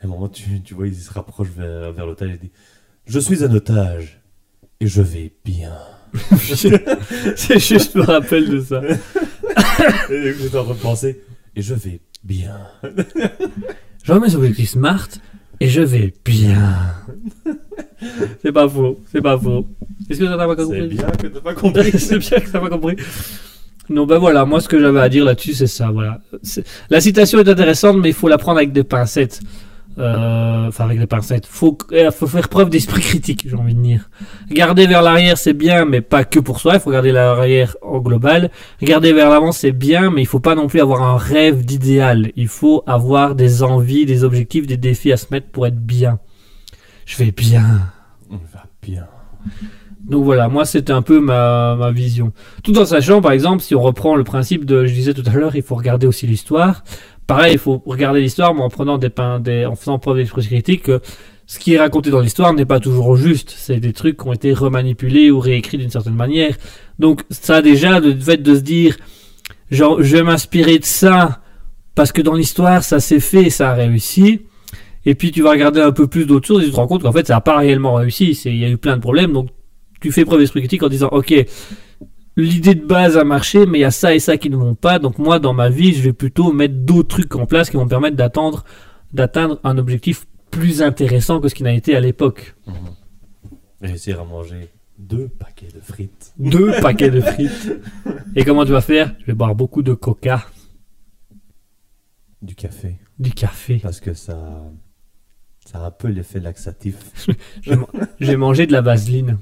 [0.00, 2.38] Et à un moment, tu, tu vois, ils se rapprochent vers, vers l'otage et ils
[2.38, 2.50] disent
[3.06, 4.20] Je suis un otage
[4.80, 5.76] et je vais bien.
[7.36, 8.82] C'est juste le rappel de ça.
[10.10, 11.20] et j'étais en train de penser
[11.56, 12.56] Et je vais bien.
[14.04, 15.08] Je remets mes objectifs smart
[15.60, 16.94] et je vais bien.
[18.42, 19.66] c'est pas faux, c'est pas faux.
[20.08, 20.78] Est-ce que ça t'a pas compris?
[20.80, 21.92] C'est bien que t'as pas compris.
[21.98, 22.96] c'est bien que t'as pas compris.
[23.90, 26.20] Non, ben voilà, moi ce que j'avais à dire là-dessus, c'est ça, voilà.
[26.88, 29.40] La citation est intéressante, mais il faut la prendre avec des pincettes.
[29.98, 31.46] Euh, Enfin, avec des pincettes.
[31.46, 34.08] Faut, euh, faut faire preuve d'esprit critique, j'ai envie de dire.
[34.52, 36.74] Garder vers l'arrière, c'est bien, mais pas que pour soi.
[36.74, 38.50] Il faut garder l'arrière en global.
[38.80, 42.30] Regarder vers l'avant, c'est bien, mais il faut pas non plus avoir un rêve d'idéal.
[42.36, 46.20] Il faut avoir des envies, des objectifs, des défis à se mettre pour être bien.
[47.04, 47.80] Je vais bien.
[48.30, 49.06] On va bien.
[50.08, 52.32] Donc voilà, moi c'était un peu ma, ma vision.
[52.62, 55.30] Tout en sachant, par exemple, si on reprend le principe de, je disais tout à
[55.30, 56.84] l'heure, il faut regarder aussi l'histoire.
[57.30, 59.08] Pareil, il faut regarder l'histoire, mais en prenant des,
[59.38, 61.00] des en faisant preuve d'esprit critique, que
[61.46, 63.54] ce qui est raconté dans l'histoire n'est pas toujours juste.
[63.56, 66.56] C'est des trucs qui ont été remanipulés ou réécrits d'une certaine manière.
[66.98, 68.96] Donc ça déjà, le fait de se dire,
[69.70, 71.40] je vais m'inspirer de ça
[71.94, 74.40] parce que dans l'histoire ça s'est fait, ça a réussi.
[75.06, 77.02] Et puis tu vas regarder un peu plus d'autres choses et tu te rends compte
[77.02, 78.32] qu'en fait ça n'a pas réellement réussi.
[78.44, 79.50] Il y a eu plein de problèmes, donc
[80.00, 81.32] tu fais preuve d'esprit critique en disant ok
[82.40, 84.74] l'idée de base a marché mais il y a ça et ça qui ne vont
[84.74, 87.76] pas donc moi dans ma vie je vais plutôt mettre d'autres trucs en place qui
[87.76, 88.64] vont me permettre d'attendre
[89.12, 92.56] d'atteindre un objectif plus intéressant que ce qui n'a été à l'époque
[93.80, 94.68] Réussir à manger
[94.98, 96.34] deux paquets de frites.
[96.38, 97.72] deux paquets de frites
[98.36, 99.14] et comment tu vas faire?
[99.20, 100.44] Je vais boire beaucoup de coca
[102.42, 102.96] Du café.
[103.18, 104.62] du café Parce que ça.
[105.70, 106.96] Ça a un peu l'effet laxatif.
[107.62, 107.74] je
[108.26, 109.38] vais manger de la vaseline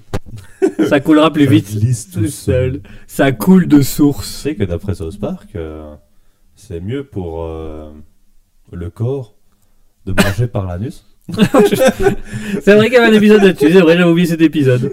[0.89, 2.83] ça coulera plus vite glisse tout seul.
[3.07, 5.95] ça coule de Tu source sais que d'après South Park, euh,
[6.55, 7.91] c'est mieux pour euh,
[8.73, 9.35] le corps
[10.05, 11.07] de manger par l'anus.
[11.33, 14.93] c'est vrai qu'il y avait un épisode là-dessus c'est vrai j'avais oublié cet épisode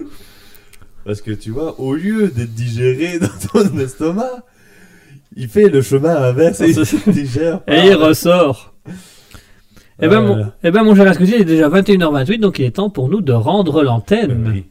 [1.04, 3.28] Parce que tu vois, au lieu d'être digéré dans
[3.62, 4.44] ton estomac,
[5.34, 7.62] il fait le chemin inverse et il se digère.
[7.62, 8.74] par- Et il ressort.
[10.00, 12.66] Eh ben, Euh, mon, eh ben, mon cher Ascoti, il est déjà 21h28, donc il
[12.66, 14.44] est temps pour nous de rendre l'antenne.
[14.52, 14.64] oui.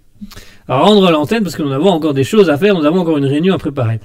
[0.68, 3.26] Rendre l'antenne parce que nous avons encore des choses à faire, nous avons encore une
[3.26, 4.00] réunion à préparer.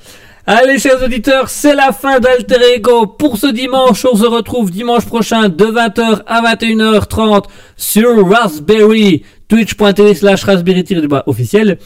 [0.46, 4.04] Allez, chers auditeurs, c'est la fin d'Alter Ego pour ce dimanche.
[4.10, 7.44] On se retrouve dimanche prochain de 20h à 21h30
[7.76, 11.78] sur Raspberry, twitch.tv slash raspberry du bas officiel.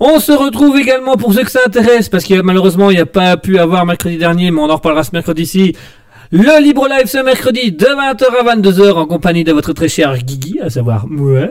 [0.00, 3.06] On se retrouve également pour ceux que ça intéresse, parce que malheureusement il n'y a
[3.06, 5.76] pas pu avoir mercredi dernier, mais on en reparlera ce mercredi-ci.
[6.32, 10.16] Le Libre Live ce mercredi de 20h à 22h en compagnie de votre très cher
[10.16, 11.48] Guigui, à savoir moi.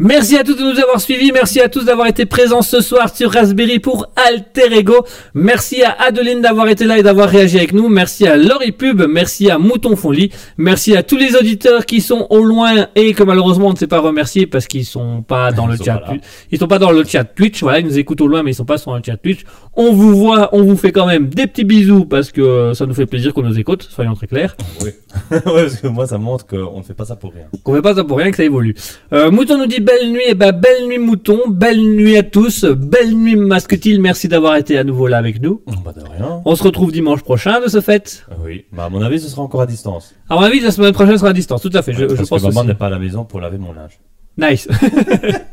[0.00, 3.12] Merci à tous de nous avoir suivis, merci à tous d'avoir été présents ce soir
[3.12, 5.04] sur Raspberry pour Alter Ego.
[5.34, 7.88] Merci à Adeline d'avoir été là et d'avoir réagi avec nous.
[7.88, 12.28] Merci à Laurie Pub, merci à Mouton Fonly, merci à tous les auditeurs qui sont
[12.30, 15.66] au loin et que malheureusement on ne sait pas remercier parce qu'ils sont pas dans
[15.68, 16.00] Ils le chat.
[16.52, 18.54] Ils sont pas dans le chat Twitch, voilà, ils nous écoutent au loin mais ils
[18.54, 19.40] sont pas sur le chat Twitch.
[19.80, 22.84] On vous voit, on vous fait quand même des petits bisous parce que euh, ça
[22.84, 24.56] nous fait plaisir qu'on nous écoute, soyons très clairs.
[24.82, 24.90] Oui.
[25.30, 27.44] ouais, parce que moi, ça montre qu'on ne fait pas ça pour rien.
[27.62, 28.74] Qu'on fait pas ça pour rien, que ça évolue.
[29.12, 32.64] Euh, Mouton nous dit belle nuit, et ben belle nuit Mouton, belle nuit à tous,
[32.64, 35.62] belle nuit Masquetil, merci d'avoir été à nouveau là avec nous.
[35.84, 36.42] Bah, de rien.
[36.44, 38.26] On se retrouve dimanche prochain de ce fait.
[38.32, 38.64] Ah Oui.
[38.72, 40.12] Bah, à mon avis, ce sera encore à distance.
[40.28, 41.92] À mon avis, la semaine prochaine sera à distance, tout à fait.
[41.92, 44.00] Je, je parce pense que maman n'est pas à la maison pour laver mon linge.
[44.38, 44.68] Nice.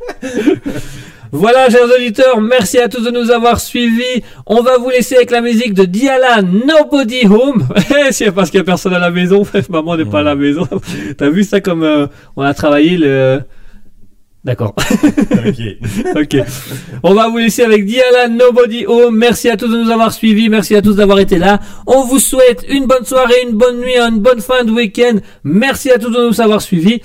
[1.32, 4.24] voilà, chers auditeurs, merci à tous de nous avoir suivis.
[4.46, 7.68] On va vous laisser avec la musique de Diala, Nobody Home.
[8.12, 9.44] C'est parce qu'il y a personne à la maison.
[9.70, 10.68] Maman n'est pas à la maison.
[11.18, 13.42] T'as vu ça comme euh, on a travaillé le.
[14.44, 14.76] D'accord.
[14.78, 16.16] ok.
[16.16, 16.38] ok.
[17.02, 19.18] On va vous laisser avec Diala, Nobody Home.
[19.18, 20.50] Merci à tous de nous avoir suivis.
[20.50, 21.60] Merci à tous d'avoir été là.
[21.88, 25.18] On vous souhaite une bonne soirée, une bonne nuit, une bonne fin de week-end.
[25.44, 27.02] Merci à tous de nous avoir suivis.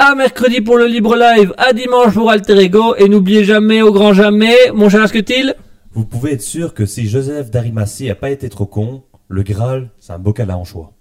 [0.00, 3.92] À mercredi pour le libre live, à dimanche pour Alter Ego, et n'oubliez jamais, au
[3.92, 5.56] grand jamais, mon cher Asketil,
[5.92, 9.90] Vous pouvez être sûr que si Joseph d'Arimathie a pas été trop con, le Graal,
[9.98, 10.92] c'est un bocal à anchois.